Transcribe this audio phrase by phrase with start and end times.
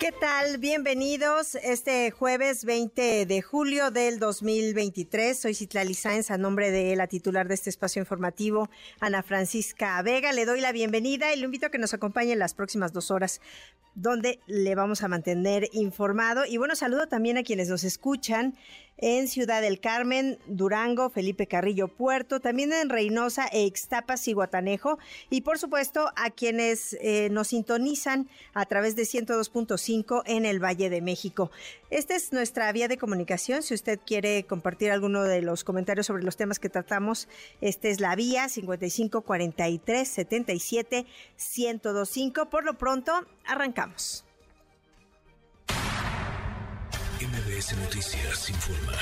[0.00, 0.56] ¿Qué tal?
[0.56, 5.38] Bienvenidos este jueves 20 de julio del 2023.
[5.38, 10.32] Soy Citlali Sáenz a nombre de la titular de este espacio informativo, Ana Francisca Vega.
[10.32, 13.10] Le doy la bienvenida y le invito a que nos acompañe en las próximas dos
[13.10, 13.42] horas
[13.94, 16.46] donde le vamos a mantener informado.
[16.46, 18.56] Y bueno, saludo también a quienes nos escuchan
[19.00, 24.98] en Ciudad del Carmen, Durango, Felipe Carrillo Puerto, también en Reynosa, Extapas y Guatanejo,
[25.30, 30.90] y por supuesto a quienes eh, nos sintonizan a través de 102.5 en el Valle
[30.90, 31.50] de México.
[31.90, 33.62] Esta es nuestra vía de comunicación.
[33.62, 37.28] Si usted quiere compartir alguno de los comentarios sobre los temas que tratamos,
[37.60, 41.06] esta es la vía 5543 77
[41.56, 42.50] 1025.
[42.50, 43.12] Por lo pronto,
[43.46, 44.24] arrancamos.
[47.20, 48.96] MBS Noticias informa.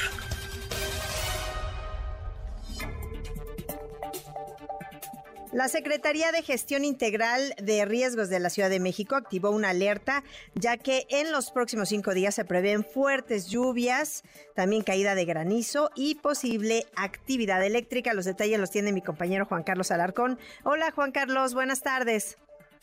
[5.52, 10.24] La Secretaría de Gestión Integral de Riesgos de la Ciudad de México activó una alerta,
[10.56, 14.24] ya que en los próximos cinco días se prevén fuertes lluvias,
[14.56, 18.14] también caída de granizo y posible actividad eléctrica.
[18.14, 20.40] Los detalles los tiene mi compañero Juan Carlos Alarcón.
[20.64, 22.36] Hola Juan Carlos, buenas tardes.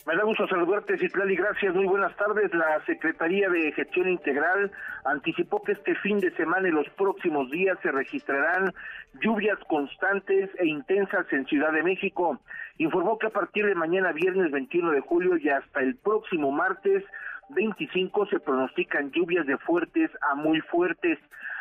[0.05, 2.53] Me da gusto saludarte, Citlali, gracias, muy buenas tardes.
[2.53, 4.71] La Secretaría de Gestión Integral
[5.03, 8.71] anticipó que este fin de semana y los próximos días se registrarán
[9.19, 12.39] lluvias constantes e intensas en Ciudad de México.
[12.77, 17.03] Informó que a partir de mañana viernes 21 de julio y hasta el próximo martes
[17.49, 21.17] 25 se pronostican lluvias de fuertes a muy fuertes.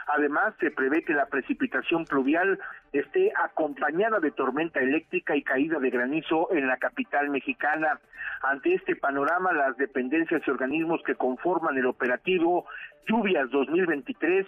[0.07, 2.59] Además, se prevé que la precipitación pluvial
[2.93, 7.99] esté acompañada de tormenta eléctrica y caída de granizo en la capital mexicana.
[8.43, 12.67] Ante este panorama, las dependencias y organismos que conforman el operativo
[13.07, 14.47] Lluvias 2023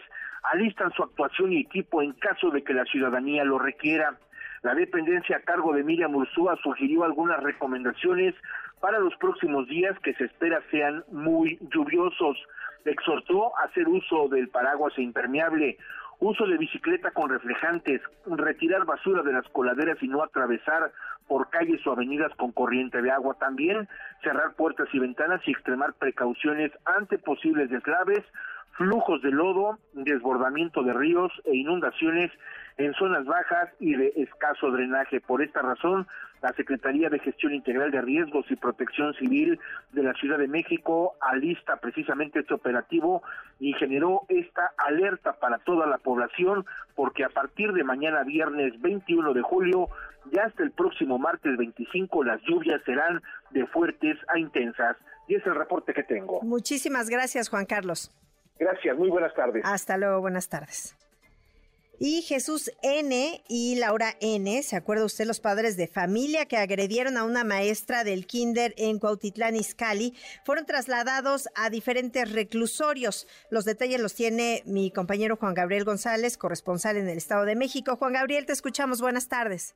[0.52, 4.16] alistan su actuación y equipo en caso de que la ciudadanía lo requiera.
[4.62, 8.34] La dependencia a cargo de Miriam Ursúa sugirió algunas recomendaciones
[8.80, 12.36] para los próximos días que se espera sean muy lluviosos
[12.92, 15.78] exhortó a hacer uso del paraguas e impermeable,
[16.18, 20.92] uso de bicicleta con reflejantes, retirar basura de las coladeras y no atravesar
[21.28, 23.36] por calles o avenidas con corriente de agua.
[23.38, 23.88] También
[24.22, 28.24] cerrar puertas y ventanas y extremar precauciones ante posibles deslaves,
[28.76, 32.30] flujos de lodo, desbordamiento de ríos e inundaciones
[32.76, 35.20] en zonas bajas y de escaso drenaje.
[35.20, 36.06] Por esta razón,
[36.42, 39.58] la Secretaría de Gestión Integral de Riesgos y Protección Civil
[39.92, 43.22] de la Ciudad de México alista precisamente este operativo
[43.58, 49.32] y generó esta alerta para toda la población porque a partir de mañana viernes 21
[49.32, 49.88] de julio
[50.32, 54.96] ya hasta el próximo martes 25 las lluvias serán de fuertes a intensas.
[55.28, 56.40] Y es el reporte que tengo.
[56.42, 58.12] Muchísimas gracias, Juan Carlos.
[58.58, 59.62] Gracias, muy buenas tardes.
[59.64, 60.96] Hasta luego, buenas tardes.
[61.98, 63.42] Y Jesús N.
[63.48, 64.62] y Laura N.
[64.62, 68.98] ¿Se acuerda usted los padres de familia que agredieron a una maestra del kinder en
[68.98, 70.14] Cuautitlán Izcalli?
[70.44, 73.26] Fueron trasladados a diferentes reclusorios.
[73.50, 77.96] Los detalles los tiene mi compañero Juan Gabriel González, corresponsal en el Estado de México.
[77.96, 79.00] Juan Gabriel, te escuchamos.
[79.00, 79.74] Buenas tardes.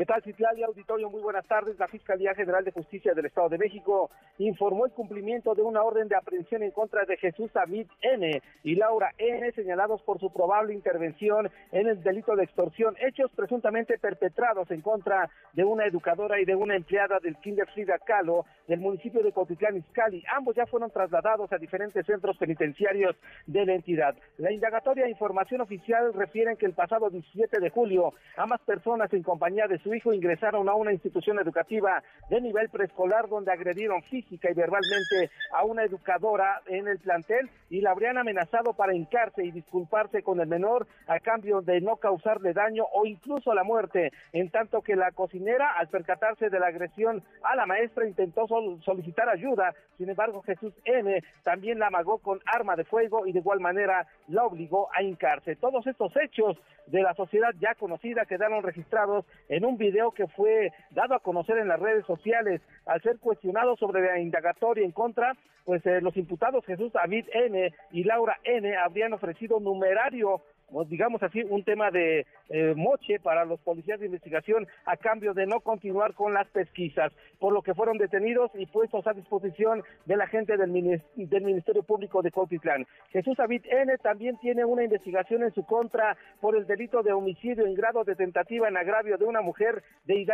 [0.00, 1.10] ¿Qué tal, Citlali Auditorio?
[1.10, 1.78] Muy buenas tardes.
[1.78, 6.08] La Fiscalía General de Justicia del Estado de México informó el cumplimiento de una orden
[6.08, 8.40] de aprehensión en contra de Jesús David N.
[8.64, 9.52] y Laura N.
[9.52, 15.28] señalados por su probable intervención en el delito de extorsión, hechos presuntamente perpetrados en contra
[15.52, 19.76] de una educadora y de una empleada del Kinder Frida Kahlo del municipio de Cotitlán
[19.76, 20.24] Izcalli.
[20.34, 23.16] Ambos ya fueron trasladados a diferentes centros penitenciarios
[23.46, 24.16] de la entidad.
[24.38, 29.22] La indagatoria e información oficial refieren que el pasado 17 de julio ambas personas en
[29.22, 34.50] compañía de su hijo ingresaron a una institución educativa de nivel preescolar donde agredieron física
[34.50, 39.50] y verbalmente a una educadora en el plantel y la habrían amenazado para hincarse y
[39.50, 44.50] disculparse con el menor a cambio de no causarle daño o incluso la muerte, en
[44.50, 48.46] tanto que la cocinera al percatarse de la agresión a la maestra intentó
[48.84, 53.38] solicitar ayuda, sin embargo Jesús N también la amagó con arma de fuego y de
[53.38, 55.56] igual manera la obligó a hincarse.
[55.56, 60.72] Todos estos hechos de la sociedad ya conocida quedaron registrados en un video que fue
[60.90, 65.34] dado a conocer en las redes sociales al ser cuestionado sobre la indagatoria en contra,
[65.64, 70.42] pues eh, los imputados Jesús David N y Laura N habrían ofrecido numerario
[70.88, 75.46] digamos así, un tema de eh, moche para los policías de investigación a cambio de
[75.46, 80.16] no continuar con las pesquisas, por lo que fueron detenidos y puestos a disposición de
[80.16, 82.86] la gente del, del Ministerio Público de Cotitlán.
[83.08, 83.96] Jesús David N.
[83.98, 88.14] también tiene una investigación en su contra por el delito de homicidio en grado de
[88.14, 90.26] tentativa en agravio de una mujer de,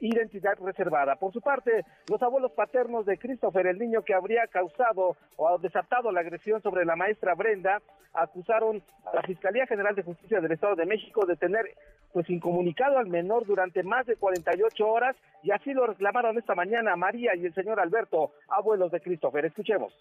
[0.00, 1.16] identidad reservada.
[1.16, 6.12] Por su parte, los abuelos paternos de Christopher, el niño que habría causado o desatado
[6.12, 7.80] la agresión sobre la maestra Brenda,
[8.12, 11.66] acusaron a la Fiscalía General de Justicia del Estado de México de tener
[12.12, 16.96] pues incomunicado al menor durante más de 48 horas y así lo reclamaron esta mañana
[16.96, 19.46] María y el señor Alberto, abuelos de Christopher.
[19.46, 19.94] Escuchemos.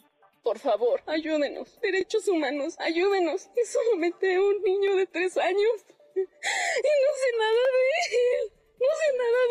[0.44, 1.80] Por favor, ayúdenos.
[1.80, 3.50] Derechos humanos, ayúdenos.
[3.56, 5.86] Es solamente un niño de tres años.
[6.16, 7.86] Y no sé nada de
[8.20, 8.52] él.
[8.82, 9.42] No sé nada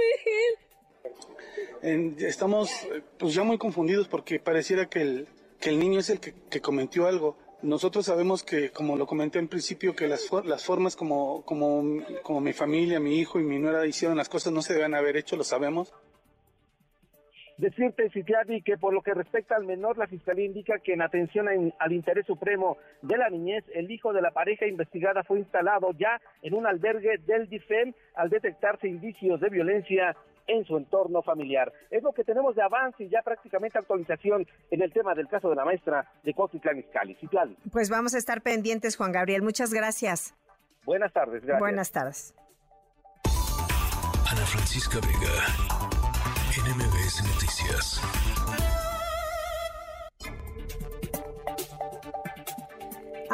[1.81, 2.17] de él.
[2.27, 2.71] estamos
[3.19, 5.29] pues ya muy confundidos porque pareciera que el,
[5.59, 7.39] que el niño es el que, que cometió algo.
[7.63, 12.41] Nosotros sabemos que, como lo comenté en principio, que las, las formas como, como, como
[12.43, 15.37] mi familia, mi hijo y mi nuera hicieron las cosas no se deben haber hecho,
[15.37, 15.95] lo sabemos.
[17.63, 21.47] Decirte, Citiadi, que por lo que respecta al menor, la Fiscalía indica que en atención
[21.79, 26.21] al interés supremo de la niñez, el hijo de la pareja investigada fue instalado ya
[26.43, 30.17] en un albergue del DIFEM al detectarse indicios de violencia
[30.49, 31.73] en su entorno familiar.
[31.89, 35.49] Es lo que tenemos de avance y ya prácticamente actualización en el tema del caso
[35.49, 37.17] de la maestra de Cotitlán Izcalli.
[37.71, 39.43] Pues vamos a estar pendientes, Juan Gabriel.
[39.43, 40.35] Muchas gracias.
[40.85, 41.43] Buenas tardes.
[41.45, 41.61] Gracias.
[41.61, 42.35] Buenas tardes.
[44.29, 45.31] Ana Francisca Vega,
[47.13, 48.72] NMBS Noticias.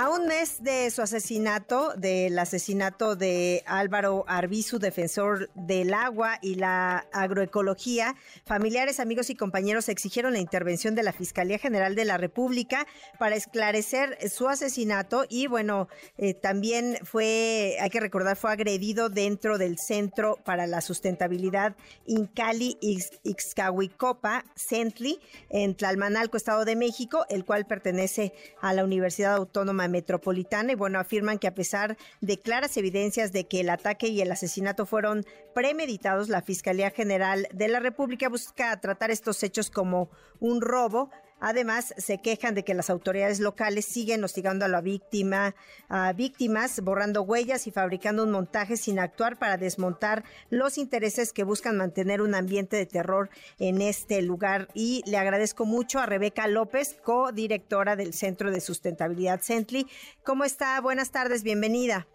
[0.00, 6.55] A un mes de su asesinato, del asesinato de Álvaro Arbizu, defensor del agua y
[6.55, 8.15] la agroecología,
[8.47, 12.87] familiares, amigos y compañeros exigieron la intervención de la Fiscalía General de la República
[13.19, 19.59] para esclarecer su asesinato y bueno, eh, también fue, hay que recordar, fue agredido dentro
[19.59, 21.75] del Centro para la Sustentabilidad
[22.06, 22.79] Incali
[23.25, 25.19] Ixcahuicopa, Centli,
[25.50, 30.99] en Tlalmanalco, Estado de México, el cual pertenece a la Universidad Autónoma Metropolitana y bueno,
[30.99, 35.25] afirman que a pesar de claras evidencias de que el ataque y el asesinato fueron
[35.55, 41.94] premeditados, la Fiscalía General de la República busca tratar estos hechos como un robo Además,
[41.96, 45.55] se quejan de que las autoridades locales siguen hostigando a la víctima,
[45.88, 51.44] a víctimas, borrando huellas y fabricando un montaje sin actuar para desmontar los intereses que
[51.44, 54.69] buscan mantener un ambiente de terror en este lugar.
[54.75, 59.87] Y le agradezco mucho a Rebeca López, codirectora del Centro de Sustentabilidad Centli.
[60.25, 60.81] ¿Cómo está?
[60.81, 62.06] Buenas tardes, bienvenida.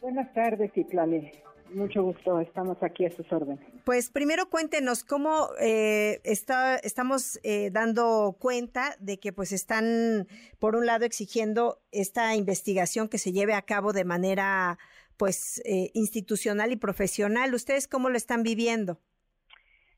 [0.00, 1.32] Buenas tardes, Itlali.
[1.74, 3.60] Mucho gusto, estamos aquí a sus órdenes.
[3.84, 10.26] Pues primero cuéntenos cómo eh, está, estamos eh, dando cuenta de que pues están,
[10.58, 14.78] por un lado, exigiendo esta investigación que se lleve a cabo de manera
[15.16, 17.52] pues eh, institucional y profesional.
[17.52, 18.98] ¿Ustedes cómo lo están viviendo?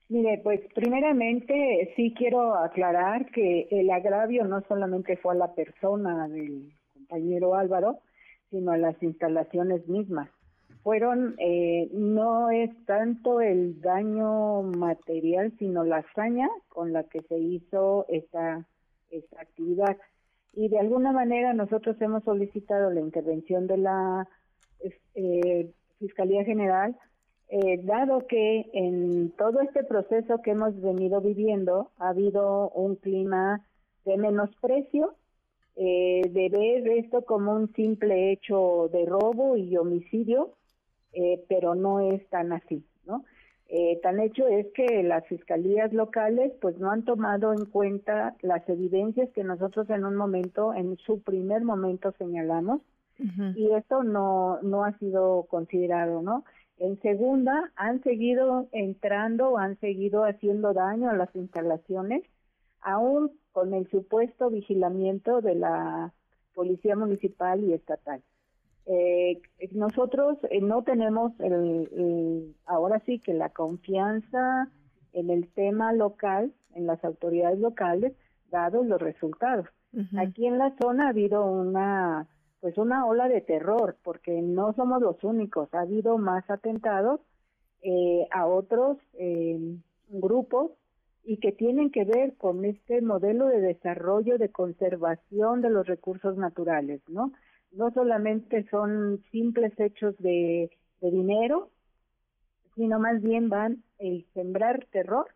[0.09, 6.27] Mire, pues primeramente sí quiero aclarar que el agravio no solamente fue a la persona
[6.27, 8.01] del compañero Álvaro,
[8.51, 10.29] sino a las instalaciones mismas
[10.83, 17.39] fueron, eh, no es tanto el daño material, sino la hazaña con la que se
[17.39, 18.67] hizo esta,
[19.11, 19.97] esta actividad.
[20.55, 24.29] Y de alguna manera nosotros hemos solicitado la intervención de la
[25.15, 26.97] eh, Fiscalía General,
[27.51, 33.61] eh, dado que en todo este proceso que hemos venido viviendo ha habido un clima
[34.05, 35.15] de menosprecio,
[35.77, 40.53] de ver esto como un simple hecho de robo y homicidio,
[41.13, 43.25] eh, pero no es tan así, ¿no?
[43.73, 48.69] Eh, tan hecho es que las fiscalías locales pues no han tomado en cuenta las
[48.69, 52.81] evidencias que nosotros en un momento, en su primer momento señalamos,
[53.55, 56.43] y esto no, no ha sido considerado, ¿no?
[56.79, 62.23] En segunda, han seguido entrando, han seguido haciendo daño a las instalaciones,
[62.81, 66.15] aún con el supuesto vigilamiento de la
[66.55, 68.23] Policía Municipal y Estatal.
[68.93, 74.69] Eh, nosotros eh, no tenemos el, ahora sí que la confianza
[75.13, 78.15] en el tema local, en las autoridades locales,
[78.51, 79.67] dados los resultados.
[80.17, 82.27] Aquí en la zona ha habido una
[82.61, 87.21] pues una ola de terror, porque no somos los únicos, ha habido más atentados
[87.83, 89.59] eh, a otros eh,
[90.09, 90.73] grupos
[91.25, 96.37] y que tienen que ver con este modelo de desarrollo, de conservación de los recursos
[96.37, 97.33] naturales, ¿no?
[97.73, 101.71] No solamente son simples hechos de, dinero,
[102.75, 105.27] sino más bien van a sembrar terror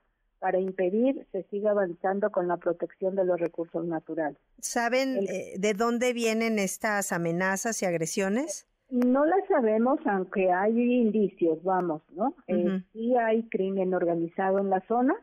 [0.41, 4.37] para impedir se siga avanzando con la protección de los recursos naturales.
[4.61, 8.67] ¿Saben eh, de dónde vienen estas amenazas y agresiones?
[8.91, 12.35] No las sabemos, aunque hay indicios, vamos, ¿no?
[12.47, 15.15] Eh, sí hay crimen organizado en la zona.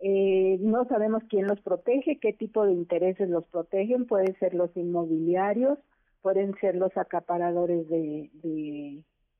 [0.00, 4.06] Eh, no sabemos quién los protege, qué tipo de intereses los protegen.
[4.06, 5.78] Pueden ser los inmobiliarios,
[6.22, 8.30] pueden ser los acaparadores de,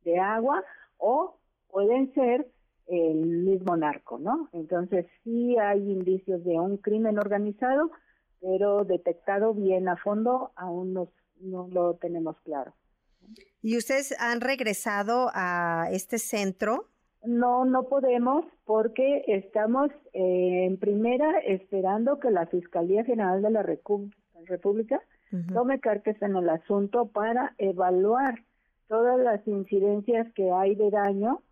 [0.04, 0.62] de, agua
[0.99, 1.37] o
[1.68, 2.47] pueden ser
[2.87, 4.49] el mismo narco, ¿no?
[4.52, 7.90] Entonces sí hay indicios de un crimen organizado,
[8.40, 11.09] pero detectado bien a fondo aún no,
[11.40, 12.73] no lo tenemos claro.
[13.62, 16.87] ¿Y ustedes han regresado a este centro?
[17.25, 23.64] No, no podemos porque estamos eh, en primera esperando que la Fiscalía General de la
[24.45, 25.02] República
[25.52, 28.45] tome cartas en el asunto para evaluar
[28.88, 31.42] todas las incidencias que hay de daño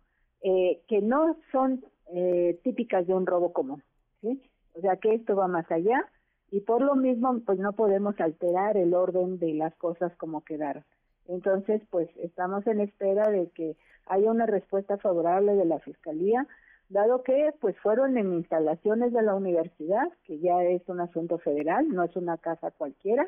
[0.41, 3.83] eh, que no son eh, típicas de un robo común,
[4.21, 4.41] ¿sí?
[4.73, 6.05] O sea que esto va más allá
[6.51, 10.83] y por lo mismo pues no podemos alterar el orden de las cosas como quedaron.
[11.27, 16.47] Entonces pues estamos en espera de que haya una respuesta favorable de la Fiscalía,
[16.89, 21.89] dado que pues fueron en instalaciones de la universidad, que ya es un asunto federal,
[21.89, 23.27] no es una casa cualquiera,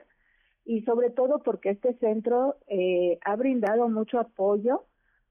[0.68, 4.84] y sobre todo porque este centro eh, ha brindado mucho apoyo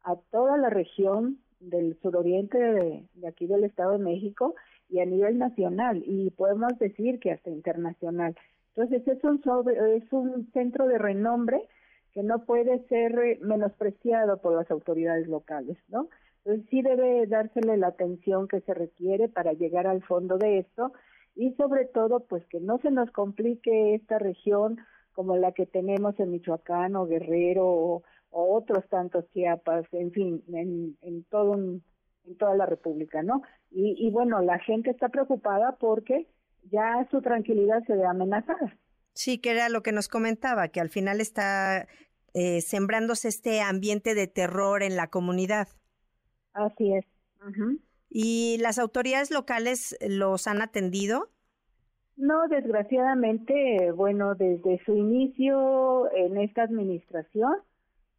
[0.02, 4.54] a toda la región del suroriente de, de, aquí del Estado de México
[4.88, 8.34] y a nivel nacional y podemos decir que hasta internacional.
[8.74, 11.68] Entonces es un sobre, es un centro de renombre
[12.12, 16.08] que no puede ser eh, menospreciado por las autoridades locales, ¿no?
[16.46, 20.92] Entonces sí debe dársele la atención que se requiere para llegar al fondo de esto
[21.34, 24.78] y sobre todo pues que no se nos complique esta región
[25.16, 30.98] como la que tenemos en Michoacán o Guerrero o, otros tantos Chiapas, en fin, en,
[31.00, 33.40] en todo en toda la República, ¿no?
[33.70, 36.26] Y, y bueno, la gente está preocupada porque
[36.70, 38.76] ya su tranquilidad se ve amenazada.
[39.14, 41.86] Sí, que era lo que nos comentaba, que al final está
[42.34, 45.68] eh, sembrándose este ambiente de terror en la comunidad.
[46.52, 47.06] Así es.
[48.10, 51.30] ¿Y las autoridades locales los han atendido?
[52.16, 57.56] No, desgraciadamente, bueno, desde su inicio en esta administración,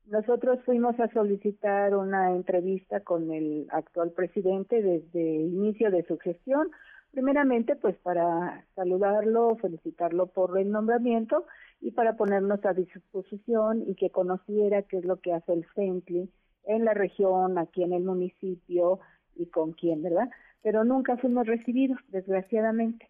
[0.05, 6.19] nosotros fuimos a solicitar una entrevista con el actual presidente desde el inicio de su
[6.19, 6.69] gestión,
[7.11, 11.45] primeramente pues para saludarlo, felicitarlo por el nombramiento
[11.81, 16.29] y para ponernos a disposición y que conociera qué es lo que hace el CENTLI
[16.65, 18.99] en la región, aquí en el municipio
[19.35, 20.29] y con quién, ¿verdad?
[20.61, 23.09] Pero nunca fuimos recibidos, desgraciadamente.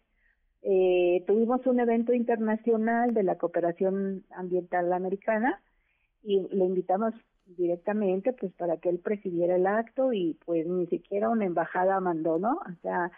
[0.62, 5.62] Eh, tuvimos un evento internacional de la cooperación ambiental americana
[6.22, 7.14] y le invitamos
[7.46, 12.38] directamente pues para que él presidiera el acto y pues ni siquiera una embajada mandó,
[12.38, 12.54] ¿no?
[12.56, 13.10] O sea,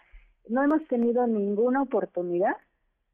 [0.47, 2.55] no hemos tenido ninguna oportunidad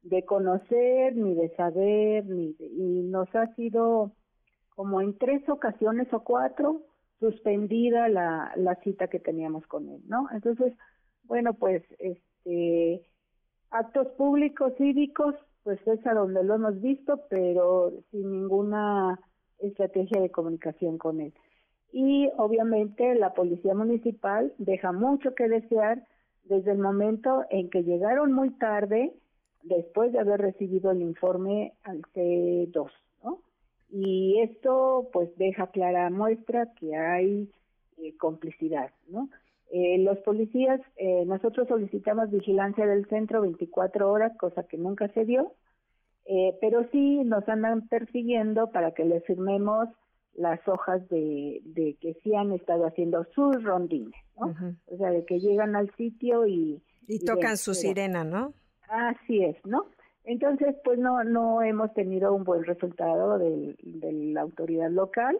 [0.02, 4.12] de conocer ni de saber ni y nos ha sido
[4.70, 6.82] como en tres ocasiones o cuatro
[7.18, 10.28] suspendida la, la cita que teníamos con él, ¿no?
[10.32, 10.72] Entonces,
[11.24, 13.02] bueno, pues este
[13.70, 15.34] actos públicos cívicos
[15.64, 19.20] pues es a donde lo hemos visto pero sin ninguna
[19.58, 21.34] estrategia de comunicación con él
[21.92, 26.06] y obviamente la policía municipal deja mucho que desear
[26.44, 29.12] desde el momento en que llegaron muy tarde
[29.62, 32.90] después de haber recibido el informe al C2
[33.22, 33.40] ¿no?
[33.90, 37.50] y esto pues deja clara muestra que hay
[37.98, 39.28] eh, complicidad no
[39.70, 45.26] eh, los policías, eh, nosotros solicitamos vigilancia del centro 24 horas, cosa que nunca se
[45.26, 45.52] dio,
[46.24, 49.88] eh, pero sí nos andan persiguiendo para que les firmemos
[50.34, 54.54] las hojas de, de que sí han estado haciendo sus rondines, ¿no?
[54.86, 56.80] O sea, de que llegan al sitio y...
[57.06, 58.54] Y, tocan su sirena, ¿no?
[58.88, 59.86] Así es, ¿no?
[60.24, 65.36] Entonces, pues no, no hemos tenido un buen resultado de la autoridad local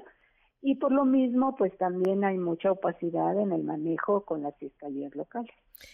[0.61, 5.15] y por lo mismo pues también hay mucha opacidad en el manejo con las fiscalías
[5.15, 5.53] locales.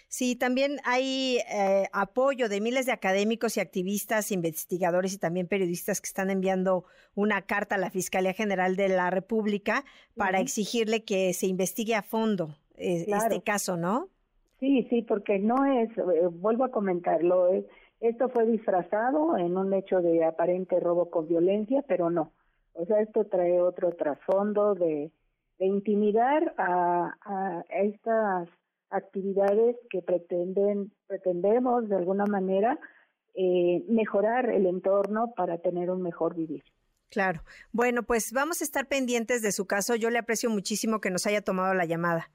[0.09, 6.01] Sí, también hay eh, apoyo de miles de académicos y activistas, investigadores y también periodistas
[6.01, 9.85] que están enviando una carta a la Fiscalía General de la República
[10.17, 14.09] para exigirle que se investigue a fondo eh, este caso, ¿no?
[14.61, 17.51] Sí, sí, porque no es, eh, vuelvo a comentarlo,
[18.01, 22.33] esto fue disfrazado en un hecho de aparente robo con violencia, pero no
[22.75, 25.11] o sea, esto trae otro trasfondo de,
[25.59, 28.49] intimidar a, estas
[28.91, 32.79] actividades que pretenden, pretendemos de alguna manera
[33.35, 36.63] eh, mejorar el entorno para tener un mejor vivir.
[37.09, 37.43] Claro.
[37.73, 39.95] Bueno, pues vamos a estar pendientes de su caso.
[39.95, 42.31] Yo le aprecio muchísimo que nos haya tomado la llamada.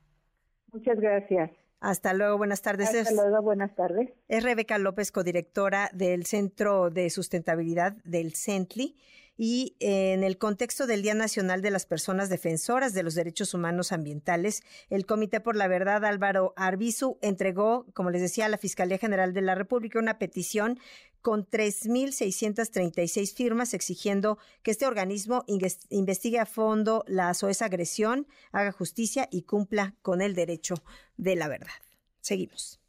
[0.71, 1.51] Muchas gracias.
[1.81, 2.93] Hasta luego, buenas tardes.
[2.93, 4.09] Hasta luego, buenas tardes.
[4.27, 8.97] Es Rebeca López, codirectora del Centro de Sustentabilidad del CENTLI
[9.41, 13.93] y en el contexto del Día Nacional de las Personas Defensoras de los Derechos Humanos
[13.93, 18.97] Ambientales, el Comité por la Verdad Álvaro Arbizu entregó, como les decía, a la Fiscalía
[18.97, 20.77] General de la República una petición
[21.21, 29.29] con 3.636 firmas exigiendo que este organismo investigue a fondo la soez agresión, haga justicia
[29.31, 30.75] y cumpla con el derecho
[31.15, 31.71] de la verdad.
[32.19, 32.81] Seguimos.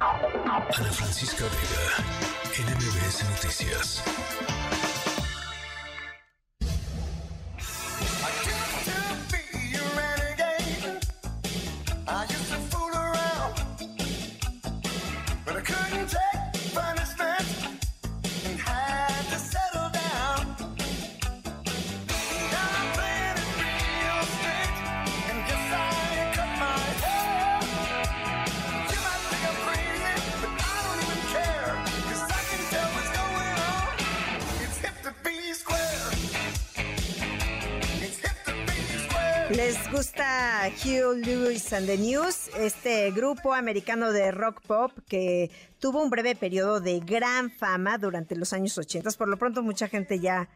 [0.00, 4.02] Ana Francisca Vega, NMBS Noticias.
[39.58, 42.48] ¿Les gusta Hugh Lewis and the News?
[42.56, 45.50] Este grupo americano de rock pop que
[45.80, 49.10] tuvo un breve periodo de gran fama durante los años 80.
[49.18, 50.48] Por lo pronto mucha gente ya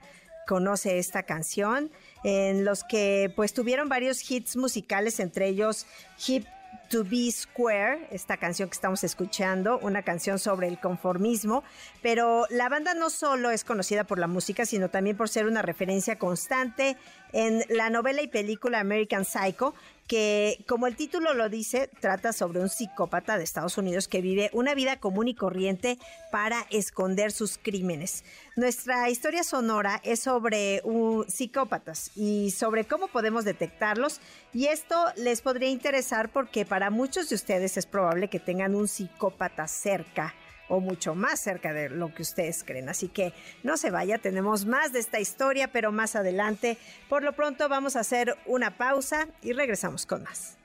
[0.47, 1.90] conoce esta canción,
[2.23, 5.85] en los que pues tuvieron varios hits musicales, entre ellos
[6.25, 6.47] Hip
[6.93, 11.65] To Be Square, esta canción que estamos escuchando, una canción sobre el conformismo,
[12.03, 15.63] pero la banda no solo es conocida por la música, sino también por ser una
[15.63, 16.99] referencia constante
[17.33, 19.73] en la novela y película American Psycho,
[20.07, 24.51] que como el título lo dice, trata sobre un psicópata de Estados Unidos que vive
[24.53, 25.99] una vida común y corriente
[26.31, 28.25] para esconder sus crímenes.
[28.57, 30.83] Nuestra historia sonora es sobre
[31.29, 34.21] psicópatas y sobre cómo podemos detectarlos
[34.53, 38.89] y esto les podría interesar porque para muchos de ustedes es probable que tengan un
[38.89, 40.35] psicópata cerca
[40.69, 42.89] o mucho más cerca de lo que ustedes creen.
[42.89, 46.79] Así que no se vaya, tenemos más de esta historia, pero más adelante.
[47.09, 50.57] Por lo pronto vamos a hacer una pausa y regresamos con más.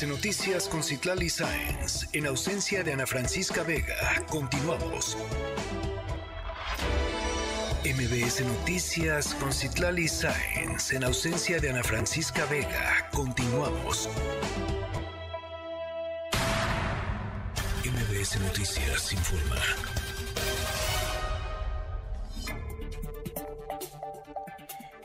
[0.00, 2.08] MBS Noticias con Citlali Sáenz.
[2.14, 5.16] En ausencia de Ana Francisca Vega, continuamos.
[7.84, 10.92] MBS Noticias con Citlali Sáenz.
[10.92, 14.08] En ausencia de Ana Francisca Vega, continuamos.
[17.84, 19.99] MBS Noticias informa.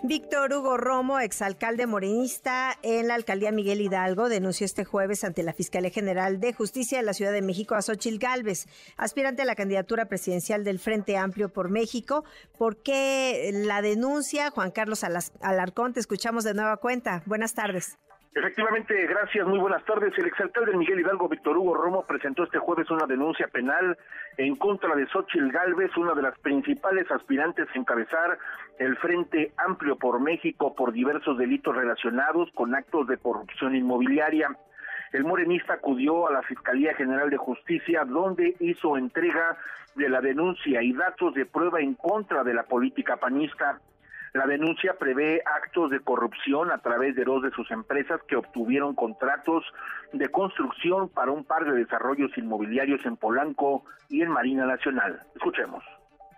[0.07, 5.53] Víctor Hugo Romo, exalcalde morenista en la alcaldía Miguel Hidalgo, denunció este jueves ante la
[5.53, 9.55] Fiscalía General de Justicia de la Ciudad de México a Xochil Gálvez, aspirante a la
[9.55, 12.23] candidatura presidencial del Frente Amplio por México.
[12.57, 14.51] ¿Por qué la denuncia?
[14.51, 15.03] Juan Carlos
[15.41, 17.23] Alarcón, te escuchamos de nueva cuenta.
[17.25, 17.97] Buenas tardes.
[18.37, 20.11] Efectivamente, gracias, muy buenas tardes.
[20.17, 23.97] El exalcalde Miguel Hidalgo, Víctor Hugo Romo, presentó este jueves una denuncia penal
[24.35, 28.37] en contra de Xochil Gálvez, una de las principales aspirantes a encabezar
[28.77, 34.49] el Frente Amplio por México por diversos delitos relacionados con actos de corrupción inmobiliaria.
[35.13, 39.57] El morenista acudió a la Fiscalía General de Justicia, donde hizo entrega
[39.95, 43.79] de la denuncia y datos de prueba en contra de la política panista.
[44.35, 48.93] La denuncia prevé actos de corrupción a través de dos de sus empresas que obtuvieron
[48.93, 49.63] contratos
[50.11, 55.21] de construcción para un par de desarrollos inmobiliarios en Polanco y en Marina Nacional.
[55.35, 55.85] Escuchemos.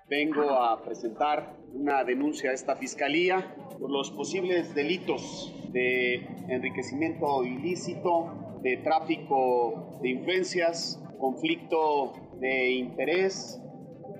[0.08, 6.18] Vengo a presentar una denuncia a esta fiscalía por los posibles delitos de
[6.50, 13.60] enriquecimiento ilícito, de tráfico de influencias, conflicto de interés,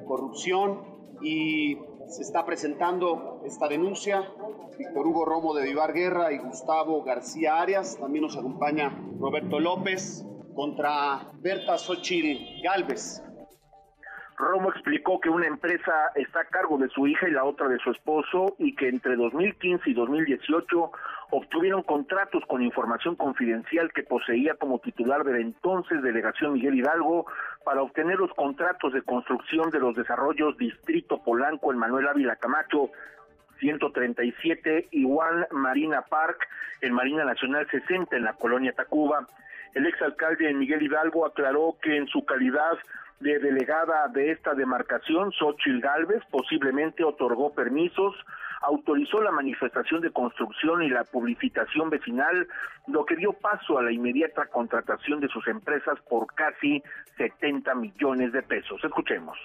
[0.08, 0.82] corrupción
[1.22, 4.24] y se está presentando esta denuncia.
[4.78, 7.98] Víctor Hugo Romo de Vivar Guerra y Gustavo García Arias.
[8.00, 13.24] También nos acompaña Roberto López contra Berta Xochil Galvez.
[14.38, 17.80] Romo explicó que una empresa está a cargo de su hija y la otra de
[17.80, 20.92] su esposo y que entre 2015 y 2018
[21.32, 27.26] obtuvieron contratos con información confidencial que poseía como titular de la entonces delegación Miguel Hidalgo
[27.66, 32.92] para obtener los contratos de construcción de los desarrollos Distrito Polanco en Manuel Ávila Camacho
[33.60, 36.48] 137 y One Marina Park
[36.82, 39.28] en Marina Nacional 60 en la colonia Tacuba.
[39.74, 42.78] El exalcalde Miguel Hidalgo aclaró que en su calidad
[43.20, 48.16] de delegada de esta demarcación, Xochil Gálvez, posiblemente otorgó permisos
[48.62, 52.48] autorizó la manifestación de construcción y la publicitación vecinal,
[52.88, 56.82] lo que dio paso a la inmediata contratación de sus empresas por casi
[57.18, 58.84] 70 millones de pesos.
[58.84, 59.38] Escuchemos.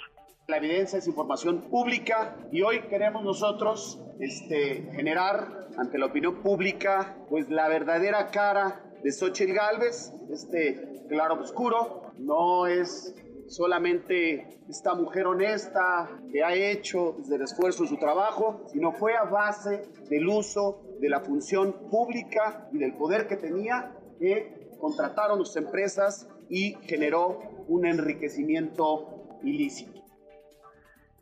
[0.48, 7.16] La evidencia es información pública y hoy queremos nosotros este, generar ante la opinión pública
[7.28, 13.14] pues la verdadera cara de Xochitl Galvez, este claro oscuro, no es
[13.46, 19.22] solamente esta mujer honesta que ha hecho desde el esfuerzo su trabajo, sino fue a
[19.22, 25.55] base del uso de la función pública y del poder que tenía que contrataron sus
[25.55, 30.01] empresas y generó un enriquecimiento ilícito.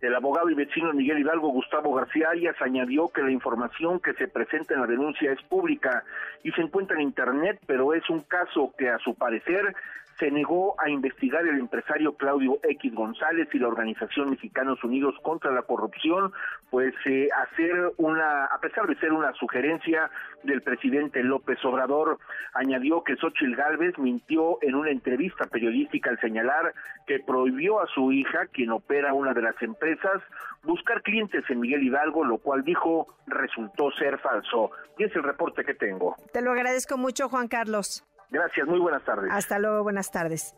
[0.00, 4.28] El abogado y vecino Miguel Hidalgo Gustavo García Arias añadió que la información que se
[4.28, 6.04] presenta en la denuncia es pública
[6.42, 9.74] y se encuentra en Internet, pero es un caso que a su parecer
[10.20, 15.50] se negó a investigar el empresario Claudio X González y la organización Mexicanos Unidos contra
[15.50, 16.32] la Corrupción,
[16.68, 20.10] pues eh, hacer una, a pesar de ser una sugerencia
[20.44, 22.18] del presidente López Obrador,
[22.52, 26.74] añadió que Xochitl Gálvez mintió en una entrevista periodística al señalar
[27.06, 30.22] que prohibió a su hija, quien opera una de las empresas,
[30.64, 34.70] buscar clientes en Miguel Hidalgo, lo cual dijo resultó ser falso.
[34.98, 36.14] Y es el reporte que tengo.
[36.32, 38.04] Te lo agradezco mucho, Juan Carlos.
[38.30, 39.30] Gracias, muy buenas tardes.
[39.32, 40.54] Hasta luego, buenas tardes.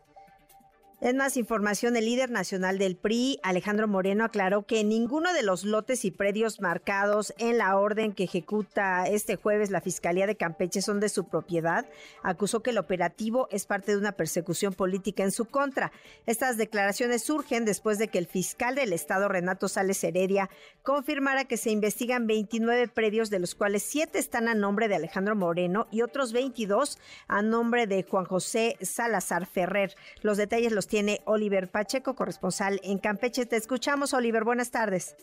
[1.04, 5.64] En más información, el líder nacional del PRI, Alejandro Moreno, aclaró que ninguno de los
[5.64, 10.80] lotes y predios marcados en la orden que ejecuta este jueves la Fiscalía de Campeche
[10.80, 11.86] son de su propiedad.
[12.22, 15.90] Acusó que el operativo es parte de una persecución política en su contra.
[16.24, 20.50] Estas declaraciones surgen después de que el fiscal del Estado, Renato Sales Heredia,
[20.84, 25.34] confirmara que se investigan 29 predios, de los cuales 7 están a nombre de Alejandro
[25.34, 29.96] Moreno y otros 22 a nombre de Juan José Salazar Ferrer.
[30.22, 33.46] Los detalles los tiene Oliver Pacheco, corresponsal en Campeche.
[33.46, 34.44] Te escuchamos, Oliver.
[34.44, 35.16] Buenas tardes.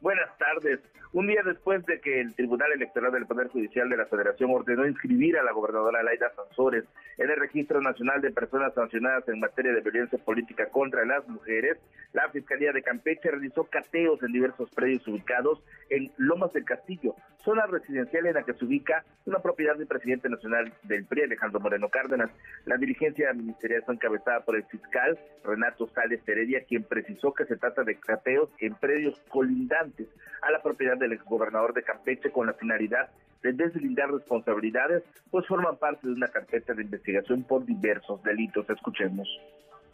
[0.00, 0.78] Buenas tardes.
[1.16, 4.86] Un día después de que el Tribunal Electoral del Poder Judicial de la Federación ordenó
[4.86, 6.84] inscribir a la gobernadora Laida Sansores
[7.16, 11.78] en el Registro Nacional de Personas Sancionadas en materia de violencia política contra las mujeres,
[12.12, 17.64] la Fiscalía de Campeche realizó cateos en diversos predios ubicados en Lomas del Castillo, zona
[17.66, 21.88] residencial en la que se ubica una propiedad del presidente nacional del PRI, Alejandro Moreno
[21.88, 22.30] Cárdenas.
[22.64, 27.56] La diligencia ministerial fue encabezada por el fiscal Renato Sales Heredia, quien precisó que se
[27.56, 30.08] trata de cateos en predios colindantes
[30.42, 33.08] a la propiedad del exgobernador de Campeche con la finalidad
[33.42, 38.68] de deslindar responsabilidades, pues forman parte de una carpeta de investigación por diversos delitos.
[38.68, 39.28] Escuchemos.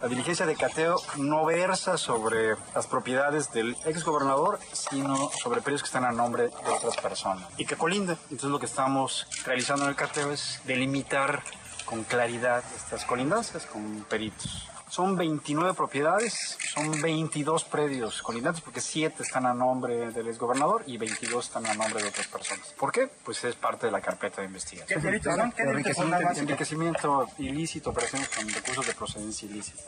[0.01, 5.87] La diligencia de cateo no versa sobre las propiedades del exgobernador, sino sobre predios que
[5.87, 8.17] están a nombre de otras personas y que colindan.
[8.25, 11.43] Entonces lo que estamos realizando en el cateo es delimitar
[11.85, 14.69] con claridad estas colindancias con peritos.
[14.89, 20.99] Son 29 propiedades, son 22 predios colindantes porque 7 están a nombre del exgobernador y
[20.99, 22.75] 22 están a nombre de otras personas.
[22.79, 23.09] ¿Por qué?
[23.25, 25.01] Pues es parte de la carpeta de investigación.
[25.01, 25.53] ¿Qué delitos son?
[25.53, 29.83] ¿Qué delitos son enriquecimiento, enriquecimiento ilícito, operaciones con recursos de procedencia ilícita.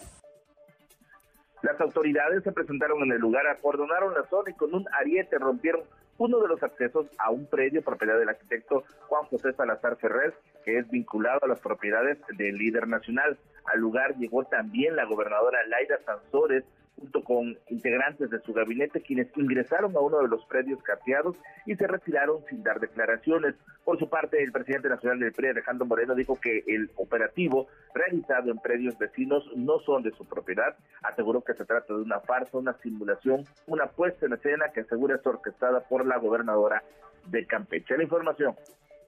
[1.61, 5.83] Las autoridades se presentaron en el lugar, acordonaron la zona y con un ariete rompieron
[6.19, 10.79] uno de los accesos a un predio propiedad del arquitecto Juan José Salazar Ferrer, que
[10.79, 13.39] es vinculado a las propiedades del líder nacional.
[13.65, 16.65] Al lugar llegó también la gobernadora Laida Sansores,
[16.97, 21.75] junto con integrantes de su gabinete, quienes ingresaron a uno de los predios cateados y
[21.77, 23.55] se retiraron sin dar declaraciones.
[23.85, 28.51] Por su parte, el presidente nacional del PRI, Alejandro Moreno, dijo que el operativo realizado
[28.51, 30.77] en predios vecinos no son de su propiedad.
[31.03, 35.17] Aseguró que se trata de una farsa, una simulación, una puesta en escena que asegura
[35.17, 36.83] es orquestada por la gobernadora
[37.27, 37.97] de Campeche.
[37.97, 38.55] La información.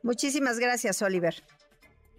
[0.03, 1.35] Muchísimas gracias, Oliver.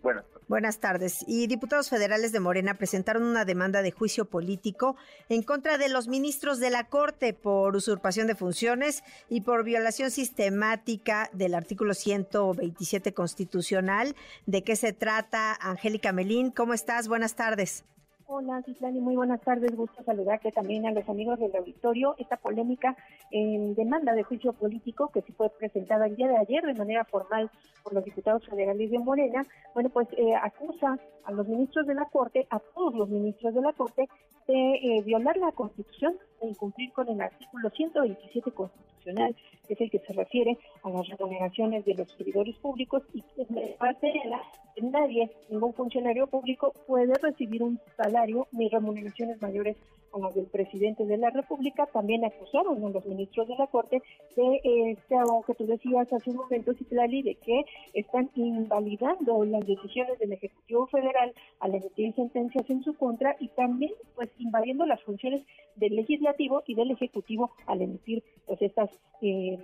[0.02, 0.26] Buenas.
[0.48, 1.26] Buenas tardes.
[1.28, 4.96] Y diputados federales de Morena presentaron una demanda de juicio político
[5.28, 10.10] en contra de los ministros de la Corte por usurpación de funciones y por violación
[10.10, 14.16] sistemática del artículo 127 constitucional.
[14.46, 16.52] ¿De qué se trata, Angélica Melín?
[16.52, 17.10] ¿Cómo estás?
[17.10, 17.84] Buenas tardes.
[18.30, 19.74] Hola, Citlani, muy buenas tardes.
[19.74, 22.14] Gusto saludarte también a los amigos del auditorio.
[22.18, 22.94] Esta polémica
[23.32, 27.06] en demanda de juicio político que se fue presentada el día de ayer de manera
[27.06, 27.50] formal
[27.84, 32.04] por los diputados federales de Morena, bueno, pues eh, acusa a los ministros de la
[32.04, 34.10] Corte, a todos los ministros de la Corte,
[34.46, 39.36] de eh, violar la Constitución, de incumplir con el artículo 127 constitucional,
[39.68, 43.46] que es el que se refiere a las remuneraciones de los servidores públicos y que
[43.80, 44.42] parte de la
[44.82, 49.76] nadie, ningún funcionario público puede recibir un salario ni remuneraciones mayores
[50.20, 54.02] las del presidente de la República, también acusaron a los ministros de la Corte
[54.36, 60.20] de este que tú decías hace un momento, Citlali, de que están invalidando las decisiones
[60.20, 65.42] del Ejecutivo Federal al emitir sentencias en su contra y también pues invadiendo las funciones
[65.76, 68.90] del Legislativo y del Ejecutivo al emitir pues estas
[69.22, 69.60] eh,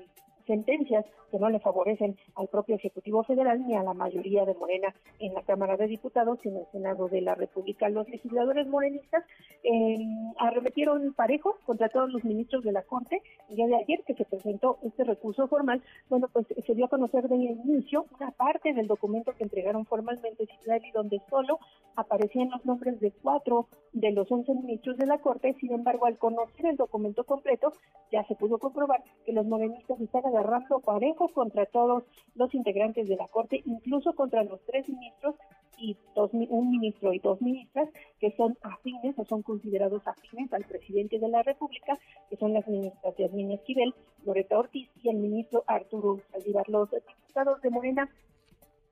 [0.45, 4.93] sentencias que no le favorecen al propio Ejecutivo Federal ni a la mayoría de Morena
[5.19, 7.89] en la Cámara de Diputados y en el Senado de la República.
[7.89, 9.23] Los legisladores morenistas
[9.63, 9.97] eh,
[10.38, 13.21] arremetieron parejo contra todos los ministros de la Corte.
[13.49, 16.89] El día de ayer que se presentó este recurso formal, bueno, pues se dio a
[16.89, 21.60] conocer de inicio una parte del documento que entregaron formalmente y donde solo
[21.95, 25.56] aparecían los nombres de cuatro de los once ministros de la Corte.
[25.60, 27.71] Sin embargo, al conocer el documento completo,
[28.12, 32.04] ya se pudo comprobar que los morenistas están agarrando parejo contra todos
[32.36, 35.36] los integrantes de la Corte, incluso contra los tres ministros
[35.78, 40.63] y dos, un ministro y dos ministras que son afines o son considerados afines al
[40.63, 41.98] presidente de la República,
[42.30, 43.93] que son las ministras Yasmín Esquivel,
[44.26, 46.69] Loreto Ortiz y el ministro Arturo Saldívar.
[46.69, 48.10] Los diputados de Morena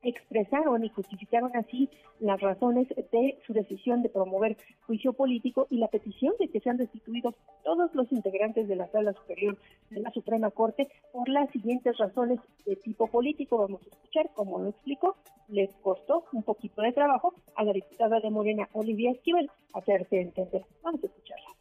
[0.04, 5.88] expresaron y justificaron así las razones de su decisión de promover juicio político y la
[5.88, 9.58] petición de que sean destituidos todos los integrantes de la Sala Superior
[9.90, 13.58] de la Suprema Corte por las siguientes razones de tipo político.
[13.58, 15.16] Vamos a escuchar cómo lo explicó.
[15.48, 20.64] Les costó un poquito de trabajo a la diputada de Morena, Olivia Esquivel, hacerse entender.
[20.84, 21.61] Vamos a escucharla.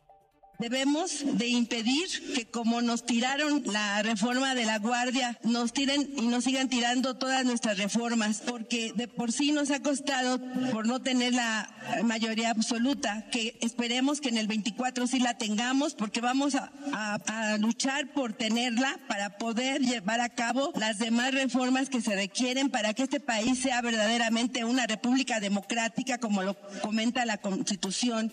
[0.61, 6.27] Debemos de impedir que como nos tiraron la reforma de la Guardia, nos tiren y
[6.27, 10.39] nos sigan tirando todas nuestras reformas, porque de por sí nos ha costado
[10.71, 11.71] por no tener la
[12.05, 17.57] mayoría absoluta, que esperemos que en el 24 sí la tengamos, porque vamos a, a
[17.57, 22.93] luchar por tenerla para poder llevar a cabo las demás reformas que se requieren para
[22.93, 28.33] que este país sea verdaderamente una república democrática, como lo comenta la Constitución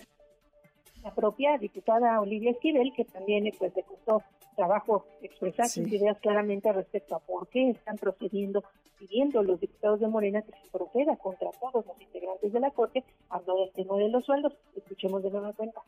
[1.02, 4.22] la propia diputada Olivia Esquivel, que también pues, le costó
[4.56, 8.64] trabajo expresar sus ideas claramente respecto a por qué están procediendo,
[8.98, 13.04] pidiendo los diputados de Morena que se proceda contra todos los integrantes de la Corte,
[13.30, 14.52] habló del tema de los sueldos.
[14.74, 15.80] Escuchemos de nueva cuenta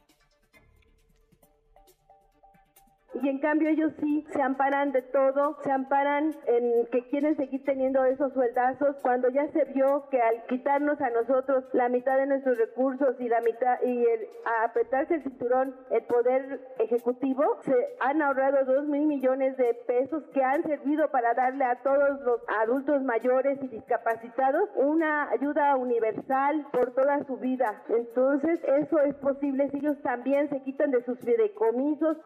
[3.14, 7.64] y en cambio ellos sí se amparan de todo, se amparan en que quieren seguir
[7.64, 12.27] teniendo esos sueldazos cuando ya se vio que al quitarnos a nosotros la mitad de
[12.27, 14.29] nuestros recursos y la mitad y el
[14.64, 20.42] apretarse el cinturón el poder ejecutivo se han ahorrado dos mil millones de pesos que
[20.42, 26.92] han servido para darle a todos los adultos mayores y discapacitados una ayuda universal por
[26.92, 27.83] toda su vida.
[27.88, 32.16] Entonces eso es posible si ellos también se quitan de sus fideicomisos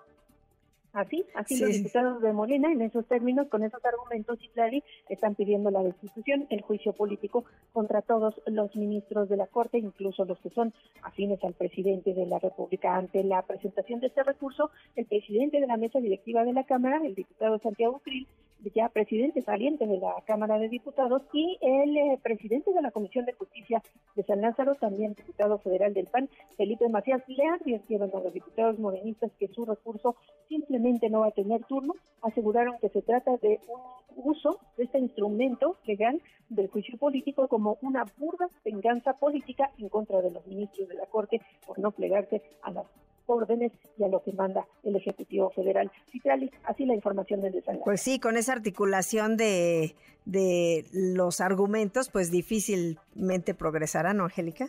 [0.95, 4.79] Así, así los diputados de Morena, en esos términos, con esos argumentos, y claro,
[5.09, 10.25] están pidiendo la destitución, el juicio político contra todos los ministros de la Corte, incluso
[10.25, 12.95] los que son afines al presidente de la República.
[12.95, 17.01] Ante la presentación de este recurso, el presidente de la mesa directiva de la Cámara,
[17.05, 18.29] el diputado Santiago Krill,
[18.73, 23.27] ya presidente saliente de la Cámara de Diputados, y el eh, presidente de la Comisión
[23.27, 23.83] de Justicia
[24.15, 28.79] de San Lázaro, también diputado federal del PAN, Felipe Macías, le advirtieron a los diputados
[28.79, 30.15] morenistas que su recurso
[30.49, 33.81] simplemente no va a tener turno, aseguraron que se trata de un
[34.17, 40.21] uso de este instrumento legal del juicio político como una burda venganza política en contra
[40.21, 42.87] de los ministros de la Corte por no plegarse a las
[43.27, 45.91] órdenes y a lo que manda el Ejecutivo Federal.
[46.13, 47.85] Citrali, así la información del desarrollo.
[47.85, 49.95] Pues sí, con esa articulación de,
[50.27, 54.69] de los argumentos, pues difícilmente progresará, ¿no, Angélica?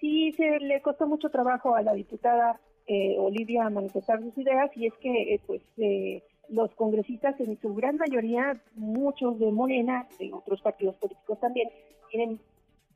[0.00, 2.60] Sí, se le costó mucho trabajo a la diputada
[2.92, 7.74] eh, Olivia manifestar sus ideas y es que, eh, pues, eh, los congresistas en su
[7.74, 11.70] gran mayoría, muchos de Morena, de otros partidos políticos también,
[12.10, 12.38] tienen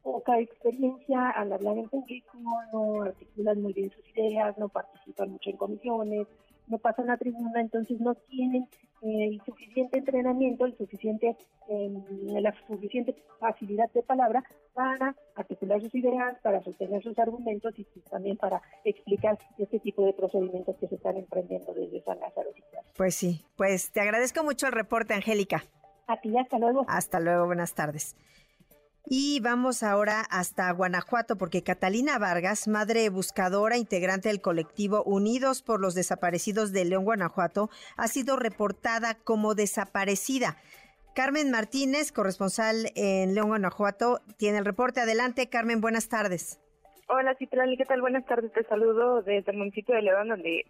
[0.02, 2.36] poca experiencia al hablar en público,
[2.72, 6.26] no articulan muy bien sus ideas, no participan mucho en comisiones,
[6.68, 8.68] no pasan a tribuna, entonces no tienen
[9.02, 11.36] el suficiente entrenamiento, el suficiente,
[11.68, 12.02] em,
[12.40, 14.42] la suficiente facilidad de palabra
[14.74, 20.12] para articular sus ideas, para sostener sus argumentos y también para explicar este tipo de
[20.12, 22.50] procedimientos que se están emprendiendo desde San Lázaro.
[22.96, 25.62] Pues sí, pues te agradezco mucho el reporte, Angélica.
[26.06, 26.84] A ti, hasta luego.
[26.88, 28.16] Hasta luego, buenas tardes.
[29.08, 35.80] Y vamos ahora hasta Guanajuato porque Catalina Vargas, madre buscadora, integrante del colectivo Unidos por
[35.80, 40.56] los Desaparecidos de León, Guanajuato, ha sido reportada como desaparecida.
[41.14, 45.00] Carmen Martínez, corresponsal en León, Guanajuato, tiene el reporte.
[45.00, 46.58] Adelante, Carmen, buenas tardes.
[47.08, 48.00] Hola, Citrali, ¿qué tal?
[48.00, 48.52] Buenas tardes.
[48.52, 50.66] Te saludo desde el municipio de León, donde,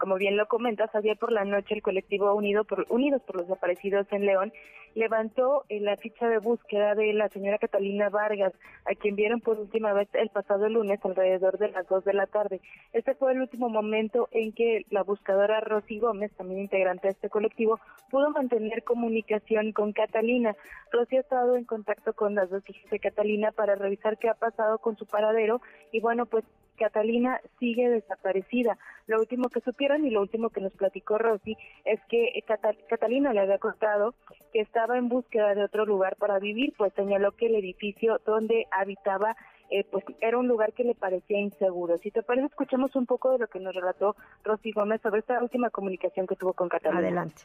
[0.00, 3.46] como bien lo comentas, ayer por la noche el colectivo Unido por, Unidos por los
[3.46, 4.52] Desaparecidos en León
[4.96, 8.54] levantó eh, la ficha de búsqueda de la señora Catalina Vargas,
[8.86, 12.26] a quien vieron por última vez el pasado lunes alrededor de las 2 de la
[12.26, 12.62] tarde.
[12.94, 17.28] Este fue el último momento en que la buscadora Rosy Gómez, también integrante de este
[17.28, 17.78] colectivo,
[18.10, 20.56] pudo mantener comunicación con Catalina.
[20.90, 24.34] Rosy ha estado en contacto con las dos hijas de Catalina para revisar qué ha
[24.34, 25.60] pasado con su paradero
[25.92, 26.44] y bueno, pues
[26.76, 28.78] Catalina sigue desaparecida.
[29.06, 32.28] Lo último que supieron y lo último que nos platicó Rosy es que
[32.88, 34.14] Catalina le había contado
[34.52, 38.66] que estaba en búsqueda de otro lugar para vivir, pues señaló que el edificio donde
[38.70, 39.36] habitaba
[39.70, 41.98] eh, pues era un lugar que le parecía inseguro.
[41.98, 45.42] Si te parece, escuchemos un poco de lo que nos relató Rosy Gómez sobre esta
[45.42, 47.00] última comunicación que tuvo con Catalina.
[47.00, 47.42] Adelante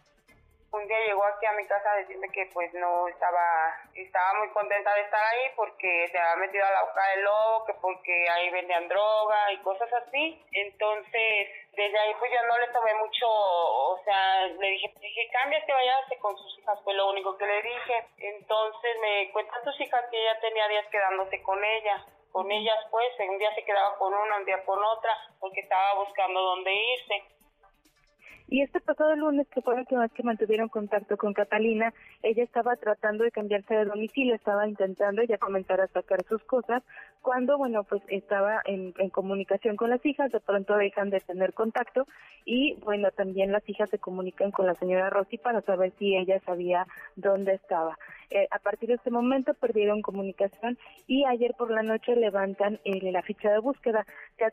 [0.74, 4.50] un día llegó aquí a mi casa a decirme que pues no estaba, estaba muy
[4.50, 8.30] contenta de estar ahí porque se había metido a la boca del lobo, que porque
[8.30, 10.42] ahí vendían droga y cosas así.
[10.52, 15.74] Entonces, desde ahí pues yo no le tomé mucho, o sea, le dije, dije, cámbiate,
[15.74, 18.08] váyase con sus hijas, fue lo único que le dije.
[18.18, 23.12] Entonces me cuentan sus hijas que ella tenía días quedándose con ella con ellas pues,
[23.30, 27.24] un día se quedaba con una, un día con otra, porque estaba buscando dónde irse.
[28.52, 32.76] Y este pasado lunes, que fue la última que mantuvieron contacto con Catalina, ella estaba
[32.76, 36.84] tratando de cambiarse de domicilio, estaba intentando ya comenzar a sacar sus cosas,
[37.22, 42.08] cuando, bueno, pues estaba en, comunicación con las hijas, de pronto dejan de tener contacto
[42.46, 46.40] y, bueno, también las hijas se comunican con la señora Rossi para saber si ella
[46.46, 47.98] sabía dónde estaba.
[48.30, 53.12] Eh, a partir de este momento perdieron comunicación y ayer por la noche levantan eh,
[53.12, 54.06] la ficha de búsqueda.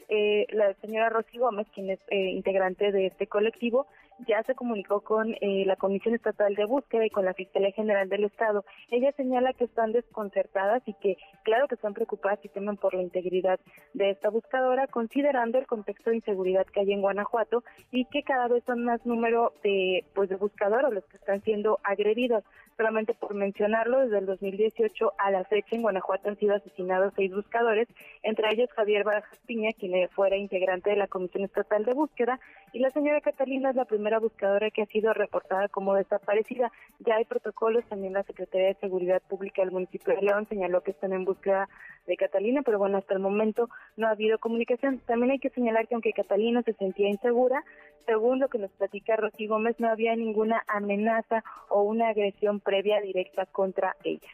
[0.08, 3.86] Eh, la señora Rosy Gómez, quien es integrante de este colectivo,
[4.26, 8.24] ya se comunicó con la Comisión Estatal de Búsqueda y con la Fiscalía General del
[8.24, 8.64] Estado.
[8.90, 13.02] Ella señala que están desconcertadas y que, claro que están preocupadas y temen por la
[13.02, 13.60] integridad
[13.94, 18.48] de esta buscadora, considerando el contexto de inseguridad que hay en Guanajuato y que cada
[18.48, 22.44] vez son más número de, pues, de buscadores los que están siendo agredidos.
[22.78, 27.34] Solamente por mencionarlo, desde el 2018 a la fecha en Guanajuato han sido asesinados seis
[27.34, 27.88] buscadores,
[28.22, 32.38] entre ellos Javier Barajas Piña, quien fuera integrante de la Comisión Estatal de Búsqueda,
[32.72, 36.70] y la señora Catalina es la primera buscadora que ha sido reportada como desaparecida.
[37.00, 40.92] Ya hay protocolos, también la Secretaría de Seguridad Pública del municipio de León señaló que
[40.92, 41.68] están en búsqueda
[42.06, 45.00] de Catalina, pero bueno, hasta el momento no ha habido comunicación.
[45.00, 47.64] También hay que señalar que aunque Catalina se sentía insegura,
[48.06, 53.00] según lo que nos platica Rosy Gómez, no había ninguna amenaza o una agresión previa
[53.00, 54.28] directa contra ella.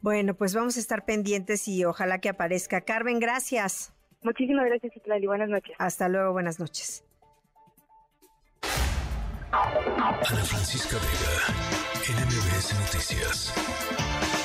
[0.00, 2.80] Bueno, pues vamos a estar pendientes y ojalá que aparezca.
[2.80, 3.92] Carmen, gracias.
[4.22, 5.28] Muchísimas gracias, Itlali.
[5.28, 5.76] Buenas noches.
[5.78, 7.04] Hasta luego, buenas noches.
[9.52, 14.39] Ana Francisca Vega, NMBS Noticias.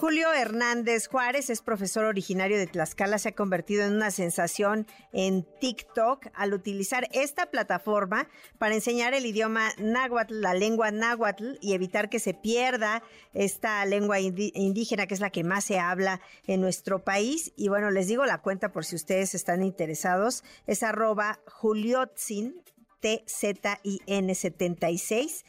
[0.00, 5.44] Julio Hernández Juárez es profesor originario de Tlaxcala, se ha convertido en una sensación en
[5.58, 12.10] TikTok al utilizar esta plataforma para enseñar el idioma náhuatl, la lengua náhuatl y evitar
[12.10, 13.02] que se pierda
[13.34, 17.52] esta lengua indígena que es la que más se habla en nuestro país.
[17.56, 22.62] Y bueno, les digo la cuenta por si ustedes están interesados, es arroba juliotzin,
[23.00, 25.44] T-Z-I-N 76.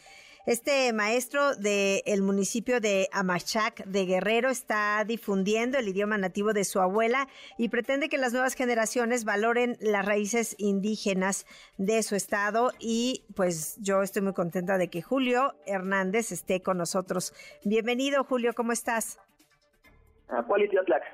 [0.50, 6.80] Este maestro del municipio de Amachac de Guerrero está difundiendo el idioma nativo de su
[6.80, 7.28] abuela
[7.60, 11.46] y pretende que las nuevas generaciones valoren las raíces indígenas
[11.78, 16.80] de su estado y pues yo estoy muy contenta de que Julio Hernández esté con
[16.80, 17.32] nosotros.
[17.64, 19.20] Bienvenido Julio, ¿cómo estás?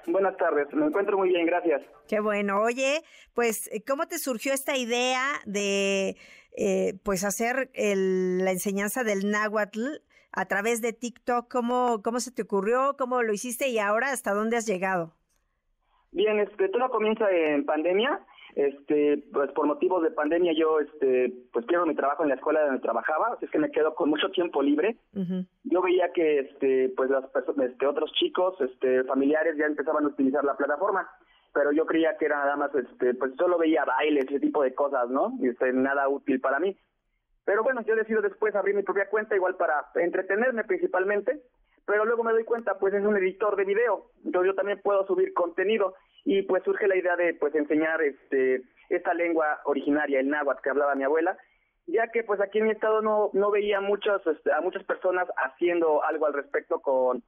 [0.07, 1.81] Buenas tardes, me encuentro muy bien, gracias.
[2.07, 2.61] Qué bueno.
[2.61, 3.01] Oye,
[3.33, 6.15] pues, ¿cómo te surgió esta idea de
[6.57, 11.51] eh, pues hacer la enseñanza del náhuatl a través de TikTok.
[11.51, 12.95] ¿Cómo, ¿Cómo se te ocurrió?
[12.97, 13.69] ¿Cómo lo hiciste?
[13.69, 15.13] Y ahora, ¿hasta dónde has llegado?
[16.11, 18.21] Bien, este, todo comienza en pandemia.
[18.55, 22.61] Este, pues por motivos de pandemia yo, este, pues pierdo mi trabajo en la escuela
[22.61, 24.95] donde trabajaba, así es que me quedo con mucho tiempo libre.
[25.65, 30.07] Yo veía que, este, pues las personas, este, otros chicos, este, familiares ya empezaban a
[30.07, 31.05] utilizar la plataforma
[31.55, 34.75] pero yo creía que era nada más, este, pues solo veía bailes, ese tipo de
[34.75, 35.31] cosas, ¿no?
[35.39, 36.77] Y este, nada útil para mí.
[37.45, 41.41] Pero bueno, yo decido después abrir mi propia cuenta, igual para entretenerme principalmente,
[41.85, 45.07] pero luego me doy cuenta, pues es un editor de video, entonces yo también puedo
[45.07, 50.29] subir contenido y pues surge la idea de pues enseñar este esta lengua originaria, el
[50.29, 51.37] náhuatl que hablaba mi abuela,
[51.87, 55.27] ya que pues aquí en mi estado no no veía muchos este, a muchas personas
[55.37, 57.23] haciendo algo al respecto con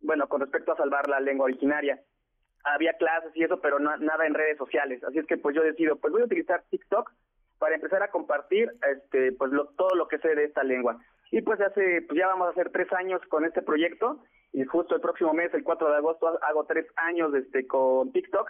[0.00, 2.00] bueno, con respecto a salvar la lengua originaria
[2.74, 5.02] había clases y eso, pero nada en redes sociales.
[5.04, 7.10] Así es que pues yo decido, pues voy a utilizar TikTok
[7.58, 10.98] para empezar a compartir este pues todo lo que sé de esta lengua.
[11.30, 14.20] Y pues hace, pues ya vamos a hacer tres años con este proyecto
[14.52, 18.48] y justo el próximo mes, el 4 de agosto, hago tres años este, con TikTok.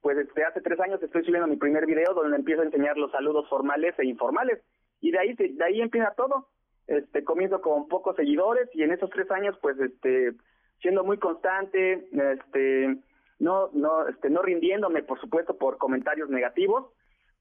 [0.00, 3.10] Pues este, hace tres años estoy subiendo mi primer video donde empiezo a enseñar los
[3.12, 4.60] saludos formales e informales.
[5.00, 6.48] Y de ahí, de ahí empieza todo.
[6.86, 10.32] Este, comienzo con pocos seguidores y en esos tres años, pues, este,
[10.80, 12.98] siendo muy constante, este,
[13.38, 16.92] no, no, este, no rindiéndome, por supuesto, por comentarios negativos,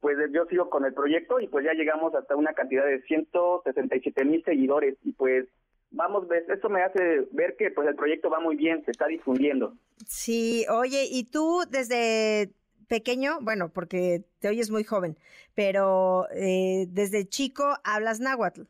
[0.02, 4.26] pues yo sigo con el proyecto y pues ya llegamos hasta una cantidad de 167
[4.26, 5.48] mil seguidores y pues
[5.92, 9.74] vamos, esto me hace ver que pues el proyecto va muy bien, se está difundiendo.
[10.06, 12.52] Sí, oye, ¿y tú desde
[12.88, 15.18] pequeño, bueno, porque te oyes muy joven,
[15.56, 18.62] pero eh, desde chico hablas náhuatl?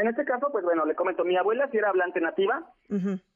[0.00, 2.66] En este caso, pues bueno, le comento, mi abuela sí era hablante nativa,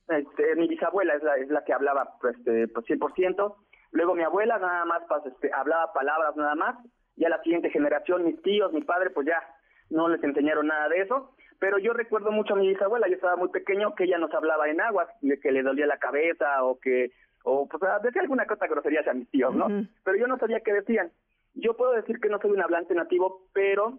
[0.08, 3.54] este, mi bisabuela es la, es la que hablaba pues, este, pues 100%,
[3.92, 6.76] luego mi abuela nada más pues, este, hablaba palabras nada más,
[7.16, 9.42] ya la siguiente generación, mis tíos, mi padre, pues ya
[9.90, 13.36] no les enseñaron nada de eso, pero yo recuerdo mucho a mi bisabuela, yo estaba
[13.36, 16.78] muy pequeño, que ella nos hablaba en agua, de que le dolía la cabeza o
[16.78, 17.12] que,
[17.44, 19.68] o pues decía alguna cosa grosería a mis tíos, ¿no?
[20.04, 21.10] Pero yo no sabía qué decían.
[21.54, 23.98] Yo puedo decir que no soy un hablante nativo, pero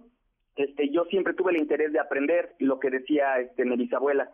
[0.56, 4.30] este yo siempre tuve el interés de aprender lo que decía este mi bisabuela.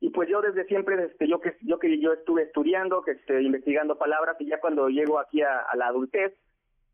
[0.00, 3.42] Y pues yo desde siempre, este, yo que yo que yo estuve estudiando, que este,
[3.42, 6.32] investigando palabras, y ya cuando llego aquí a, la adultez,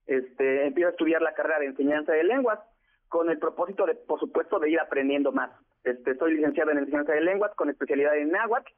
[0.06, 2.58] este, empiezo a estudiar la carrera de enseñanza de lenguas
[3.08, 5.50] con el propósito de, por supuesto, de ir aprendiendo más.
[5.84, 8.72] Este, soy licenciado en enseñanza de lenguas con especialidad en náhuatl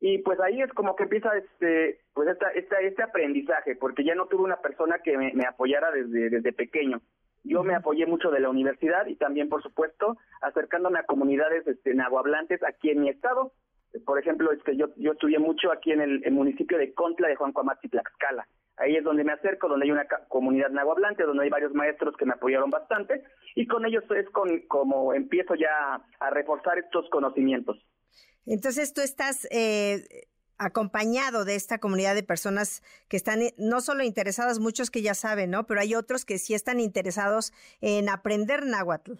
[0.00, 4.14] y pues ahí es como que empieza este, pues esta, esta, este aprendizaje, porque ya
[4.14, 7.00] no tuve una persona que me, apoyara desde, desde pequeño.
[7.46, 11.94] Yo me apoyé mucho de la universidad y también, por supuesto, acercándome a comunidades este,
[11.94, 13.52] nahuablantes aquí en mi estado.
[14.04, 17.52] Por ejemplo, este, yo, yo estudié mucho aquí en el, municipio de Contla de Juan
[17.52, 18.46] Cuamati, Tlaxcala.
[18.78, 22.26] Ahí es donde me acerco, donde hay una comunidad nahuablante, donde hay varios maestros que
[22.26, 23.24] me apoyaron bastante
[23.54, 27.78] y con ellos es con, como empiezo ya a reforzar estos conocimientos.
[28.44, 30.04] Entonces tú estás eh,
[30.58, 35.14] acompañado de esta comunidad de personas que están eh, no solo interesadas, muchos que ya
[35.14, 35.66] saben, ¿no?
[35.66, 39.12] Pero hay otros que sí están interesados en aprender náhuatl.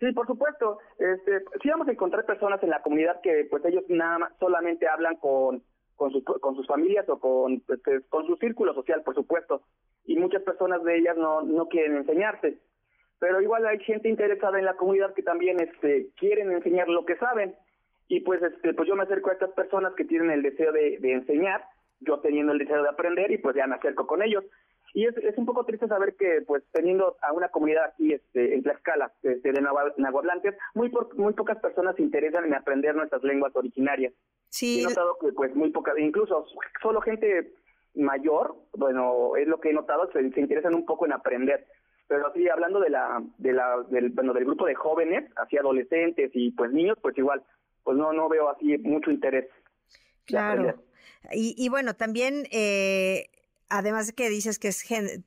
[0.00, 0.78] Sí, por supuesto.
[0.98, 4.86] Este, sí vamos a encontrar personas en la comunidad que pues ellos nada más solamente
[4.88, 5.62] hablan con
[5.96, 9.62] con, con sus familias o con, este, con su círculo social, por supuesto.
[10.04, 12.58] Y muchas personas de ellas no, no quieren enseñarse.
[13.18, 17.16] Pero igual hay gente interesada en la comunidad que también este, quieren enseñar lo que
[17.16, 17.54] saben.
[18.14, 20.98] Y pues, este, pues yo me acerco a estas personas que tienen el deseo de,
[21.00, 21.64] de enseñar,
[21.98, 24.44] yo teniendo el deseo de aprender y pues ya me acerco con ellos.
[24.92, 28.54] Y es, es un poco triste saber que, pues, teniendo a una comunidad aquí este,
[28.54, 33.50] en Tlaxcala, este, de nahuatlantes, muy, muy pocas personas se interesan en aprender nuestras lenguas
[33.56, 34.12] originarias.
[34.48, 34.82] Sí.
[34.82, 36.46] He notado que, pues, muy pocas, incluso
[36.80, 37.52] solo gente
[37.96, 41.66] mayor, bueno, es lo que he notado, se, se interesan un poco en aprender.
[42.06, 46.30] Pero sí, hablando de la, de la, del, bueno, del grupo de jóvenes, así adolescentes
[46.34, 47.42] y pues niños, pues igual,
[47.84, 49.46] pues no, no veo así mucho interés.
[50.24, 50.82] Claro.
[51.32, 53.28] Y, y, bueno, también eh,
[53.68, 54.84] además de que dices que es,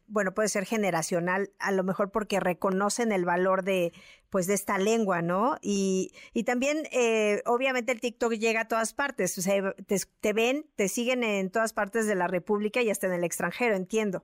[0.08, 3.92] bueno, puede ser generacional, a lo mejor porque reconocen el valor de,
[4.30, 5.58] pues, de esta lengua, ¿no?
[5.62, 9.74] Y, y también, eh, obviamente, el TikTok llega a todas partes, o sea,
[10.22, 13.76] te, ven, te siguen en todas partes de la República y hasta en el extranjero,
[13.76, 14.24] entiendo.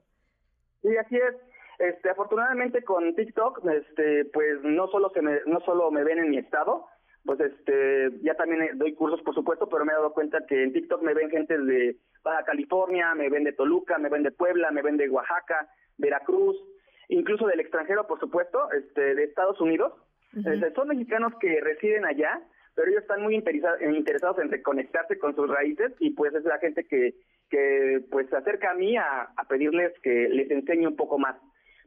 [0.82, 1.36] Sí, así es.
[1.80, 6.30] Este, afortunadamente con TikTok, este, pues no solo se me, no solo me ven en
[6.30, 6.86] mi estado,
[7.26, 10.74] pues este, ya también doy cursos, por supuesto, pero me he dado cuenta que en
[10.74, 14.72] TikTok me ven gente de Baja California, me ven de Toluca, me ven de Puebla,
[14.72, 16.58] me ven de Oaxaca, Veracruz,
[17.08, 19.94] incluso del extranjero, por supuesto, este, de Estados Unidos.
[20.36, 22.42] Este, son mexicanos que residen allá,
[22.76, 26.86] pero ellos están muy interesados en reconectarse con sus raíces y pues es la gente
[26.86, 27.14] que,
[27.50, 31.38] que pues se acerca a mí a, a pedirles que les enseñe un poco más.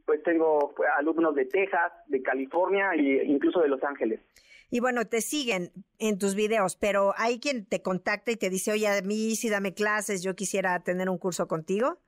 [0.05, 4.21] Pues tengo alumnos de Texas, de California e incluso de Los Ángeles.
[4.69, 8.71] Y bueno, te siguen en tus videos, pero hay quien te contacta y te dice,
[8.71, 11.99] oye, a mí sí dame clases, yo quisiera tener un curso contigo.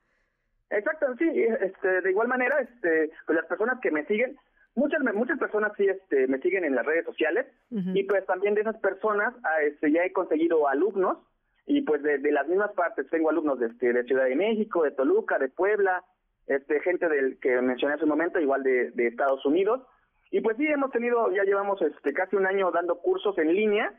[0.68, 1.28] Exacto, sí,
[1.60, 4.36] este, de igual manera, este, pues las personas que me siguen,
[4.74, 8.60] muchas muchas personas sí este, me siguen en las redes sociales y pues también de
[8.60, 11.18] esas personas ah, este, ya he conseguido alumnos
[11.66, 14.92] y pues de, las mismas partes tengo alumnos de, este, de Ciudad de México, de
[14.92, 16.04] Toluca, de Puebla,
[16.46, 19.82] este, gente del que mencioné hace un momento, igual de, de Estados Unidos
[20.30, 23.92] y pues sí, hemos tenido, ya llevamos este casi un año dando cursos en línea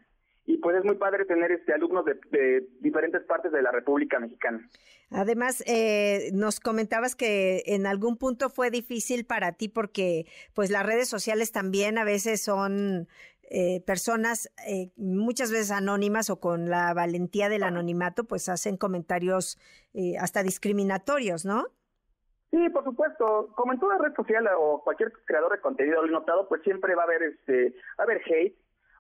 [0.46, 4.68] y pues es muy padre tener este alumnos de, diferentes partes de la República Mexicana.
[5.12, 10.86] Además, eh, nos comentabas que en algún punto fue difícil para ti porque pues las
[10.86, 13.08] redes sociales también a veces son
[13.44, 19.60] eh, personas eh, muchas veces anónimas o con la valentía del anonimato pues hacen comentarios
[20.18, 21.68] hasta discriminatorios, ¿no?
[22.52, 23.50] Sí, por supuesto.
[23.56, 26.96] Como en toda red social o cualquier creador de contenido lo he notado, pues siempre
[26.96, 28.56] va a haber este, va a haber hate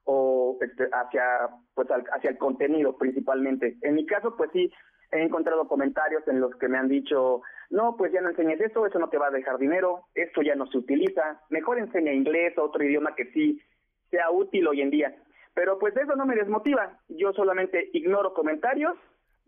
[0.06, 3.78] o este, hacia pues hacia el contenido principalmente.
[3.82, 4.72] En mi caso, pues sí,
[5.12, 8.86] he encontrado comentarios en los que me han dicho, no, pues ya no enseñes eso,
[8.86, 12.58] eso no te va a dejar dinero, esto ya no se utiliza, mejor enseña inglés
[12.58, 13.62] o otro idioma que sí
[14.10, 15.16] sea útil hoy en día.
[15.54, 18.97] Pero pues eso no me desmotiva, yo solamente ignoro comentarios,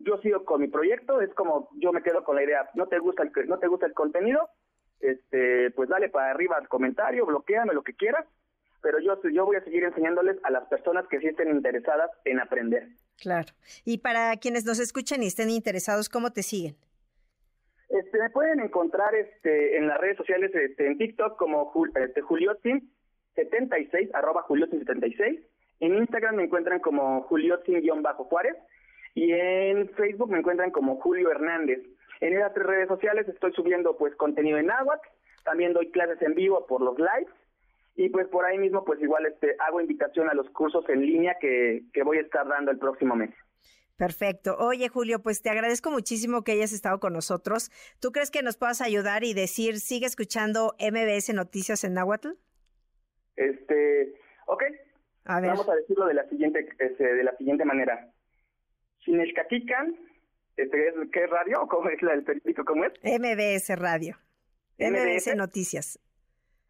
[0.04, 2.98] yo sigo con mi proyecto, es como yo me quedo con la idea, no te
[2.98, 4.48] gusta el, no te gusta el contenido,
[5.00, 8.26] este, pues dale para arriba al comentario, bloqueame lo que quieras,
[8.82, 12.40] pero yo, yo voy a seguir enseñándoles a las personas que sí estén interesadas en
[12.40, 12.88] aprender.
[13.18, 13.52] Claro.
[13.84, 16.76] Y para quienes nos escuchan y estén interesados, ¿cómo te siguen?
[17.88, 24.10] Este, me pueden encontrar este, en las redes sociales, este, en TikTok como este, Juliotin76,
[24.12, 25.46] arroba Juliotin76.
[25.80, 28.56] En Instagram me encuentran como Juliotin-Juárez.
[29.14, 31.80] Y en Facebook me encuentran como Julio Hernández.
[32.20, 35.06] En esas tres redes sociales estoy subiendo pues contenido en náhuatl,
[35.44, 37.32] también doy clases en vivo por los lives
[37.96, 41.36] y pues por ahí mismo pues igual este hago invitación a los cursos en línea
[41.40, 43.30] que, que voy a estar dando el próximo mes.
[43.96, 44.56] Perfecto.
[44.58, 47.70] Oye, Julio, pues te agradezco muchísimo que hayas estado con nosotros.
[48.00, 52.30] ¿Tú crees que nos puedas ayudar y decir, sigue escuchando MBS Noticias en Nahuatl?
[53.36, 54.14] Este,
[54.46, 54.64] ok.
[55.26, 55.50] A ver.
[55.50, 58.10] Vamos a decirlo de la siguiente, este, de la siguiente manera.
[59.04, 59.96] Sineshkatikan,
[60.56, 61.66] este, ¿qué radio?
[61.68, 62.64] ¿Cómo es la del periódico?
[62.64, 62.92] ¿Cómo es?
[63.02, 64.16] MBS Radio.
[64.78, 66.00] MBS Noticias.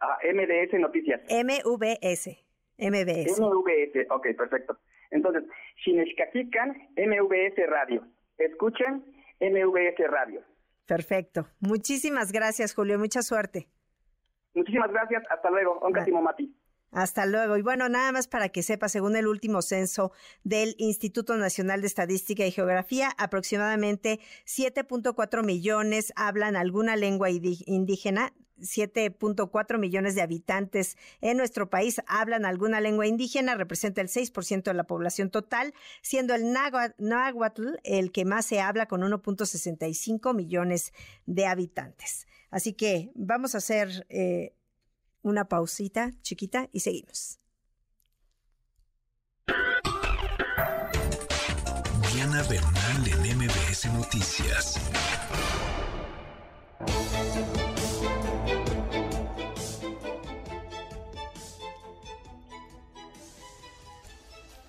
[0.00, 1.20] Ah, MDS Noticias.
[1.30, 2.44] MVS.
[2.76, 3.40] MBS.
[3.40, 4.78] MVS, ok, perfecto.
[5.10, 5.44] Entonces,
[5.84, 8.04] Xinexcaquican, MVS Radio.
[8.36, 9.04] Escuchen
[9.40, 10.42] MVS Radio.
[10.86, 11.46] Perfecto.
[11.60, 12.98] Muchísimas gracias, Julio.
[12.98, 13.68] Mucha suerte.
[14.54, 15.22] Muchísimas gracias.
[15.30, 15.78] Hasta luego.
[15.80, 16.54] Oncasimo Mati.
[16.94, 17.56] Hasta luego.
[17.56, 20.12] Y bueno, nada más para que sepa, según el último censo
[20.44, 28.32] del Instituto Nacional de Estadística y Geografía, aproximadamente 7.4 millones hablan alguna lengua indígena.
[28.56, 34.74] 7.4 millones de habitantes en nuestro país hablan alguna lengua indígena, representa el 6% de
[34.74, 40.92] la población total, siendo el náhuatl el que más se habla con 1.65 millones
[41.26, 42.28] de habitantes.
[42.50, 44.54] Así que vamos a hacer eh,
[45.24, 47.40] una pausita chiquita y seguimos.
[52.12, 54.78] Diana Bernal en MBS Noticias.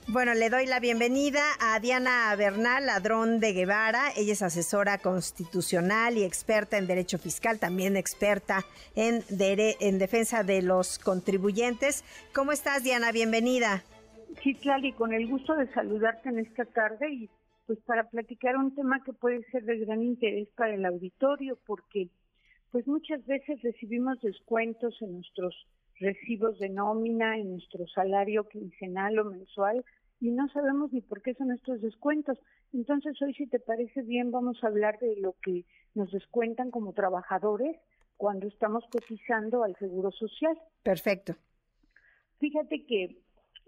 [0.07, 4.11] Bueno, le doy la bienvenida a Diana Bernal, ladrón de Guevara.
[4.15, 8.63] Ella es asesora constitucional y experta en derecho fiscal, también experta
[8.95, 12.03] en, en defensa de los contribuyentes.
[12.35, 13.11] ¿Cómo estás, Diana?
[13.11, 13.83] Bienvenida.
[14.43, 17.29] Sí, Clali, con el gusto de saludarte en esta tarde y
[17.65, 22.09] pues para platicar un tema que puede ser de gran interés para el auditorio, porque
[22.71, 25.55] pues muchas veces recibimos descuentos en nuestros
[25.99, 29.83] recibos de nómina, en nuestro salario quincenal o mensual,
[30.19, 32.37] y no sabemos ni por qué son estos descuentos.
[32.73, 36.93] Entonces, hoy, si te parece bien, vamos a hablar de lo que nos descuentan como
[36.93, 37.77] trabajadores
[38.17, 40.57] cuando estamos cotizando al Seguro Social.
[40.83, 41.35] Perfecto.
[42.39, 43.17] Fíjate que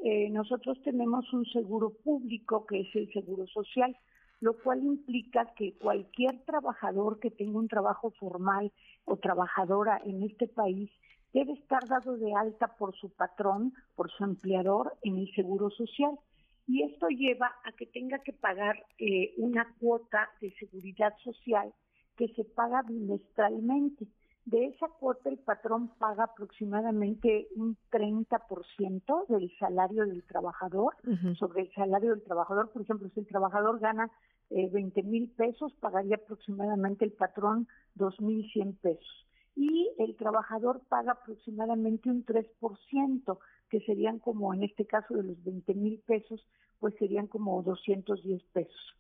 [0.03, 3.95] eh, nosotros tenemos un seguro público que es el Seguro Social,
[4.39, 8.71] lo cual implica que cualquier trabajador que tenga un trabajo formal
[9.05, 10.91] o trabajadora en este país
[11.37, 16.17] debe estar dado de alta por su patrón, por su empleador en el Seguro Social
[16.65, 21.71] y esto lleva a que tenga que pagar eh, una cuota de seguridad social
[22.15, 24.07] que se paga bimestralmente.
[24.45, 30.95] De esa cuota el patrón paga aproximadamente un 30% del salario del trabajador
[31.37, 32.71] sobre el salario del trabajador.
[32.71, 34.09] Por ejemplo, si el trabajador gana
[34.49, 37.67] eh, 20 mil pesos, pagaría aproximadamente el patrón
[37.97, 39.26] 2.100 pesos.
[39.59, 43.39] Y el trabajador paga aproximadamente un 3%
[43.69, 46.45] que serían como en este caso de los 20 mil pesos,
[46.79, 48.95] pues serían como 210 pesos.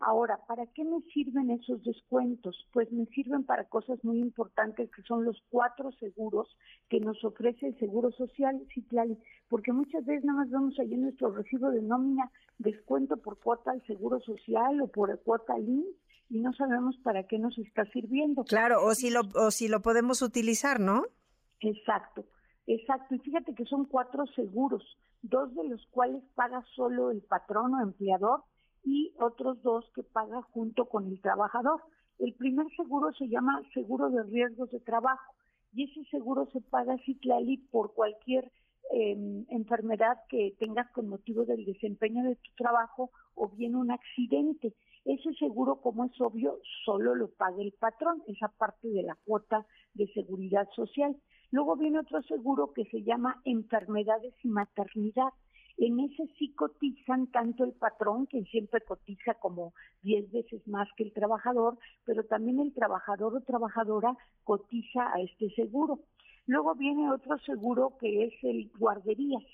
[0.00, 2.66] Ahora, ¿para qué me sirven esos descuentos?
[2.72, 6.48] Pues me sirven para cosas muy importantes que son los cuatro seguros
[6.88, 9.18] que nos ofrece el Seguro Social Citlali,
[9.50, 13.72] porque muchas veces nada más vemos ahí en nuestro recibo de nómina descuento por cuota
[13.72, 15.96] al Seguro Social o por cuota al INS
[16.30, 18.44] y no sabemos para qué nos está sirviendo.
[18.44, 21.04] Claro, o si lo, o si lo podemos utilizar, ¿no?
[21.60, 22.24] Exacto.
[22.66, 27.74] Exacto, y fíjate que son cuatro seguros, dos de los cuales paga solo el patrón
[27.74, 28.44] o empleador
[28.84, 31.80] y otros dos que paga junto con el trabajador.
[32.18, 35.34] El primer seguro se llama seguro de riesgos de trabajo
[35.72, 38.50] y ese seguro se paga Citlali por cualquier
[38.92, 44.74] em, enfermedad que tengas con motivo del desempeño de tu trabajo o bien un accidente.
[45.04, 49.64] Ese seguro, como es obvio, solo lo paga el patrón, esa parte de la cuota
[49.94, 51.16] de seguridad social.
[51.52, 55.32] Luego viene otro seguro que se llama enfermedades y maternidad.
[55.78, 61.04] En ese sí cotizan tanto el patrón, que siempre cotiza como 10 veces más que
[61.04, 66.00] el trabajador, pero también el trabajador o trabajadora cotiza a este seguro.
[66.46, 69.44] Luego viene otro seguro que es el guarderías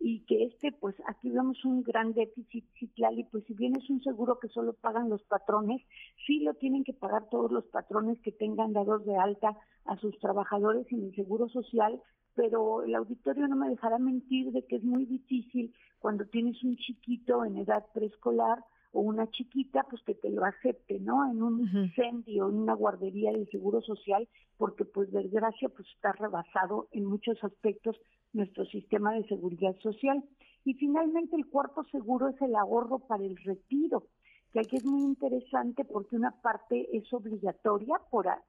[0.00, 4.02] y que este, pues aquí vemos un gran déficit y pues si bien es un
[4.02, 5.80] seguro que solo pagan los patrones,
[6.26, 9.56] sí lo tienen que pagar todos los patrones que tengan dados de alta
[9.86, 12.00] a sus trabajadores en el seguro social,
[12.34, 16.76] pero el auditorio no me dejará mentir de que es muy difícil cuando tienes un
[16.76, 18.58] chiquito en edad preescolar
[18.92, 21.28] o una chiquita, pues que te lo acepte, ¿no?
[21.30, 26.88] En un incendio, en una guardería del Seguro Social, porque pues desgracia pues está rebasado
[26.92, 27.96] en muchos aspectos
[28.32, 30.22] nuestro sistema de seguridad social.
[30.64, 34.04] Y finalmente el cuarto seguro es el ahorro para el retiro,
[34.52, 38.00] que aquí es muy interesante porque una parte es obligatoria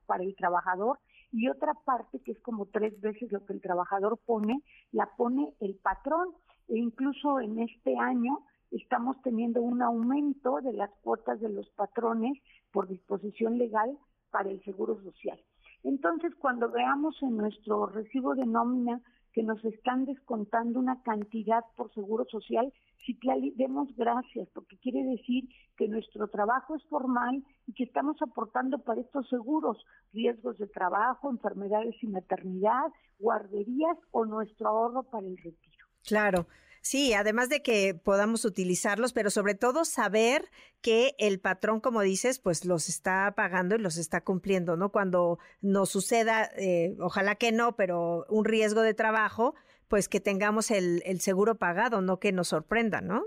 [0.06, 1.00] para el trabajador
[1.36, 4.62] y otra parte, que es como tres veces lo que el trabajador pone,
[4.94, 6.30] la pone el patrón.
[6.70, 8.40] E incluso en este año
[8.72, 13.98] estamos teniendo un aumento de las cuotas de los patrones por disposición legal
[14.32, 15.38] para el Seguro Social.
[15.84, 19.02] Entonces, cuando veamos en nuestro recibo de nómina
[19.36, 22.72] que nos están descontando una cantidad por Seguro Social,
[23.06, 23.20] sí
[23.58, 25.44] demos gracias, porque quiere decir
[25.76, 29.78] que nuestro trabajo es formal y que estamos aportando para estos seguros,
[30.14, 32.86] riesgos de trabajo, enfermedades y maternidad,
[33.20, 35.86] guarderías o nuestro ahorro para el retiro.
[36.08, 36.48] Claro.
[36.86, 40.52] Sí, además de que podamos utilizarlos, pero sobre todo saber
[40.84, 44.92] que el patrón, como dices, pues los está pagando y los está cumpliendo, ¿no?
[44.92, 49.56] Cuando nos suceda, eh, ojalá que no, pero un riesgo de trabajo,
[49.88, 53.24] pues que tengamos el, el seguro pagado, no que nos sorprenda, ¿no?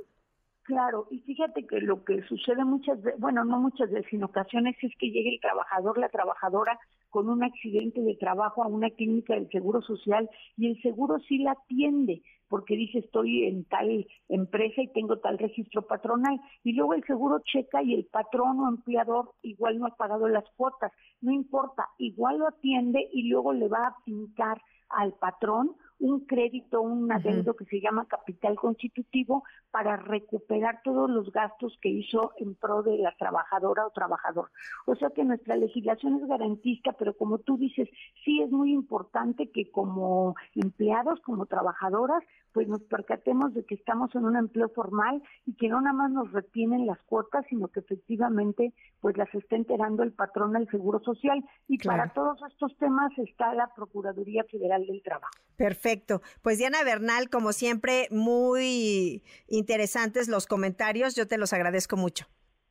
[0.62, 4.76] Claro, y fíjate que lo que sucede muchas veces, bueno, no muchas veces, en ocasiones
[4.82, 6.78] es que llegue el trabajador, la trabajadora
[7.10, 11.38] con un accidente de trabajo a una clínica del Seguro Social y el seguro sí
[11.38, 16.94] la atiende, porque dice estoy en tal empresa y tengo tal registro patronal y luego
[16.94, 21.32] el seguro checa y el patrón o empleador igual no ha pagado las cuotas, no
[21.32, 27.10] importa, igual lo atiende y luego le va a pintar al patrón un crédito, un
[27.10, 32.82] adeudo que se llama capital constitutivo para recuperar todos los gastos que hizo en pro
[32.82, 34.50] de la trabajadora o trabajador.
[34.86, 37.88] O sea que nuestra legislación es garantista, pero como tú dices,
[38.24, 42.22] sí es muy importante que como empleados, como trabajadoras,
[42.58, 46.10] pues nos percatemos de que estamos en un empleo formal y que no nada más
[46.10, 50.98] nos retienen las cuotas, sino que efectivamente pues las está enterando el patrón del Seguro
[50.98, 51.44] Social.
[51.68, 55.30] Y para todos estos temas está la Procuraduría Federal del Trabajo.
[55.56, 56.20] Perfecto.
[56.42, 61.14] Pues Diana Bernal, como siempre, muy interesantes los comentarios.
[61.14, 62.26] Yo te los agradezco mucho.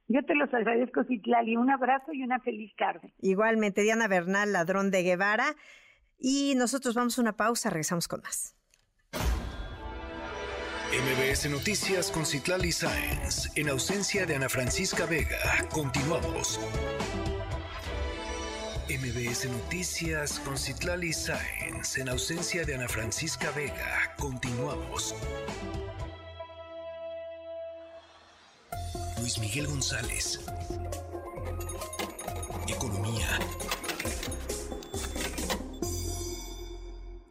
[0.09, 1.55] Yo te los agradezco, Citlali.
[1.55, 3.13] Un abrazo y una feliz tarde.
[3.21, 5.55] Igualmente, Diana Bernal, ladrón de Guevara.
[6.19, 8.57] Y nosotros vamos a una pausa, regresamos con más.
[10.91, 15.67] MBS Noticias con Citlali Sáenz, en ausencia de Ana Francisca Vega.
[15.69, 16.61] Continuamos.
[18.89, 24.15] MBS Noticias con Citlali Sáenz, en ausencia de Ana Francisca Vega.
[24.17, 25.13] Continuamos.
[29.19, 30.39] Luis Miguel González.
[32.69, 33.39] Economía.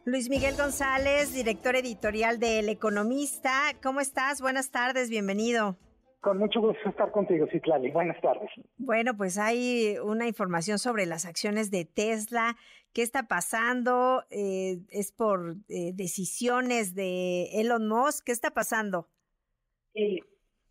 [0.07, 3.51] Luis Miguel González, director editorial de El Economista.
[3.83, 4.41] ¿Cómo estás?
[4.41, 5.75] Buenas tardes, bienvenido.
[6.21, 7.91] Con mucho gusto estar contigo, Citlali.
[7.91, 8.49] Buenas tardes.
[8.77, 12.55] Bueno, pues hay una información sobre las acciones de Tesla.
[12.93, 14.23] ¿Qué está pasando?
[14.29, 18.27] Eh, ¿Es por eh, decisiones de Elon Musk?
[18.27, 19.09] ¿Qué está pasando?
[19.93, 20.19] Eh,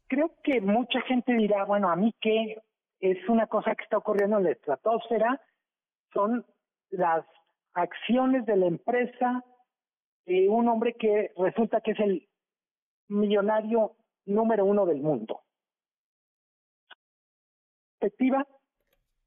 [0.07, 2.62] creo que mucha gente dirá, bueno, a mí qué
[3.01, 5.43] es una cosa que está ocurriendo en la estratosfera,
[6.14, 6.47] son
[6.89, 7.26] las
[7.77, 9.45] acciones de la empresa
[10.24, 12.29] de un hombre que resulta que es el
[13.09, 13.93] millonario
[14.24, 15.43] número uno del mundo.
[17.99, 18.47] Perspectiva,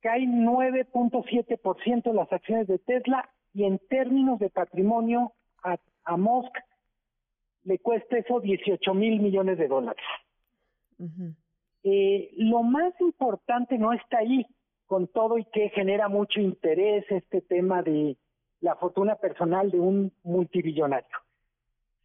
[0.02, 5.34] cae 9.7% de las acciones de Tesla y en términos de patrimonio
[5.64, 6.56] a, a Musk
[7.64, 10.04] le cuesta eso 18 mil millones de dólares.
[11.84, 14.46] eh, lo más importante no está ahí,
[14.88, 18.18] con todo y que genera mucho interés este tema de
[18.62, 21.18] la fortuna personal de un multibillonario,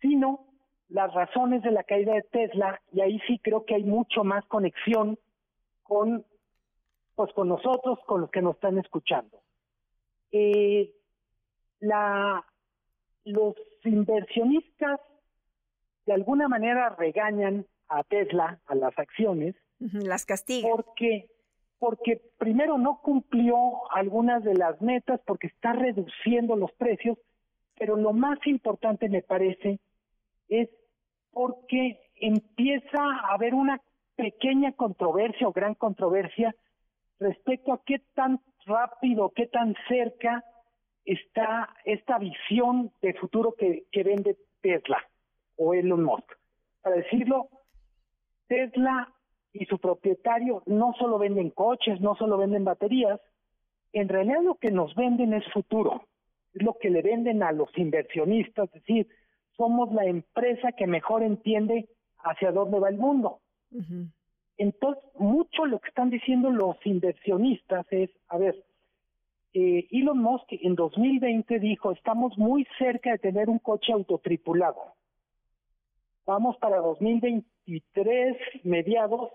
[0.01, 0.47] sino
[0.89, 4.45] las razones de la caída de Tesla, y ahí sí creo que hay mucho más
[4.47, 5.19] conexión
[5.83, 6.25] con,
[7.15, 9.41] pues con nosotros, con los que nos están escuchando.
[10.31, 10.93] Eh,
[11.81, 12.45] la,
[13.25, 15.01] los inversionistas
[16.07, 20.71] de alguna manera regañan a Tesla, a las acciones, las castigan.
[20.71, 21.31] Porque
[21.85, 27.19] porque primero no cumplió algunas de las metas porque está reduciendo los precios,
[27.79, 29.81] pero lo más importante me parece
[30.49, 30.71] es
[31.31, 33.83] porque empieza a haber una
[34.17, 36.57] pequeña controversia o gran controversia
[37.21, 40.43] respecto a qué tan rápido, qué tan cerca
[41.05, 45.07] está esta visión de futuro que, vende Tesla
[45.57, 46.33] o Elon Musk.
[46.81, 47.51] Para decirlo,
[48.47, 49.13] Tesla
[49.55, 53.21] y su propietario no solo venden coches, no solo venden baterías,
[53.93, 56.03] en realidad lo que nos venden es futuro,
[56.53, 59.09] es lo que le venden a los inversionistas, es decir,
[59.57, 61.89] somos la empresa que mejor entiende
[62.19, 63.39] hacia dónde va el mundo.
[64.57, 68.57] Entonces, mucho lo que están diciendo los inversionistas es, a ver,
[69.53, 74.81] eh, Elon Musk en 2020 dijo, estamos muy cerca de tener un coche autotripulado.
[76.27, 79.31] Vamos para 2023, mediados,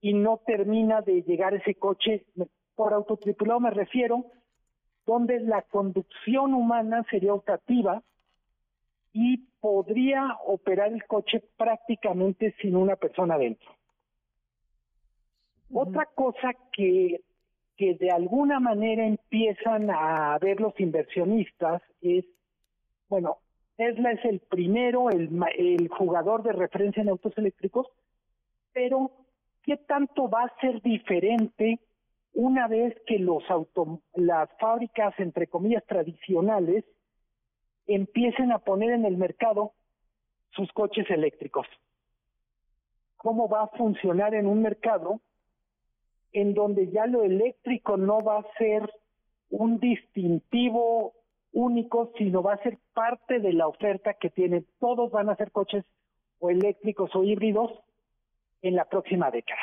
[0.00, 2.26] y no termina de llegar ese coche.
[2.74, 4.26] Por autotripulado me refiero,
[5.06, 8.02] donde la conducción humana sería optativa
[9.12, 13.70] y podría operar el coche prácticamente sin una persona dentro.
[15.72, 17.22] Otra cosa que,
[17.76, 22.24] que de alguna manera empiezan a ver los inversionistas es,
[23.08, 23.38] bueno,
[23.76, 27.86] Tesla es el primero, el, el jugador de referencia en autos eléctricos,
[28.72, 29.10] pero
[29.66, 31.80] ¿qué tanto va a ser diferente
[32.32, 36.84] una vez que los auto, las fábricas, entre comillas, tradicionales,
[37.86, 39.72] empiecen a poner en el mercado
[40.50, 41.66] sus coches eléctricos?
[43.16, 45.20] ¿Cómo va a funcionar en un mercado
[46.32, 48.88] en donde ya lo eléctrico no va a ser
[49.50, 51.14] un distintivo
[51.52, 54.66] único, sino va a ser parte de la oferta que tienen.
[54.78, 55.84] Todos van a ser coches
[56.38, 57.72] o eléctricos o híbridos
[58.68, 59.60] en la próxima década.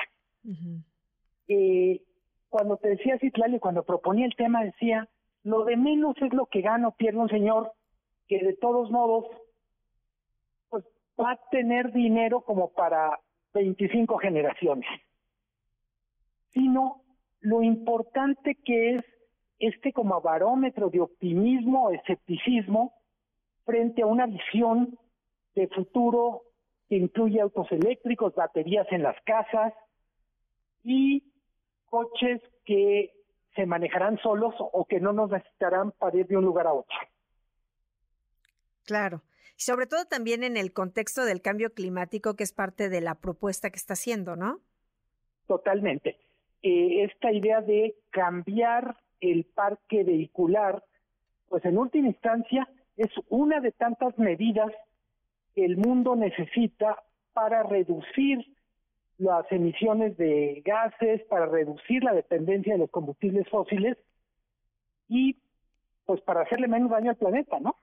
[1.47, 2.01] eh,
[2.49, 5.10] cuando te decía Citlali, cuando proponía el tema, decía,
[5.43, 7.74] lo de menos es lo que gana o pierde un señor
[8.28, 9.26] que de todos modos
[10.70, 10.86] pues
[11.20, 13.20] va a tener dinero como para
[13.54, 14.88] 25 generaciones
[16.54, 17.01] sino
[17.41, 19.06] lo importante que es
[19.60, 22.93] este como barómetro de optimismo o escepticismo
[23.66, 24.97] frente a una visión
[25.56, 26.43] de futuro
[26.94, 29.74] que incluye autos eléctricos, baterías en las casas
[30.84, 31.24] y
[31.86, 33.16] coches que
[33.56, 36.96] se manejarán solos o que no nos necesitarán para ir de un lugar a otro.
[38.86, 39.24] Claro.
[39.56, 43.72] Sobre todo también en el contexto del cambio climático, que es parte de la propuesta
[43.72, 44.60] que está haciendo, ¿no?
[45.48, 46.20] Totalmente.
[46.62, 50.84] Eh, esta idea de cambiar el parque vehicular,
[51.50, 54.72] pues en última instancia es una de tantas medidas
[55.56, 58.39] el mundo necesita para reducir
[59.18, 63.97] las emisiones de gases, para reducir la dependencia de los combustibles fósiles
[65.08, 65.38] y
[66.06, 67.76] pues para hacerle menos daño al planeta, ¿no?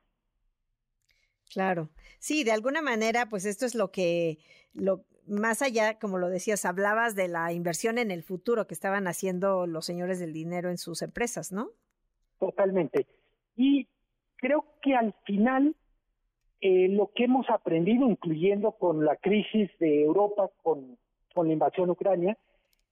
[1.52, 1.88] Claro.
[2.18, 4.38] Sí, de alguna manera, pues esto es lo que,
[4.72, 9.06] lo, más allá, como lo decías, hablabas de la inversión en el futuro que estaban
[9.06, 11.70] haciendo los señores del dinero en sus empresas, ¿no?
[12.38, 13.06] Totalmente.
[13.56, 13.88] Y
[14.36, 15.74] creo que al final
[16.60, 20.98] eh, lo que hemos aprendido, incluyendo con la crisis de Europa, con,
[21.34, 22.36] con la invasión a Ucrania,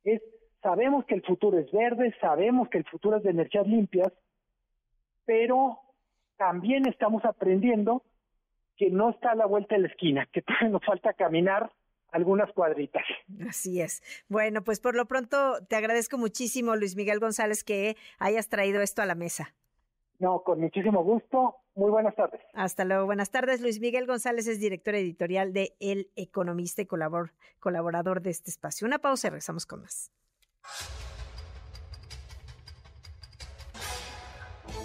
[0.04, 0.22] es
[0.62, 4.12] sabemos que el futuro es verde, sabemos que el futuro es de energías limpias,
[5.24, 5.78] pero
[6.36, 8.02] también estamos aprendiendo
[8.76, 11.70] que no está a la vuelta de la esquina, que todavía nos falta caminar
[12.10, 13.02] algunas cuadritas.
[13.46, 14.02] Así es.
[14.28, 19.02] Bueno, pues por lo pronto te agradezco muchísimo, Luis Miguel González, que hayas traído esto
[19.02, 19.54] a la mesa.
[20.18, 21.56] No, con muchísimo gusto.
[21.78, 22.40] Muy buenas tardes.
[22.54, 23.06] Hasta luego.
[23.06, 23.60] Buenas tardes.
[23.60, 28.84] Luis Miguel González es director editorial de El Economista y colaborador de este espacio.
[28.84, 30.10] Una pausa y regresamos con más.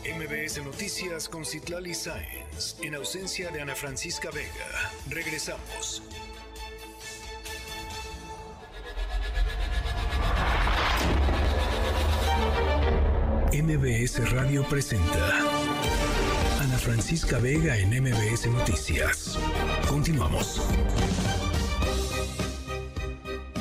[0.06, 4.92] MBS Noticias con Citlali Sáenz, en ausencia de Ana Francisca Vega.
[5.10, 6.04] Regresamos.
[13.52, 15.43] MBS Radio presenta
[16.84, 19.40] Francisca Vega en MBS Noticias.
[19.88, 20.62] Continuamos.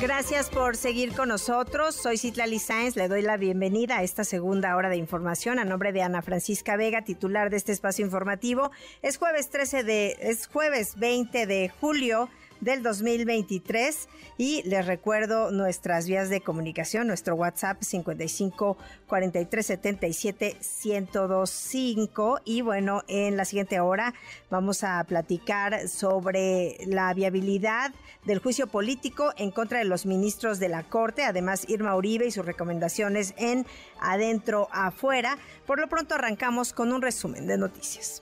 [0.01, 1.95] Gracias por seguir con nosotros.
[1.95, 2.97] Soy Citlali Sáenz.
[2.97, 6.75] Le doy la bienvenida a esta segunda hora de información a nombre de Ana Francisca
[6.75, 8.71] Vega, titular de este espacio informativo.
[9.01, 12.27] Es jueves 13 de, es jueves 20 de julio
[12.63, 14.07] del 2023
[14.37, 23.03] y les recuerdo nuestras vías de comunicación, nuestro WhatsApp 55 43 77 1025 y bueno,
[23.07, 24.13] en la siguiente hora
[24.49, 27.93] vamos a platicar sobre la viabilidad
[28.25, 32.31] del juicio político en contra de los ministros de la Corte, además Irma Uribe y
[32.31, 33.65] sus recomendaciones en
[33.99, 35.37] adentro afuera.
[35.65, 38.21] Por lo pronto arrancamos con un resumen de noticias.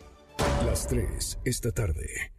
[0.66, 2.32] Las 3 esta tarde.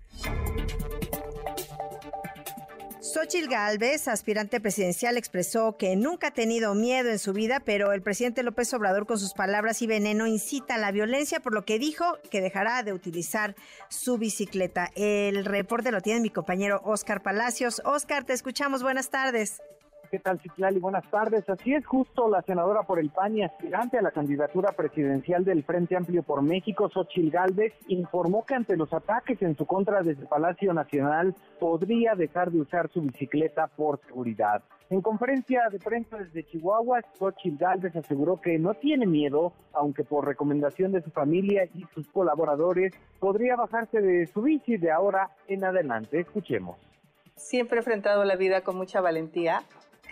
[3.03, 8.01] Xochitl Gálvez, aspirante presidencial, expresó que nunca ha tenido miedo en su vida, pero el
[8.01, 11.81] presidente López Obrador con sus palabras y veneno incita a la violencia, por lo que
[11.81, 13.57] dijo que dejará de utilizar
[13.89, 14.93] su bicicleta.
[14.95, 17.83] El reporte lo tiene mi compañero Oscar Palacios.
[17.85, 18.85] Oscar, te escuchamos.
[18.85, 19.61] Buenas tardes.
[20.13, 20.79] ¿Qué tal, Citlali?
[20.79, 21.49] Buenas tardes.
[21.49, 25.65] Así es, justo la senadora por el PAN y aspirante a la candidatura presidencial del
[25.65, 30.27] Frente Amplio por México, Xochil Gálvez, informó que ante los ataques en su contra desde
[30.27, 34.63] Palacio Nacional podría dejar de usar su bicicleta por seguridad.
[34.91, 40.27] En conferencia de prensa desde Chihuahua, Xochitl Gálvez aseguró que no tiene miedo, aunque por
[40.27, 45.65] recomendación de su familia y sus colaboradores podría bajarse de su bici de ahora en
[45.65, 46.21] adelante.
[46.21, 46.77] Escuchemos.
[47.35, 49.63] Siempre he enfrentado la vida con mucha valentía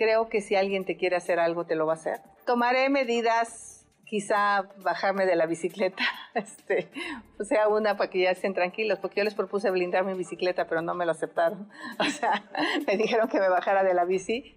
[0.00, 2.20] creo que si alguien te quiere hacer algo, te lo va a hacer.
[2.46, 6.02] Tomaré medidas, quizá bajarme de la bicicleta,
[6.34, 6.88] este,
[7.38, 10.66] o sea, una para que ya estén tranquilos, porque yo les propuse blindar mi bicicleta,
[10.66, 11.68] pero no me lo aceptaron.
[11.98, 12.44] O sea,
[12.86, 14.56] me dijeron que me bajara de la bici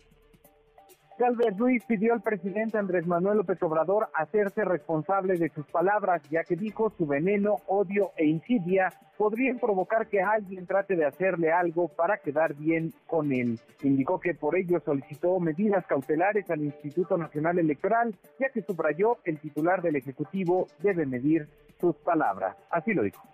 [1.18, 6.43] Galvez Ruiz pidió al presidente Andrés Manuel López Obrador hacerse responsable de sus palabras, ya
[6.43, 11.88] que dijo su veneno, odio e insidia podrían provocar que alguien trate de hacerle algo
[11.88, 13.59] para quedar bien con él.
[13.84, 19.39] Indicó que por ello solicitó medidas cautelares al Instituto Nacional Electoral, ya que subrayó el
[19.39, 21.47] titular del Ejecutivo debe medir
[21.80, 22.57] sus palabras.
[22.72, 23.33] Así lo dijo.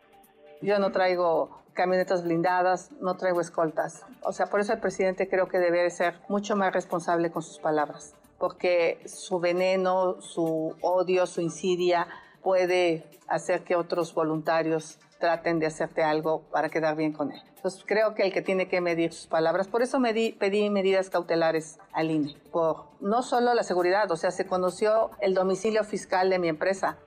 [0.62, 4.05] Yo no traigo camionetas blindadas, no traigo escoltas.
[4.24, 7.60] O sea, por eso el presidente creo que debe ser mucho más responsable con sus
[7.60, 12.07] palabras, porque su veneno, su odio, su insidia
[12.41, 17.41] puede hacer que otros voluntarios traten de hacerte algo para quedar bien con él.
[17.55, 21.78] Entonces creo que el que tiene que medir sus palabras, por eso pedí medidas cautelares
[21.91, 26.39] al INE, por no solo la seguridad, o sea, se conoció el domicilio fiscal de
[26.39, 26.97] mi empresa,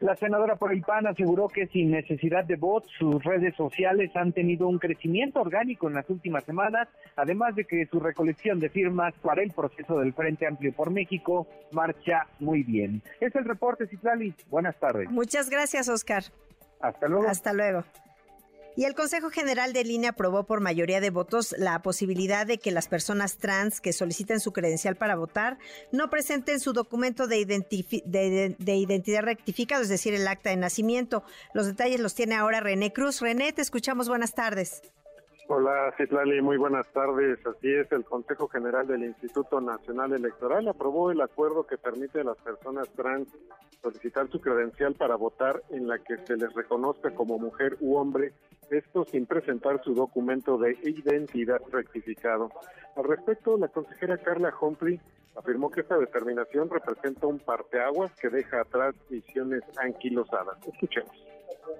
[0.00, 4.32] la senadora por el PAN aseguró que sin necesidad de votos, sus redes sociales han
[4.32, 9.14] tenido un crecimiento orgánico en las últimas semanas, además de que su recolección de firmas
[9.22, 13.02] para el proceso del Frente Amplio por México marcha muy bien.
[13.20, 14.34] Es el reporte, Citlali.
[14.50, 15.10] Buenas tardes.
[15.10, 16.24] Muchas gracias, Oscar.
[16.80, 17.28] Hasta luego.
[17.28, 17.84] Hasta luego.
[18.76, 22.72] Y el Consejo General de Línea aprobó por mayoría de votos la posibilidad de que
[22.72, 25.58] las personas trans que soliciten su credencial para votar
[25.92, 31.22] no presenten su documento de, de, identidad rectificado, es decir, el acta de nacimiento.
[31.52, 33.20] Los detalles los tiene ahora René Cruz.
[33.20, 34.08] René, te escuchamos.
[34.08, 34.82] Buenas tardes.
[35.46, 37.38] Hola, Citlali, muy buenas tardes.
[37.46, 42.24] Así es, el Consejo General del Instituto Nacional Electoral aprobó el acuerdo que permite a
[42.24, 43.28] las personas trans
[43.82, 48.32] solicitar su credencial para votar en la que se les reconozca como mujer u hombre,
[48.70, 52.50] esto sin presentar su documento de identidad rectificado.
[52.96, 55.00] Al respecto, la consejera Carla Humphrey
[55.36, 60.58] afirmó que esta determinación representa un parteaguas que deja atrás visiones anquilosadas.
[60.66, 61.33] Escuchemos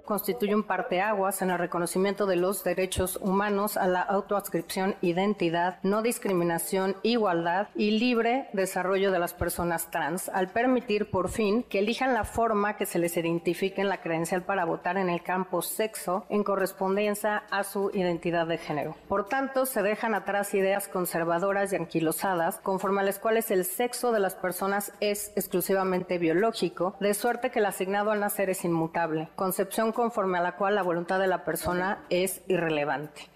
[0.04, 6.02] constituye un parteaguas en el reconocimiento de los derechos humanos a la autoadscripción, identidad, no
[6.02, 12.14] discriminación, igualdad y libre desarrollo de las personas trans, al permitir por fin que elijan
[12.14, 16.26] la forma que se les identifique en la credencial para votar en el campo sexo
[16.28, 18.96] en correspondencia a su identidad de género.
[19.08, 24.12] Por tanto, se dejan atrás ideas conservadoras y anquilosadas conforme a las cuales el sexo
[24.12, 29.28] de las personas es exclusivamente biológico, de suerte que el asignado al nacer es inmutable,
[29.54, 33.30] concepción conforme a la cual la voluntad de la persona es irrelevante.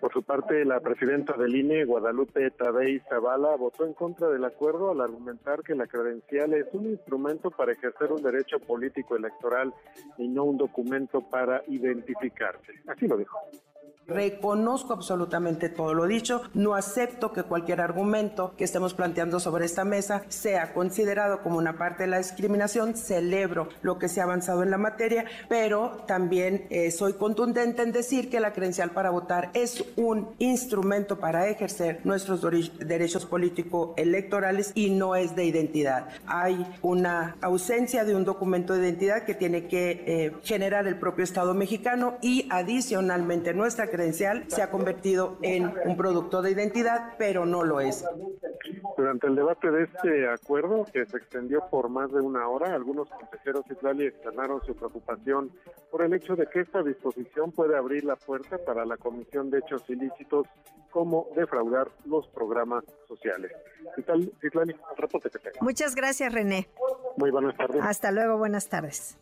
[0.00, 4.92] Por su parte, la presidenta del INE, Guadalupe Tadei Zavala, votó en contra del acuerdo
[4.92, 9.74] al argumentar que la credencial es un instrumento para ejercer un derecho político electoral
[10.18, 12.72] y no un documento para identificarse.
[12.86, 13.36] Así lo dijo.
[14.06, 19.84] Reconozco absolutamente todo lo dicho, no acepto que cualquier argumento que estemos planteando sobre esta
[19.84, 24.62] mesa sea considerado como una parte de la discriminación, celebro lo que se ha avanzado
[24.62, 29.50] en la materia, pero también eh, soy contundente en decir que la credencial para votar
[29.54, 32.42] es un instrumento para ejercer nuestros
[32.78, 36.08] derechos políticos electorales y no es de identidad.
[36.26, 41.24] Hay una ausencia de un documento de identidad que tiene que eh, generar el propio
[41.24, 47.46] Estado mexicano y adicionalmente nuestra credencial se ha convertido en un producto de identidad, pero
[47.46, 48.04] no lo es.
[48.96, 53.08] Durante el debate de este acuerdo, que se extendió por más de una hora, algunos
[53.08, 55.52] consejeros islali externaron su preocupación
[55.90, 59.58] por el hecho de que esta disposición puede abrir la puerta para la comisión de
[59.58, 60.46] hechos ilícitos
[60.90, 63.52] como defraudar los programas sociales.
[65.60, 66.68] Muchas gracias, René.
[67.16, 67.80] Muy buenas tardes.
[67.82, 69.16] Hasta luego, buenas tardes.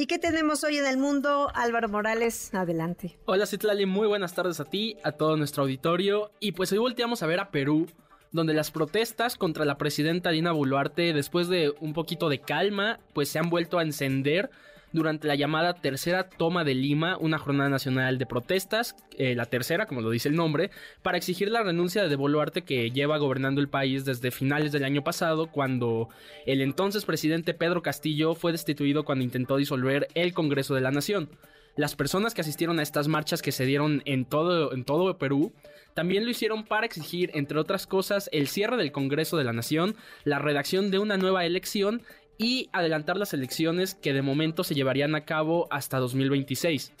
[0.00, 1.50] ¿Y qué tenemos hoy en el mundo?
[1.56, 3.18] Álvaro Morales, adelante.
[3.24, 6.30] Hola Citlali, muy buenas tardes a ti, a todo nuestro auditorio.
[6.38, 7.88] Y pues hoy volteamos a ver a Perú,
[8.30, 13.28] donde las protestas contra la presidenta Dina Boluarte, después de un poquito de calma, pues
[13.28, 14.50] se han vuelto a encender
[14.92, 19.86] durante la llamada tercera toma de Lima, una jornada nacional de protestas, eh, la tercera,
[19.86, 20.70] como lo dice el nombre,
[21.02, 25.04] para exigir la renuncia de Boluarte que lleva gobernando el país desde finales del año
[25.04, 26.08] pasado, cuando
[26.46, 31.30] el entonces presidente Pedro Castillo fue destituido cuando intentó disolver el Congreso de la Nación.
[31.76, 35.52] Las personas que asistieron a estas marchas que se dieron en todo, en todo Perú
[35.94, 39.96] también lo hicieron para exigir, entre otras cosas, el cierre del Congreso de la Nación,
[40.24, 42.02] la redacción de una nueva elección
[42.38, 46.92] y adelantar las elecciones que de momento se llevarían a cabo hasta 2026.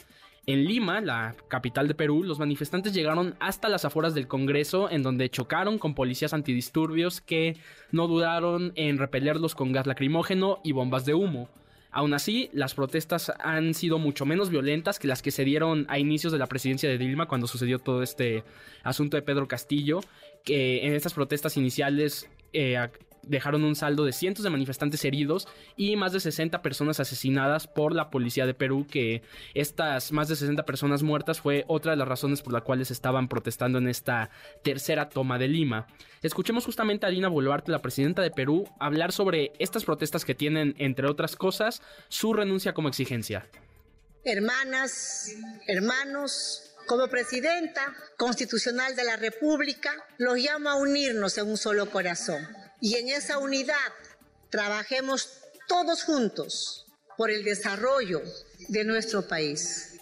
[0.46, 5.02] En Lima, la capital de Perú, los manifestantes llegaron hasta las afueras del Congreso, en
[5.02, 7.56] donde chocaron con policías antidisturbios que
[7.92, 11.50] no dudaron en repelerlos con gas lacrimógeno y bombas de humo.
[11.90, 15.98] Aún así, las protestas han sido mucho menos violentas que las que se dieron a
[15.98, 18.42] inicios de la presidencia de Dilma cuando sucedió todo este
[18.84, 20.00] asunto de Pedro Castillo,
[20.44, 22.78] que en estas protestas iniciales eh,
[23.22, 27.94] dejaron un saldo de cientos de manifestantes heridos y más de 60 personas asesinadas por
[27.94, 29.22] la policía de Perú, que
[29.54, 33.28] estas más de 60 personas muertas fue otra de las razones por las cuales estaban
[33.28, 34.30] protestando en esta
[34.62, 35.86] tercera toma de Lima.
[36.22, 40.74] Escuchemos justamente a Dina Boluarte, la presidenta de Perú, hablar sobre estas protestas que tienen,
[40.78, 43.46] entre otras cosas, su renuncia como exigencia.
[44.24, 45.34] Hermanas,
[45.68, 52.46] hermanos, como presidenta constitucional de la República, los llamo a unirnos en un solo corazón
[52.80, 53.92] y en esa unidad
[54.50, 58.22] trabajemos todos juntos por el desarrollo
[58.68, 59.98] de nuestro país.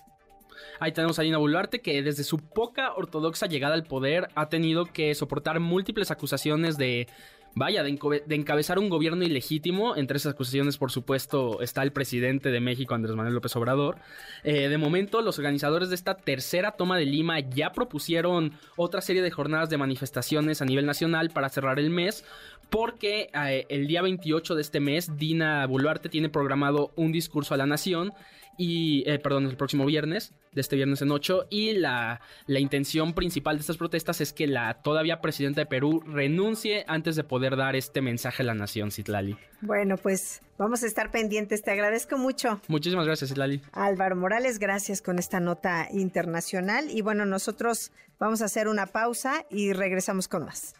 [0.79, 4.85] Ahí tenemos a Dina Boluarte que desde su poca ortodoxa llegada al poder ha tenido
[4.85, 7.09] que soportar múltiples acusaciones de
[7.57, 7.99] vaya, de,
[8.29, 9.97] encabezar un gobierno ilegítimo.
[9.97, 13.97] Entre esas acusaciones, por supuesto, está el presidente de México, Andrés Manuel López Obrador.
[14.45, 19.23] Eh, de momento, los organizadores de esta tercera toma de Lima ya propusieron otra serie
[19.23, 22.25] de jornadas de manifestaciones a nivel nacional para cerrar el mes.
[22.69, 27.57] Porque eh, el día 28 de este mes, Dina Boluarte tiene programado un discurso a
[27.57, 28.13] la nación
[28.57, 33.13] y, eh, perdón, el próximo viernes, de este viernes en 8, y la, la, intención
[33.13, 37.57] principal de estas protestas es que la todavía presidenta de Perú renuncie antes de poder
[37.57, 39.37] dar este mensaje a la nación, Citlali.
[39.61, 42.61] Bueno, pues vamos a estar pendientes, te agradezco mucho.
[42.69, 43.61] Muchísimas gracias, Citlali.
[43.73, 49.45] Álvaro Morales, gracias con esta nota internacional, y bueno, nosotros vamos a hacer una pausa
[49.51, 50.75] y regresamos con más.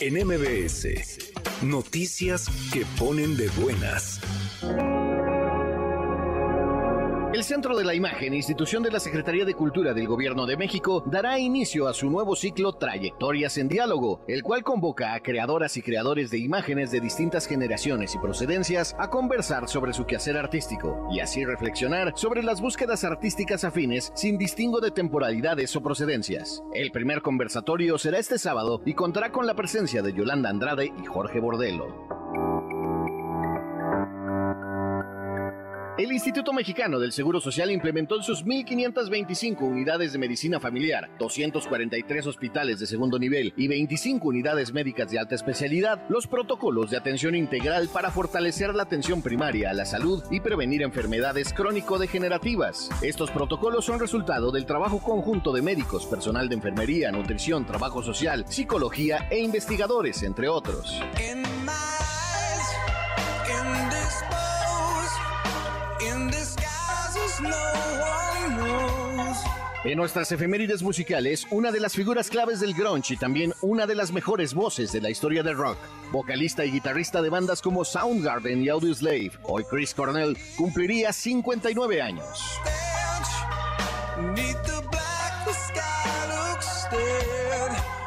[0.00, 1.32] En MBS,
[1.62, 4.20] noticias que ponen de buenas.
[7.36, 11.04] El Centro de la Imagen, institución de la Secretaría de Cultura del Gobierno de México,
[11.04, 15.82] dará inicio a su nuevo ciclo Trayectorias en Diálogo, el cual convoca a creadoras y
[15.82, 21.20] creadores de imágenes de distintas generaciones y procedencias a conversar sobre su quehacer artístico y
[21.20, 26.62] así reflexionar sobre las búsquedas artísticas afines sin distingo de temporalidades o procedencias.
[26.72, 31.04] El primer conversatorio será este sábado y contará con la presencia de Yolanda Andrade y
[31.04, 32.15] Jorge Bordelo.
[36.06, 42.28] El Instituto Mexicano del Seguro Social implementó en sus 1.525 unidades de medicina familiar, 243
[42.28, 47.34] hospitales de segundo nivel y 25 unidades médicas de alta especialidad los protocolos de atención
[47.34, 52.88] integral para fortalecer la atención primaria a la salud y prevenir enfermedades crónico-degenerativas.
[53.02, 58.44] Estos protocolos son resultado del trabajo conjunto de médicos, personal de enfermería, nutrición, trabajo social,
[58.48, 61.02] psicología e investigadores, entre otros.
[69.94, 74.10] Nuestras efemérides musicales, una de las figuras claves del grunge y también una de las
[74.10, 75.78] mejores voces de la historia del rock,
[76.10, 82.58] vocalista y guitarrista de bandas como Soundgarden y Audioslave, hoy Chris Cornell cumpliría 59 años.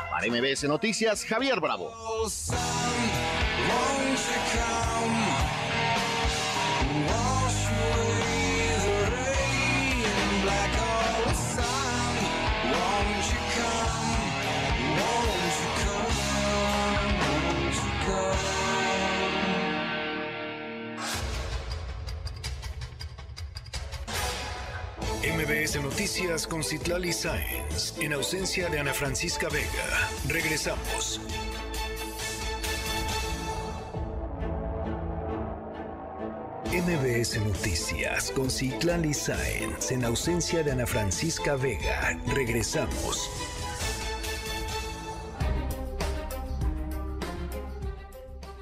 [0.09, 1.93] Para MBS Noticias, Javier Bravo.
[25.21, 30.09] MBS Noticias con Citlali Sáenz, en ausencia de Ana Francisca Vega.
[30.29, 31.19] Regresamos.
[36.71, 42.17] MBS Noticias con Citlali Sáenz, en ausencia de Ana Francisca Vega.
[42.27, 43.48] Regresamos.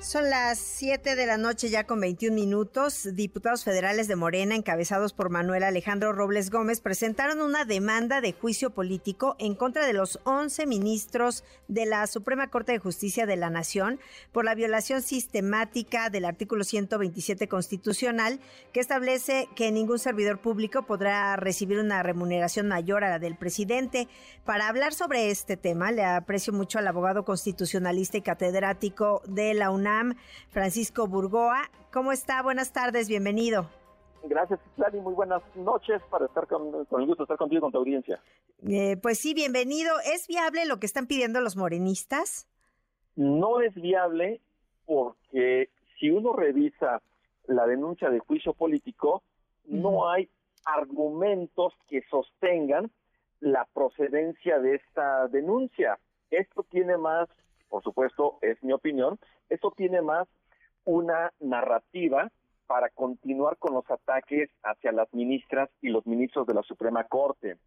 [0.07, 3.09] Son las 7 de la noche ya con 21 minutos.
[3.13, 8.69] Diputados federales de Morena, encabezados por Manuel Alejandro Robles Gómez, presentaron una demanda de juicio
[8.69, 13.49] político en contra de los 11 ministros de la Suprema Corte de Justicia de la
[13.49, 13.99] Nación
[14.31, 18.39] por la violación sistemática del artículo 127 constitucional
[18.71, 24.07] que establece que ningún servidor público podrá recibir una remuneración mayor a la del presidente.
[24.45, 29.69] Para hablar sobre este tema, le aprecio mucho al abogado constitucionalista y catedrático de la
[29.69, 29.96] UNAM,
[30.49, 31.69] Francisco Burgoa.
[31.91, 32.41] ¿Cómo está?
[32.41, 33.69] Buenas tardes, bienvenido.
[34.23, 34.99] Gracias, Lali.
[34.99, 38.19] Muy buenas noches para estar con, el gusto de estar contigo con tu audiencia.
[38.67, 39.93] Eh, pues sí, bienvenido.
[40.13, 42.47] ¿Es viable lo que están pidiendo los morenistas?
[43.15, 44.41] No es viable
[44.85, 45.69] porque
[45.99, 47.01] si uno revisa
[47.45, 49.23] la denuncia de juicio político,
[49.65, 50.29] no hay
[50.65, 52.91] argumentos que sostengan
[53.39, 55.99] la procedencia de esta denuncia.
[56.29, 57.29] Esto tiene más,
[57.69, 60.27] por supuesto, es mi opinión, eso tiene más
[60.85, 62.31] una narrativa
[62.65, 67.57] para continuar con los ataques hacia las ministras y los ministros de la Suprema Corte,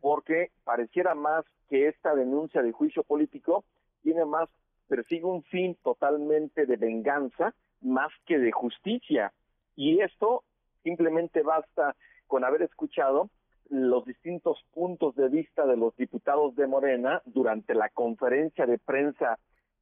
[0.00, 3.64] porque pareciera más que esta denuncia de juicio político
[4.02, 4.48] tiene más,
[4.88, 9.32] persigue un fin totalmente de venganza más que de justicia.
[9.76, 10.44] Y esto
[10.82, 11.94] simplemente basta
[12.26, 13.28] con haber escuchado
[13.68, 19.38] los distintos puntos de vista de los diputados de Morena durante la conferencia de prensa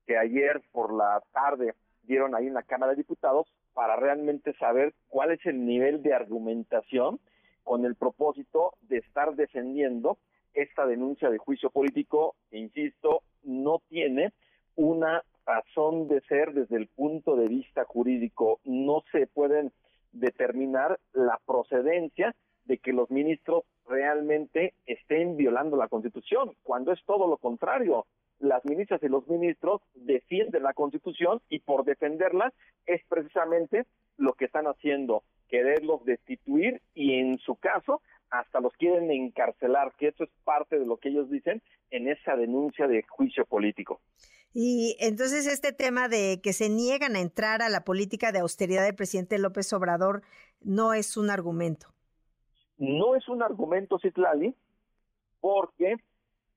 [0.07, 4.95] que ayer por la tarde dieron ahí en la Cámara de Diputados para realmente saber
[5.09, 7.21] cuál es el nivel de argumentación
[7.65, 10.19] con el propósito de estar defendiendo
[10.55, 14.33] esta denuncia de juicio político insisto, no tiene
[14.77, 18.61] una razón de ser desde el punto de vista jurídico.
[18.65, 19.73] No se pueden
[20.13, 22.35] determinar la procedencia
[22.67, 28.07] de que los ministros realmente estén violando la Constitución, cuando es todo lo contrario
[28.39, 32.53] las ministras y los ministros defienden la Constitución y por defenderla
[32.87, 33.87] es precisamente
[34.17, 40.09] lo que están haciendo, quererlos destituir y en su caso hasta los quieren encarcelar, que
[40.09, 44.01] eso es parte de lo que ellos dicen en esa denuncia de juicio político.
[44.53, 48.85] Y entonces este tema de que se niegan a entrar a la política de austeridad
[48.85, 50.23] del presidente López Obrador
[50.61, 51.96] no es un argumento.
[52.79, 54.55] No es un argumento, Citlali,
[55.41, 55.97] porque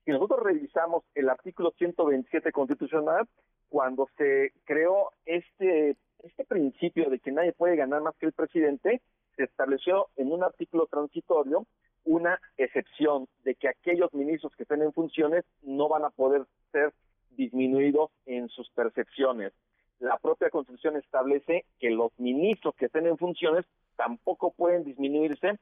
[0.03, 3.27] si nosotros revisamos el artículo 127 constitucional,
[3.69, 9.01] cuando se creó este, este principio de que nadie puede ganar más que el presidente,
[9.35, 11.65] se estableció en un artículo transitorio
[12.05, 16.93] una excepción de que aquellos ministros que estén en funciones no van a poder ser
[17.31, 19.53] disminuidos en sus percepciones.
[19.99, 23.65] La propia Constitución establece que los ministros que estén en funciones
[23.95, 25.59] tampoco pueden disminuirse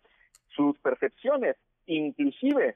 [0.56, 1.56] sus percepciones.
[1.86, 2.76] Inclusive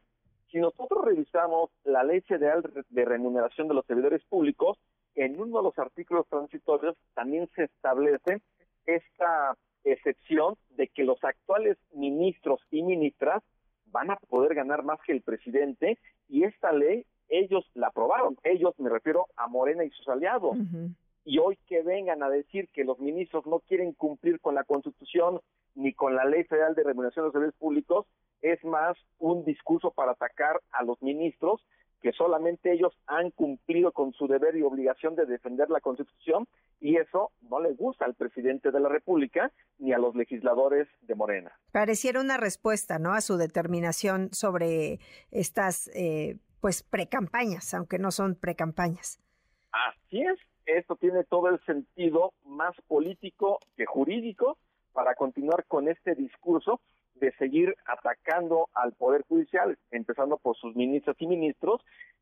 [0.51, 4.77] si nosotros revisamos la ley federal de remuneración de los servidores públicos,
[5.15, 8.41] en uno de los artículos transitorios también se establece
[8.85, 13.43] esta excepción de que los actuales ministros y ministras
[13.87, 15.97] van a poder ganar más que el presidente
[16.29, 20.57] y esta ley ellos la aprobaron, ellos me refiero a Morena y sus aliados.
[21.23, 25.39] Y hoy que vengan a decir que los ministros no quieren cumplir con la Constitución
[25.75, 28.07] ni con la Ley Federal de Remuneración de los Servidores Públicos,
[28.41, 31.61] es más un discurso para atacar a los ministros
[32.01, 36.47] que solamente ellos han cumplido con su deber y obligación de defender la Constitución
[36.79, 41.15] y eso no le gusta al presidente de la República ni a los legisladores de
[41.15, 41.51] Morena.
[41.71, 43.13] Pareciera una respuesta, ¿no?
[43.13, 44.99] A su determinación sobre
[45.29, 49.19] estas, eh, pues, precampañas, aunque no son precampañas.
[49.71, 50.39] Así es.
[50.77, 54.57] Esto tiene todo el sentido más político que jurídico
[54.93, 56.79] para continuar con este discurso
[57.15, 61.81] de seguir atacando al Poder Judicial, empezando por sus ministras y ministros,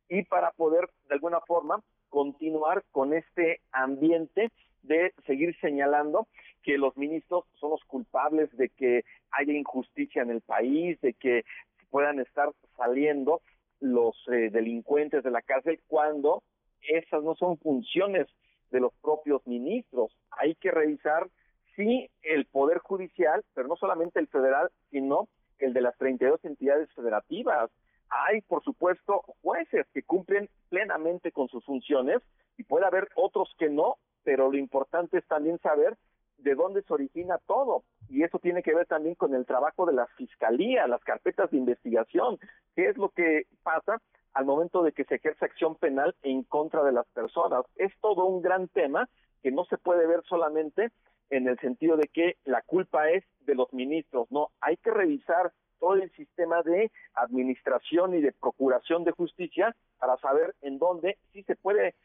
[0.10, 4.50] y para poder, de alguna forma, continuar con este ambiente
[4.82, 6.28] de seguir señalando
[6.64, 11.46] que los ministros son los culpables de que haya injusticia en el país, de que
[11.92, 13.42] puedan estar saliendo
[13.80, 16.42] los eh, delincuentes de la cárcel cuando
[16.82, 18.28] esas no son funciones
[18.72, 20.16] de los propios ministros.
[20.32, 21.28] Hay que revisar
[21.76, 25.28] sí el Poder Judicial, pero no solamente el federal, sino
[25.60, 27.70] el de las 32 entidades federativas.
[28.10, 32.22] Hay, por supuesto, jueces que cumplen plenamente con sus funciones
[32.58, 35.96] y puede haber otros que no, pero lo importante es también saber
[36.38, 37.84] de dónde se origina todo.
[38.10, 41.58] Y eso tiene que ver también con el trabajo de la fiscalía, las carpetas de
[41.58, 42.40] investigación.
[42.76, 44.02] ¿Qué es lo que pasa
[44.34, 47.66] al momento de que se ejerce acción penal en contra de las personas?
[47.76, 49.10] Es todo un gran tema
[49.42, 50.92] que no se puede ver solamente
[51.30, 55.52] en el sentido de que la culpa es de los ministros, no, hay que revisar
[55.80, 61.44] todo el sistema de administración y de procuración de justicia para saber en dónde sí
[61.44, 61.96] se puede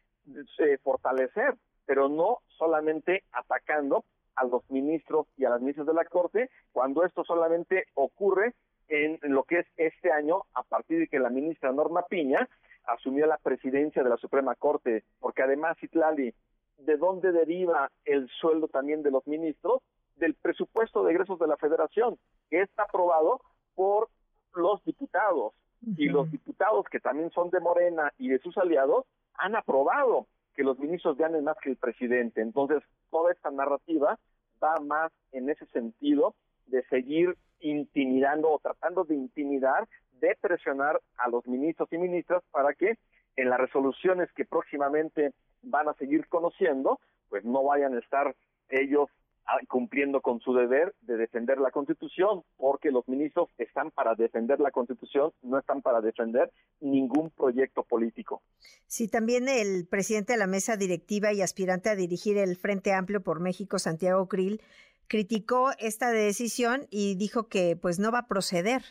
[0.58, 4.04] eh, fortalecer, pero no solamente atacando
[4.36, 8.54] a los ministros y a las ministras de la Corte, cuando esto solamente ocurre
[8.88, 12.48] en lo que es este año, a partir de que la ministra Norma Piña
[12.86, 16.34] asumió la presidencia de la Suprema Corte, porque además, Itlali,
[16.78, 19.82] ¿de dónde deriva el sueldo también de los ministros?
[20.16, 22.18] Del presupuesto de egresos de la Federación,
[22.50, 23.40] que está aprobado
[23.74, 24.08] por
[24.54, 25.52] los diputados.
[25.98, 29.04] Y los diputados, que también son de Morena y de sus aliados,
[29.34, 32.40] han aprobado que los ministros ganen más que el presidente.
[32.40, 34.18] Entonces, toda esta narrativa
[34.62, 36.34] va más en ese sentido
[36.66, 39.88] de seguir intimidando o tratando de intimidar,
[40.20, 42.98] de presionar a los ministros y ministras para que
[43.36, 45.32] en las resoluciones que próximamente
[45.62, 47.00] van a seguir conociendo,
[47.30, 48.36] pues no vayan a estar
[48.68, 49.08] ellos
[49.46, 54.60] ah, cumpliendo con su deber de defender la Constitución, porque los ministros están para defender
[54.60, 58.42] la Constitución, no están para defender ningún proyecto político.
[58.86, 63.22] Sí, también el presidente de la mesa directiva y aspirante a dirigir el Frente Amplio
[63.22, 64.60] por México, Santiago Krill,
[65.08, 68.82] criticó esta decisión y dijo que pues no va a proceder.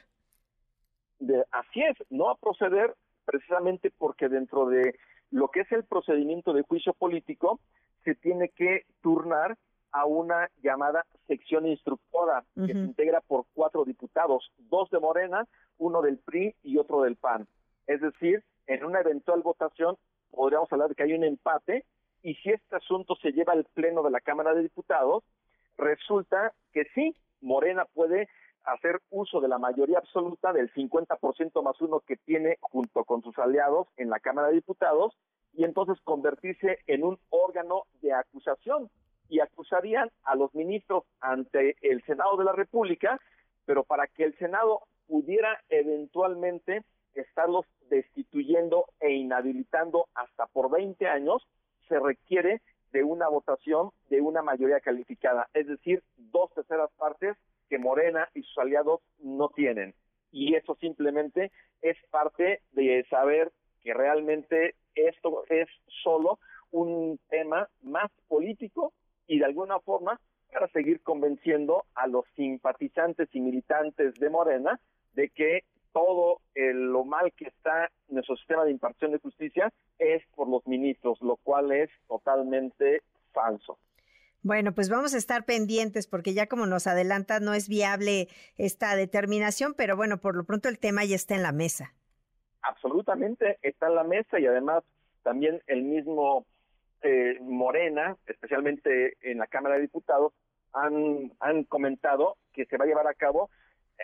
[1.19, 2.95] De, así es, no va a proceder
[3.25, 4.95] precisamente porque dentro de
[5.31, 7.59] lo que es el procedimiento de juicio político
[8.03, 9.57] se tiene que turnar
[9.91, 16.01] a una llamada sección instructora que se integra por cuatro diputados, dos de Morena, uno
[16.01, 17.47] del PRI y otro del PAN.
[17.85, 19.97] Es decir, en una eventual votación
[20.31, 21.85] podríamos hablar de que hay un empate
[22.23, 25.23] y si este asunto se lleva al pleno de la Cámara de Diputados,
[25.77, 28.29] resulta que sí, Morena puede
[28.63, 33.37] hacer uso de la mayoría absoluta del 50% más uno que tiene junto con sus
[33.37, 35.13] aliados en la Cámara de Diputados
[35.53, 38.89] y entonces convertirse en un órgano de acusación.
[39.29, 43.19] Y acusarían a los ministros ante el Senado de la República,
[43.65, 46.83] pero para que el Senado pudiera eventualmente
[47.15, 51.47] estarlos destituyendo e inhabilitando hasta por 20 años,
[51.87, 52.61] se requiere
[52.93, 57.35] de una votación de una mayoría calificada, es decir, dos terceras partes
[57.69, 59.93] que Morena y sus aliados no tienen.
[60.31, 61.51] Y eso simplemente
[61.81, 63.51] es parte de saber
[63.81, 65.67] que realmente esto es
[66.03, 66.39] solo
[66.71, 68.93] un tema más político
[69.27, 70.19] y de alguna forma
[70.51, 74.79] para seguir convenciendo a los simpatizantes y militantes de Morena
[75.13, 75.63] de que
[75.93, 81.21] todo lo mal que está nuestro sistema de impartición de justicia es por los ministros,
[81.21, 83.01] lo cual es totalmente
[83.31, 83.77] falso.
[84.41, 88.93] Bueno, pues vamos a estar pendientes porque ya como nos adelanta no es viable esta
[88.95, 91.93] determinación, pero bueno, por lo pronto el tema ya está en la mesa.
[92.61, 94.83] Absolutamente, está en la mesa y además
[95.23, 96.45] también el mismo
[97.03, 100.33] eh, Morena, especialmente en la Cámara de Diputados,
[100.73, 103.49] han, han comentado que se va a llevar a cabo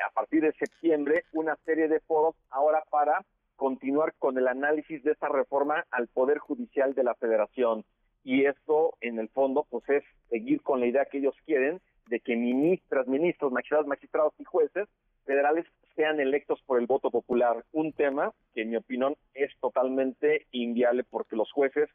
[0.06, 5.12] a partir de septiembre una serie de foros ahora para continuar con el análisis de
[5.12, 7.84] esta reforma al Poder Judicial de la Federación.
[8.24, 12.20] Y esto, en el fondo, pues es seguir con la idea que ellos quieren de
[12.20, 14.88] que ministras, ministros, magistrados, magistrados y jueces
[15.26, 15.66] federales
[15.96, 17.64] sean electos por el voto popular.
[17.72, 21.90] Un tema que, en mi opinión, es totalmente inviable porque los jueces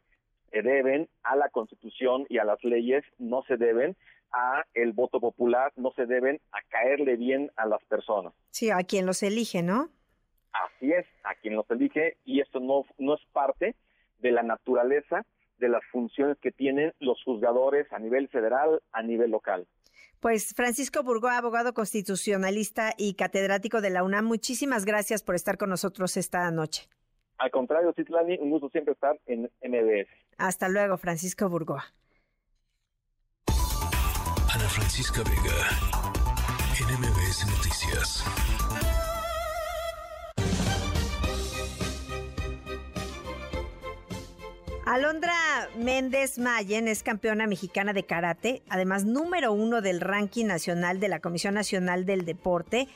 [0.55, 3.97] se deben a la Constitución y a las leyes, no se deben
[4.31, 8.33] a el voto popular, no se deben a caerle bien a las personas.
[8.51, 9.89] Sí, a quien los elige, ¿no?
[10.53, 13.75] Así es, a quien los elige y esto no, no es parte
[14.19, 15.25] de la naturaleza
[15.57, 19.67] de las funciones que tienen los juzgadores a nivel federal, a nivel local.
[20.21, 25.69] Pues Francisco Burgó, abogado constitucionalista y catedrático de la UNAM, muchísimas gracias por estar con
[25.69, 26.87] nosotros esta noche.
[27.37, 30.07] Al contrario, Citlani, un gusto siempre estar en MBS.
[30.37, 31.85] Hasta luego, Francisco Burgoa.
[33.47, 35.69] Ana Francisca Vega,
[36.79, 38.23] NMBS Noticias.
[44.85, 45.33] Alondra
[45.77, 51.19] Méndez Mayen es campeona mexicana de karate, además número uno del ranking nacional de la
[51.19, 52.87] Comisión Nacional del Deporte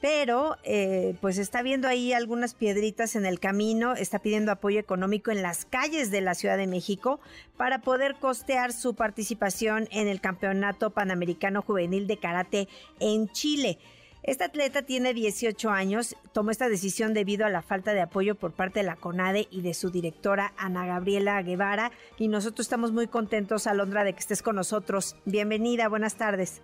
[0.00, 5.30] pero eh, pues está viendo ahí algunas piedritas en el camino, está pidiendo apoyo económico
[5.30, 7.20] en las calles de la Ciudad de México
[7.56, 12.68] para poder costear su participación en el Campeonato Panamericano Juvenil de Karate
[13.00, 13.78] en Chile.
[14.24, 18.52] Esta atleta tiene 18 años, tomó esta decisión debido a la falta de apoyo por
[18.52, 23.06] parte de la CONADE y de su directora Ana Gabriela Guevara y nosotros estamos muy
[23.06, 25.14] contentos, Alondra, de que estés con nosotros.
[25.26, 26.62] Bienvenida, buenas tardes.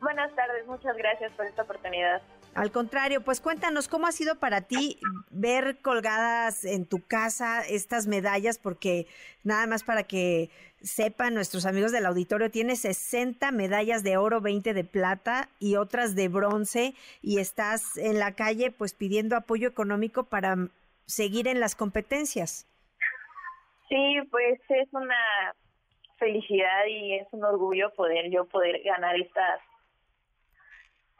[0.00, 2.22] Buenas tardes, muchas gracias por esta oportunidad.
[2.54, 4.98] Al contrario, pues cuéntanos cómo ha sido para ti
[5.30, 9.06] ver colgadas en tu casa estas medallas, porque
[9.42, 10.50] nada más para que
[10.82, 16.14] sepan nuestros amigos del auditorio, tiene 60 medallas de oro, 20 de plata y otras
[16.14, 20.56] de bronce y estás en la calle pues pidiendo apoyo económico para
[21.06, 22.66] seguir en las competencias.
[23.88, 25.54] Sí, pues es una
[26.18, 29.60] felicidad y es un orgullo poder yo poder ganar estas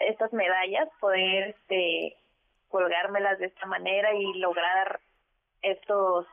[0.08, 2.16] estas medallas, poder este
[2.68, 5.00] colgármelas de esta manera y lograr
[5.60, 6.26] estos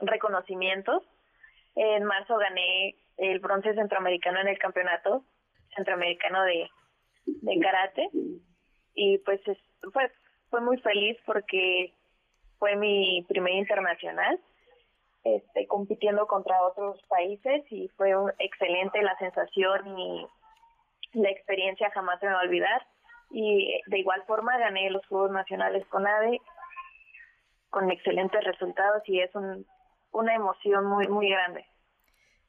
[0.00, 1.02] reconocimientos.
[1.76, 5.24] En marzo gané el bronce centroamericano en el campeonato
[5.74, 6.68] centroamericano de,
[7.62, 8.10] karate
[8.94, 9.40] y pues
[9.92, 10.10] fue,
[10.50, 11.94] fue muy feliz porque
[12.58, 14.38] fue mi primer internacional
[15.24, 20.26] este, compitiendo contra otros países y fue excelente la sensación y
[21.12, 22.86] la experiencia jamás se me va a olvidar
[23.30, 26.40] y de igual forma gané los Juegos Nacionales con ADE
[27.70, 29.64] con excelentes resultados y es un,
[30.12, 31.64] una emoción muy muy grande.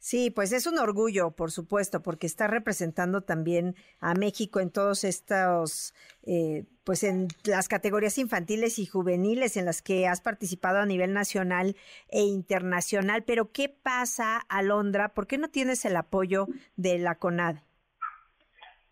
[0.03, 5.03] Sí, pues es un orgullo, por supuesto, porque está representando también a México en todos
[5.03, 5.93] estos,
[6.23, 11.13] eh, pues en las categorías infantiles y juveniles en las que has participado a nivel
[11.13, 11.75] nacional
[12.07, 13.23] e internacional.
[13.25, 15.13] Pero ¿qué pasa, Alondra?
[15.13, 16.47] ¿Por qué no tienes el apoyo
[16.77, 17.57] de la CONAD?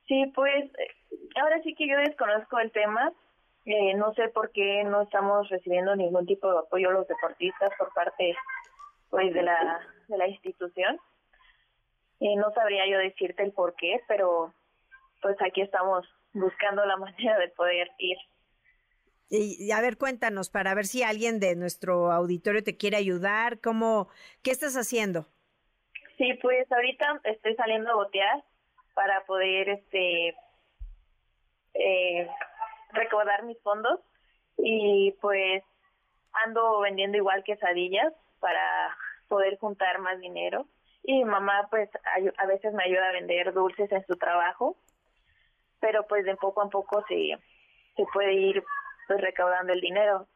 [0.10, 0.72] Sí, pues
[1.40, 3.14] ahora sí que yo desconozco el tema.
[3.66, 7.70] Eh, no sé por qué no estamos recibiendo ningún tipo de apoyo a los deportistas
[7.78, 8.36] por parte
[9.12, 11.00] pues de la de la institución.
[12.20, 14.52] y no sabría yo decirte el por qué, pero
[15.22, 18.18] pues aquí estamos buscando la manera de poder ir.
[19.32, 24.10] Y, a ver, cuéntanos para ver si alguien de nuestro auditorio te quiere ayudar, ¿cómo,
[24.42, 25.28] qué estás haciendo?
[26.18, 28.44] Sí, pues ahorita estoy saliendo a botear
[29.00, 30.36] para poder, este,
[31.74, 32.30] eh,
[32.92, 34.02] recaudar mis fondos
[34.58, 35.64] y pues
[36.46, 38.12] ando vendiendo igual quesadillas
[38.42, 38.98] para
[39.30, 40.66] poder juntar más dinero.
[41.04, 41.90] Y mi mamá pues
[42.38, 44.76] a, veces me ayuda a vender dulces en su trabajo,
[45.80, 47.38] pero pues de poco a poco se,
[47.96, 48.62] se puede ir
[49.08, 50.28] pues recaudando el dinero.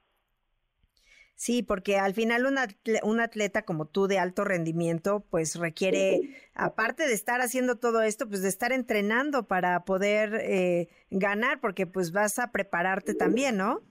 [1.43, 6.21] Sí, porque al final un atleta como tú de alto rendimiento, pues requiere,
[6.55, 11.85] aparte de estar haciendo todo esto, pues de estar entrenando para poder eh, ganar, porque
[11.85, 13.81] pues vas a prepararte también, ¿no?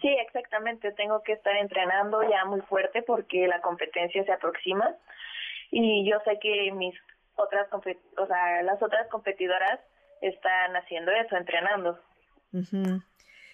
[0.00, 0.90] Sí, exactamente.
[0.92, 4.96] Tengo que estar entrenando ya muy fuerte porque la competencia se aproxima
[5.70, 6.94] y yo sé que mis
[7.34, 9.78] otras, o sea, las otras competidoras
[10.22, 11.98] están haciendo eso, entrenando.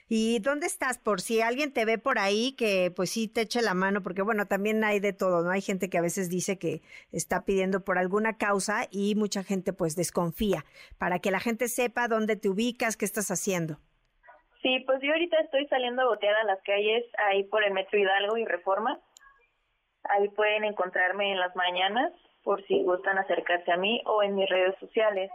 [0.08, 0.98] ¿Y dónde estás?
[0.98, 4.22] Por si alguien te ve por ahí, que pues sí te eche la mano, porque
[4.22, 5.50] bueno, también hay de todo, ¿no?
[5.50, 9.72] Hay gente que a veces dice que está pidiendo por alguna causa y mucha gente
[9.72, 10.64] pues desconfía,
[10.98, 13.78] para que la gente sepa dónde te ubicas, qué estás haciendo.
[14.62, 17.98] Sí, pues yo ahorita estoy saliendo a botear a las calles ahí por el Metro
[17.98, 19.00] Hidalgo y Reforma.
[20.04, 22.12] Ahí pueden encontrarme en las mañanas
[22.42, 25.30] por si gustan acercarse a mí o en mis redes sociales.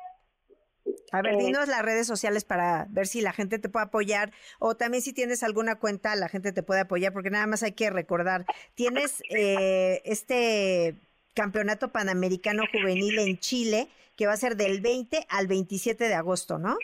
[1.11, 4.31] A ver, eh, dinos las redes sociales para ver si la gente te puede apoyar
[4.59, 7.71] o también si tienes alguna cuenta la gente te puede apoyar porque nada más hay
[7.73, 8.45] que recordar,
[8.75, 10.95] tienes eh, este
[11.33, 16.59] campeonato panamericano juvenil en Chile que va a ser del 20 al 27 de agosto,
[16.59, 16.77] ¿no?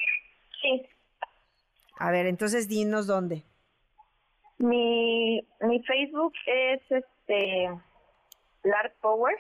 [0.62, 0.86] Sí.
[1.98, 3.44] A ver, entonces dinos dónde.
[4.58, 7.70] Mi, mi Facebook es este
[8.64, 9.36] Lark Power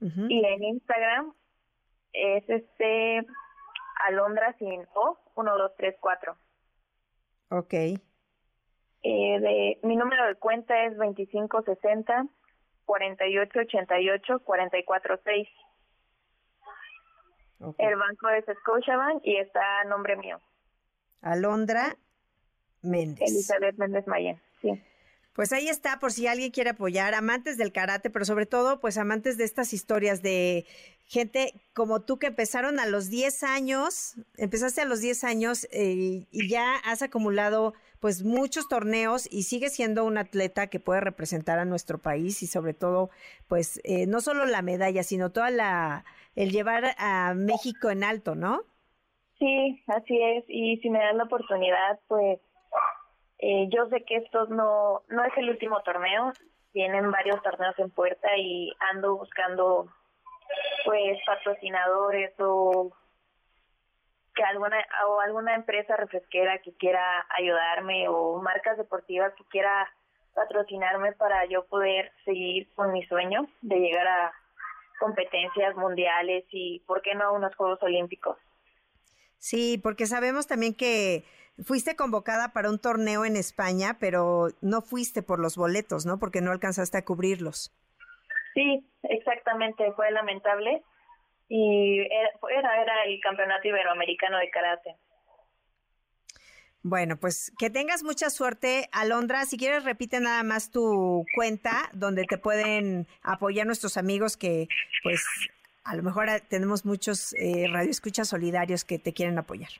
[0.00, 1.32] y en Instagram
[2.14, 3.26] es este
[4.06, 6.36] Alondra sin O, 1234.
[7.50, 7.74] Ok.
[7.74, 8.00] Eh,
[9.02, 12.26] de, mi número de cuenta es 2560
[12.86, 15.48] 4888 446.
[17.60, 17.86] Okay.
[17.86, 20.40] El banco es Scotiabank y está a nombre mío.
[21.20, 21.96] Alondra
[22.82, 23.30] Méndez.
[23.30, 24.82] Elizabeth Méndez Mayen, sí.
[25.34, 28.96] Pues ahí está, por si alguien quiere apoyar, amantes del karate, pero sobre todo, pues
[28.98, 30.64] amantes de estas historias de
[31.06, 36.26] gente como tú que empezaron a los 10 años, empezaste a los 10 años eh,
[36.30, 41.58] y ya has acumulado pues muchos torneos y sigues siendo un atleta que puede representar
[41.58, 43.10] a nuestro país y sobre todo,
[43.48, 46.04] pues eh, no solo la medalla, sino toda la,
[46.36, 48.62] el llevar a México en alto, ¿no?
[49.38, 50.44] Sí, así es.
[50.46, 52.38] Y si me dan la oportunidad, pues
[53.46, 56.32] eh, yo sé que esto no, no es el último torneo.
[56.72, 59.86] Tienen varios torneos en puerta y ando buscando
[60.86, 62.90] pues patrocinadores o
[64.34, 69.92] que alguna o alguna empresa refresquera que quiera ayudarme o marcas deportivas que quiera
[70.34, 74.32] patrocinarme para yo poder seguir con mi sueño de llegar a
[75.00, 78.38] competencias mundiales y por qué no a unos Juegos Olímpicos.
[79.36, 81.24] Sí, porque sabemos también que
[81.62, 86.18] fuiste convocada para un torneo en España, pero no fuiste por los boletos, ¿no?
[86.18, 87.72] Porque no alcanzaste a cubrirlos.
[88.54, 90.82] Sí, exactamente, fue lamentable.
[91.48, 94.96] Y era, era el campeonato iberoamericano de karate.
[96.82, 99.46] Bueno, pues que tengas mucha suerte, Alondra.
[99.46, 104.68] Si quieres, repite nada más tu cuenta donde te pueden apoyar nuestros amigos que,
[105.02, 105.24] pues,
[105.84, 109.70] a lo mejor tenemos muchos eh, radioescuchas solidarios que te quieren apoyar.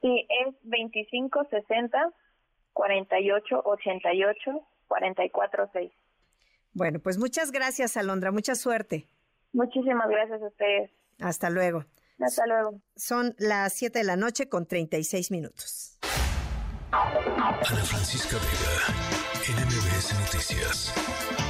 [0.00, 2.12] Sí, es 2560
[2.72, 5.92] 4888 446.
[6.72, 8.30] Bueno, pues muchas gracias, Alondra.
[8.30, 9.06] Mucha suerte.
[9.52, 10.90] Muchísimas gracias a ustedes.
[11.20, 11.84] Hasta luego.
[12.20, 12.80] Hasta luego.
[12.96, 15.98] Son las 7 de la noche con 36 minutos.
[16.90, 21.47] Ana Francisca Vega, NMBS Noticias.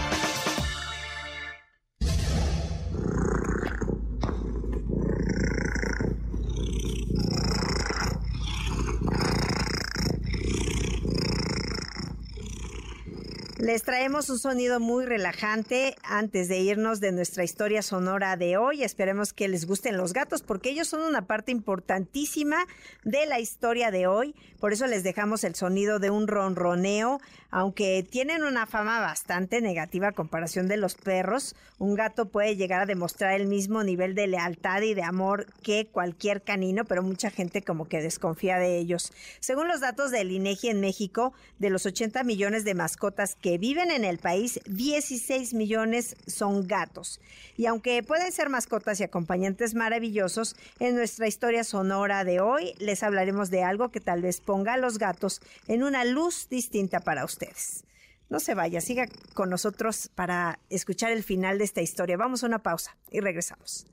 [13.68, 18.82] Les traemos un sonido muy relajante antes de irnos de nuestra historia sonora de hoy.
[18.82, 22.64] Esperemos que les gusten los gatos porque ellos son una parte importantísima
[23.04, 24.34] de la historia de hoy.
[24.58, 27.20] Por eso les dejamos el sonido de un ronroneo,
[27.50, 31.54] aunque tienen una fama bastante negativa a comparación de los perros.
[31.78, 35.86] Un gato puede llegar a demostrar el mismo nivel de lealtad y de amor que
[35.86, 39.12] cualquier canino, pero mucha gente como que desconfía de ellos.
[39.40, 43.90] Según los datos del INEGI en México, de los 80 millones de mascotas que viven
[43.90, 47.20] en el país, 16 millones son gatos.
[47.56, 53.02] Y aunque pueden ser mascotas y acompañantes maravillosos, en nuestra historia sonora de hoy les
[53.02, 57.24] hablaremos de algo que tal vez ponga a los gatos en una luz distinta para
[57.24, 57.84] ustedes.
[58.30, 62.16] No se vaya, siga con nosotros para escuchar el final de esta historia.
[62.16, 63.86] Vamos a una pausa y regresamos.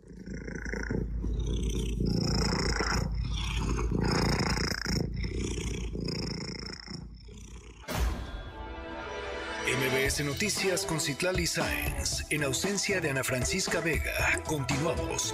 [9.75, 12.25] MBS Noticias con Citlali Sáenz.
[12.29, 15.33] En ausencia de Ana Francisca Vega, continuamos.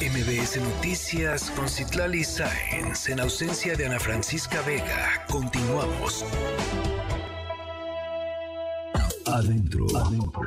[0.00, 3.08] MBS Noticias con Citlali Sáenz.
[3.08, 6.24] En ausencia de Ana Francisca Vega, continuamos.
[9.36, 9.86] Adentro,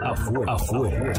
[0.03, 1.13] afuera, afuera.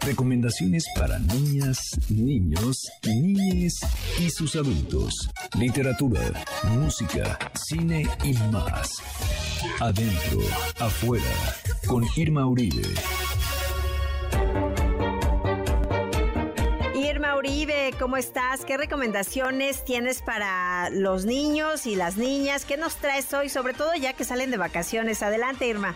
[0.00, 1.76] Recomendaciones para niñas,
[2.08, 3.80] niños, niñes
[4.18, 5.28] y sus adultos.
[5.58, 6.22] Literatura,
[6.70, 9.02] música, cine y más.
[9.80, 10.40] Adentro,
[10.80, 11.22] afuera.
[11.86, 12.88] Con Irma Uribe.
[16.94, 18.64] Irma Uribe, ¿cómo estás?
[18.64, 22.64] ¿Qué recomendaciones tienes para los niños y las niñas?
[22.64, 23.50] ¿Qué nos traes hoy?
[23.50, 25.22] Sobre todo ya que salen de vacaciones.
[25.22, 25.94] Adelante, Irma.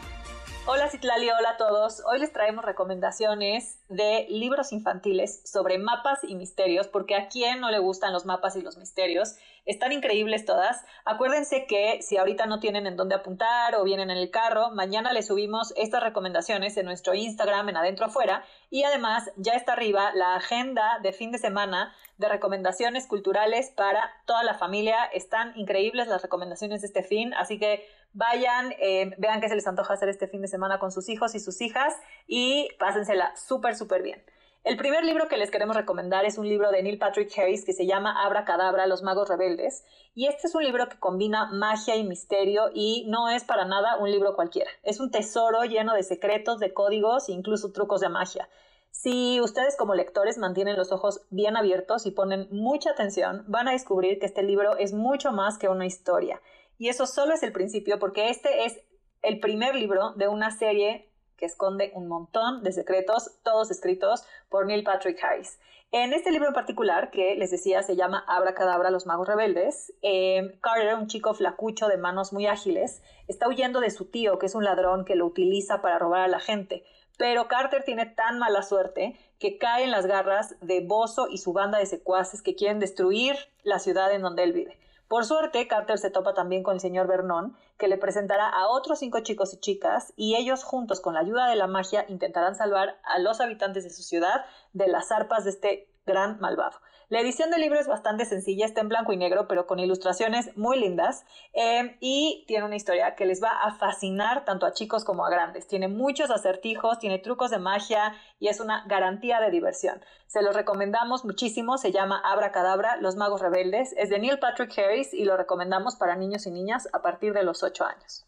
[0.68, 2.02] Hola Citlali, hola a todos.
[2.10, 7.70] Hoy les traemos recomendaciones de libros infantiles sobre mapas y misterios, porque a quién no
[7.70, 9.36] le gustan los mapas y los misterios.
[9.64, 10.84] Están increíbles todas.
[11.04, 15.12] Acuérdense que si ahorita no tienen en dónde apuntar o vienen en el carro, mañana
[15.12, 20.10] les subimos estas recomendaciones en nuestro Instagram en adentro afuera y además ya está arriba
[20.14, 25.04] la agenda de fin de semana de recomendaciones culturales para toda la familia.
[25.12, 29.66] Están increíbles las recomendaciones de este fin, así que vayan, eh, vean qué se les
[29.66, 31.94] antoja hacer este fin de semana con sus hijos y sus hijas
[32.26, 34.22] y pásensela súper, súper bien.
[34.66, 37.72] El primer libro que les queremos recomendar es un libro de Neil Patrick Harris que
[37.72, 39.84] se llama Abra Cadabra, Los Magos Rebeldes.
[40.12, 43.96] Y este es un libro que combina magia y misterio y no es para nada
[43.98, 44.68] un libro cualquiera.
[44.82, 48.48] Es un tesoro lleno de secretos, de códigos e incluso trucos de magia.
[48.90, 53.72] Si ustedes como lectores mantienen los ojos bien abiertos y ponen mucha atención, van a
[53.72, 56.42] descubrir que este libro es mucho más que una historia.
[56.78, 58.80] Y eso solo es el principio porque este es
[59.22, 64.66] el primer libro de una serie que esconde un montón de secretos, todos escritos por
[64.66, 65.58] Neil Patrick Harris.
[65.92, 69.92] En este libro en particular, que les decía se llama Abra Cadabra, los magos rebeldes,
[70.02, 74.46] eh, Carter, un chico flacucho de manos muy ágiles, está huyendo de su tío, que
[74.46, 76.84] es un ladrón que lo utiliza para robar a la gente.
[77.18, 81.52] Pero Carter tiene tan mala suerte que cae en las garras de Bozo y su
[81.52, 84.78] banda de secuaces que quieren destruir la ciudad en donde él vive.
[85.08, 88.98] Por suerte, Carter se topa también con el señor Vernon, que le presentará a otros
[88.98, 92.98] cinco chicos y chicas, y ellos juntos, con la ayuda de la magia, intentarán salvar
[93.04, 96.78] a los habitantes de su ciudad de las arpas de este gran malvado.
[97.08, 100.50] La edición del libro es bastante sencilla, está en blanco y negro, pero con ilustraciones
[100.56, 105.04] muy lindas eh, y tiene una historia que les va a fascinar tanto a chicos
[105.04, 105.68] como a grandes.
[105.68, 110.02] Tiene muchos acertijos, tiene trucos de magia y es una garantía de diversión.
[110.26, 114.76] Se los recomendamos muchísimo, se llama Abra Cadabra, Los Magos Rebeldes, es de Neil Patrick
[114.76, 118.26] Harris y lo recomendamos para niños y niñas a partir de los 8 años.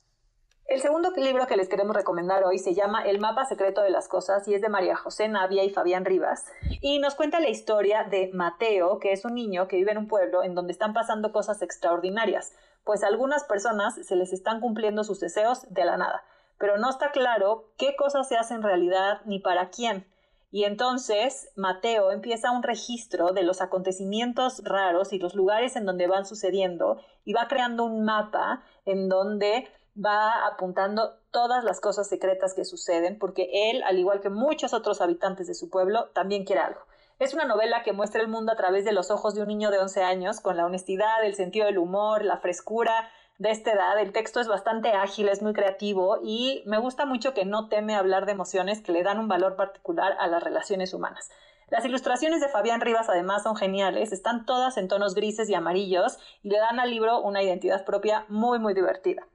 [0.69, 4.07] El segundo libro que les queremos recomendar hoy se llama El mapa secreto de las
[4.07, 6.45] cosas y es de María José Navia y Fabián Rivas
[6.83, 10.09] y nos cuenta la historia de Mateo, que es un niño que vive en un
[10.09, 12.53] pueblo en donde están pasando cosas extraordinarias,
[12.85, 16.23] pues a algunas personas se les están cumpliendo sus deseos de la nada,
[16.59, 20.07] pero no está claro qué cosas se hacen realidad ni para quién.
[20.51, 26.07] Y entonces Mateo empieza un registro de los acontecimientos raros y los lugares en donde
[26.07, 29.67] van sucediendo y va creando un mapa en donde
[30.05, 35.01] va apuntando todas las cosas secretas que suceden, porque él, al igual que muchos otros
[35.01, 36.81] habitantes de su pueblo, también quiere algo.
[37.19, 39.71] Es una novela que muestra el mundo a través de los ojos de un niño
[39.71, 43.99] de 11 años, con la honestidad, el sentido del humor, la frescura de esta edad.
[43.99, 47.97] El texto es bastante ágil, es muy creativo y me gusta mucho que no teme
[47.97, 51.29] hablar de emociones que le dan un valor particular a las relaciones humanas.
[51.71, 56.19] Las ilustraciones de Fabián Rivas además son geniales, están todas en tonos grises y amarillos
[56.43, 59.27] y le dan al libro una identidad propia muy muy divertida.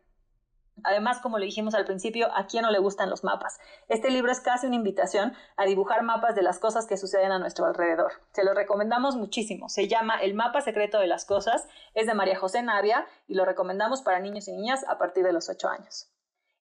[0.84, 3.60] Además, como le dijimos al principio, ¿a quién no le gustan los mapas?
[3.90, 7.40] Este libro es casi una invitación a dibujar mapas de las cosas que suceden a
[7.40, 8.12] nuestro alrededor.
[8.32, 9.70] Se lo recomendamos muchísimo.
[9.70, 11.68] Se llama El mapa secreto de las cosas.
[11.94, 15.34] Es de María José Navia y lo recomendamos para niños y niñas a partir de
[15.34, 16.10] los 8 años.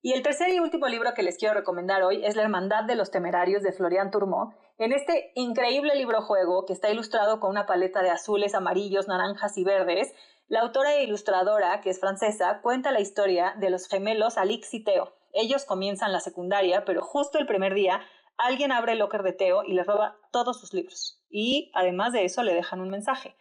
[0.05, 2.97] Y el tercer y último libro que les quiero recomendar hoy es La Hermandad de
[2.97, 4.53] los Temerarios de Florian Tourmont.
[4.77, 9.57] En este increíble libro juego que está ilustrado con una paleta de azules, amarillos, naranjas
[9.59, 10.13] y verdes,
[10.53, 14.85] la autora e ilustradora, que es francesa, cuenta la historia de los gemelos Alix y
[14.85, 15.17] Teo.
[15.33, 18.03] Ellos comienzan la secundaria, pero justo el primer día
[18.37, 21.25] alguien abre el locker de Teo y le roba todos sus libros.
[21.31, 23.35] Y además de eso le dejan un mensaje,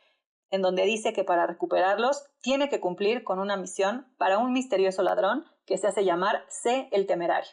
[0.52, 5.04] en donde dice que para recuperarlos tiene que cumplir con una misión para un misterioso
[5.04, 7.52] ladrón que se hace llamar C el Temerario.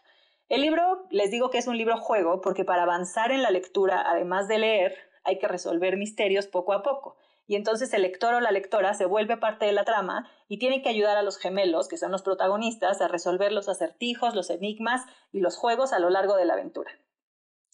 [0.48, 4.08] El libro, les digo que es un libro juego porque para avanzar en la lectura,
[4.08, 7.16] además de leer, hay que resolver misterios poco a poco
[7.48, 10.82] y entonces el lector o la lectora se vuelve parte de la trama y tiene
[10.82, 15.06] que ayudar a los gemelos, que son los protagonistas, a resolver los acertijos, los enigmas
[15.32, 16.92] y los juegos a lo largo de la aventura.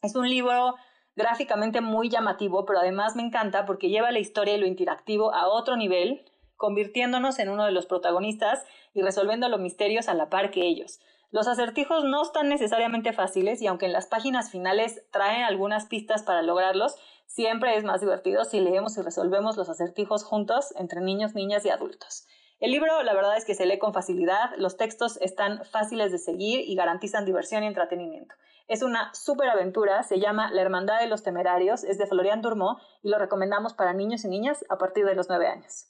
[0.00, 0.76] Es un libro
[1.16, 5.48] gráficamente muy llamativo, pero además me encanta porque lleva la historia y lo interactivo a
[5.48, 6.24] otro nivel,
[6.56, 8.64] convirtiéndonos en uno de los protagonistas
[8.94, 11.00] y resolviendo los misterios a la par que ellos.
[11.34, 16.22] Los acertijos no están necesariamente fáciles y aunque en las páginas finales traen algunas pistas
[16.22, 16.94] para lograrlos,
[17.26, 21.70] Siempre es más divertido si leemos y resolvemos los acertijos juntos entre niños, niñas y
[21.70, 22.26] adultos.
[22.60, 26.18] El libro, la verdad es que se lee con facilidad, los textos están fáciles de
[26.18, 28.36] seguir y garantizan diversión y entretenimiento.
[28.68, 32.78] Es una súper aventura, se llama La Hermandad de los Temerarios, es de Florian Durmont
[33.02, 35.88] y lo recomendamos para niños y niñas a partir de los 9 años.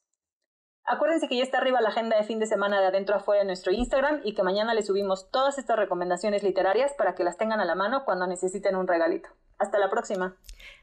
[0.86, 3.47] Acuérdense que ya está arriba la agenda de fin de semana de adentro afuera en
[3.47, 7.61] nuestro Instagram y que mañana les subimos todas estas recomendaciones literarias para que las tengan
[7.61, 9.31] a la mano cuando necesiten un regalito.
[9.59, 10.36] Hasta la próxima.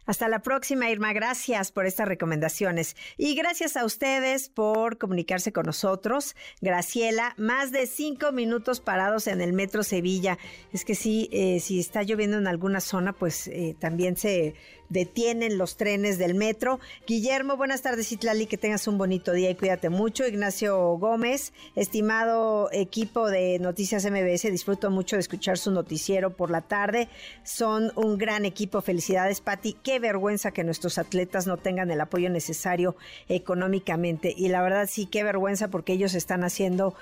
[0.06, 1.14] Hasta la próxima, Irma.
[1.14, 2.95] Gracias por estas recomendaciones.
[3.18, 6.36] Y gracias a ustedes por comunicarse con nosotros.
[6.60, 10.38] Graciela, más de cinco minutos parados en el Metro Sevilla.
[10.73, 14.56] Es que sí, eh, si está lloviendo en alguna zona, pues eh, también se
[14.91, 16.80] detienen los trenes del metro.
[17.07, 20.28] Guillermo, buenas tardes, Itlali, que tengas un bonito día y cuídate mucho.
[20.28, 26.61] Ignacio Gómez, estimado equipo de Noticias MBS, disfruto mucho de escuchar su noticiero por la
[26.61, 27.07] tarde.
[27.44, 28.82] Son un gran equipo.
[28.82, 29.78] Felicidades, Pati.
[29.82, 32.95] Qué vergüenza que nuestros atletas no tengan el apoyo necesario
[33.30, 34.34] económicamente.
[34.36, 36.95] Y la verdad sí, qué vergüenza porque ellos están haciendo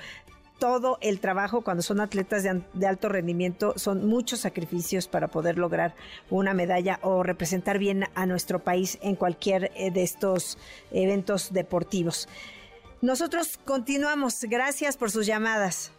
[0.59, 5.95] todo el trabajo cuando son atletas de, alto rendimiento, son muchos sacrificios para poder lograr
[6.30, 10.57] una medalla o representar bien a nuestro país en cualquier eh, de estos
[10.91, 12.27] eventos deportivos.
[13.01, 14.41] Nosotros continuamos.
[14.41, 15.91] Gracias por sus llamadas.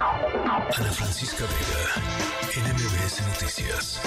[0.00, 4.00] Ana Francisca Vega, NMBS Noticias.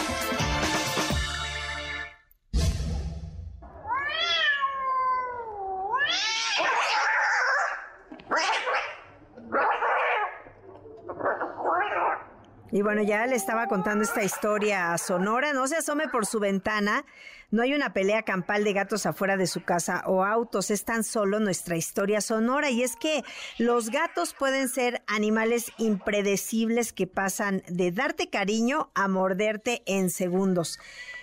[12.74, 15.54] Y bueno, ya le estaba contando esta historia a Sonora.
[15.54, 17.06] No se asome por su ventana.
[17.52, 20.72] No hay una pelea campal de gatos afuera de su casa o autos.
[20.72, 22.72] Es tan solo nuestra historia sonora.
[22.72, 23.24] Y es que
[23.60, 30.80] los gatos pueden ser animales impredecibles que pasan de darte cariño a morderte en segundos.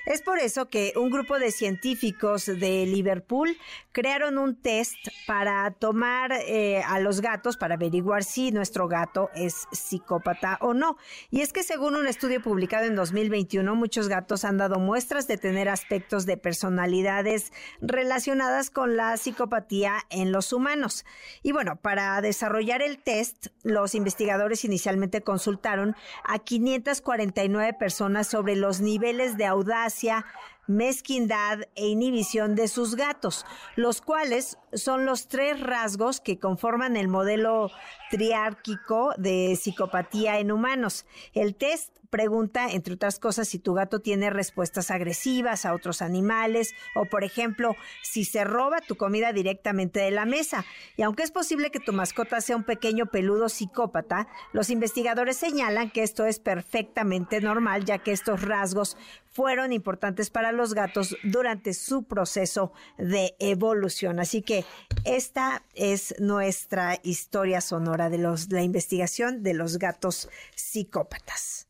[0.07, 3.57] Es por eso que un grupo de científicos de Liverpool
[3.93, 4.97] crearon un test
[5.27, 10.97] para tomar eh, a los gatos para averiguar si nuestro gato es psicópata o no.
[11.43, 15.69] Es que según un estudio publicado en 2021, muchos gatos han dado muestras de tener
[15.69, 21.05] aspectos de personalidades relacionadas con la psicopatía en los humanos.
[21.43, 25.95] Y bueno, para desarrollar el test, los investigadores inicialmente consultaron
[26.25, 30.27] a 549 personas sobre los niveles de audacia
[30.71, 33.45] mezquindad e inhibición de sus gatos,
[33.77, 37.71] los cuales son los tres rasgos que conforman el modelo
[38.11, 41.07] triárquico de psicopatía en humanos.
[41.35, 46.75] El test pregunta, entre otras cosas, si tu gato tiene respuestas agresivas a otros animales
[46.95, 50.65] o, por ejemplo, si se roba tu comida directamente de la mesa.
[50.97, 55.91] Y aunque es posible que tu mascota sea un pequeño peludo psicópata, los investigadores señalan
[55.91, 58.97] que esto es perfectamente normal, ya que estos rasgos
[59.31, 64.19] fueron importantes para los gatos durante su proceso de evolución.
[64.19, 64.65] Así que
[65.05, 71.70] esta es nuestra historia sonora de la investigación de los gatos psicópatas.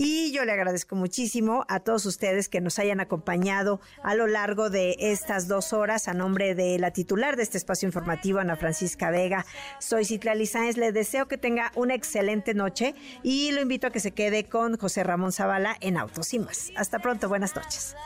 [0.00, 4.70] Y yo le agradezco muchísimo a todos ustedes que nos hayan acompañado a lo largo
[4.70, 9.10] de estas dos horas a nombre de la titular de este espacio informativo, Ana Francisca
[9.10, 9.44] Vega.
[9.80, 10.76] Soy Citlali Sáenz.
[10.76, 12.94] Le deseo que tenga una excelente noche
[13.24, 16.70] y lo invito a que se quede con José Ramón Zavala en Autos y más.
[16.76, 17.28] Hasta pronto.
[17.28, 17.96] Buenas noches.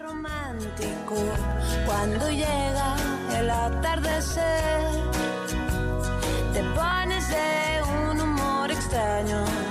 [0.00, 1.16] Romántico
[1.84, 2.94] cuando llega
[3.36, 4.86] el atardecer.
[6.54, 9.69] Te pones de un humor extraño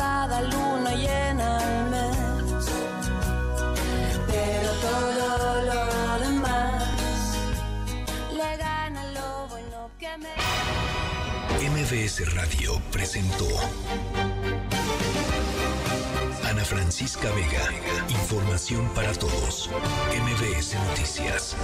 [0.00, 2.64] cada luna llena el mes.
[4.30, 5.82] Pero todo lo
[6.24, 7.36] demás
[8.32, 10.34] le gana lo bueno que me.
[11.74, 13.48] MBS Radio presentó
[16.48, 17.64] Ana Francisca Vega.
[18.08, 19.68] Información para todos.
[20.24, 21.56] MBS Noticias.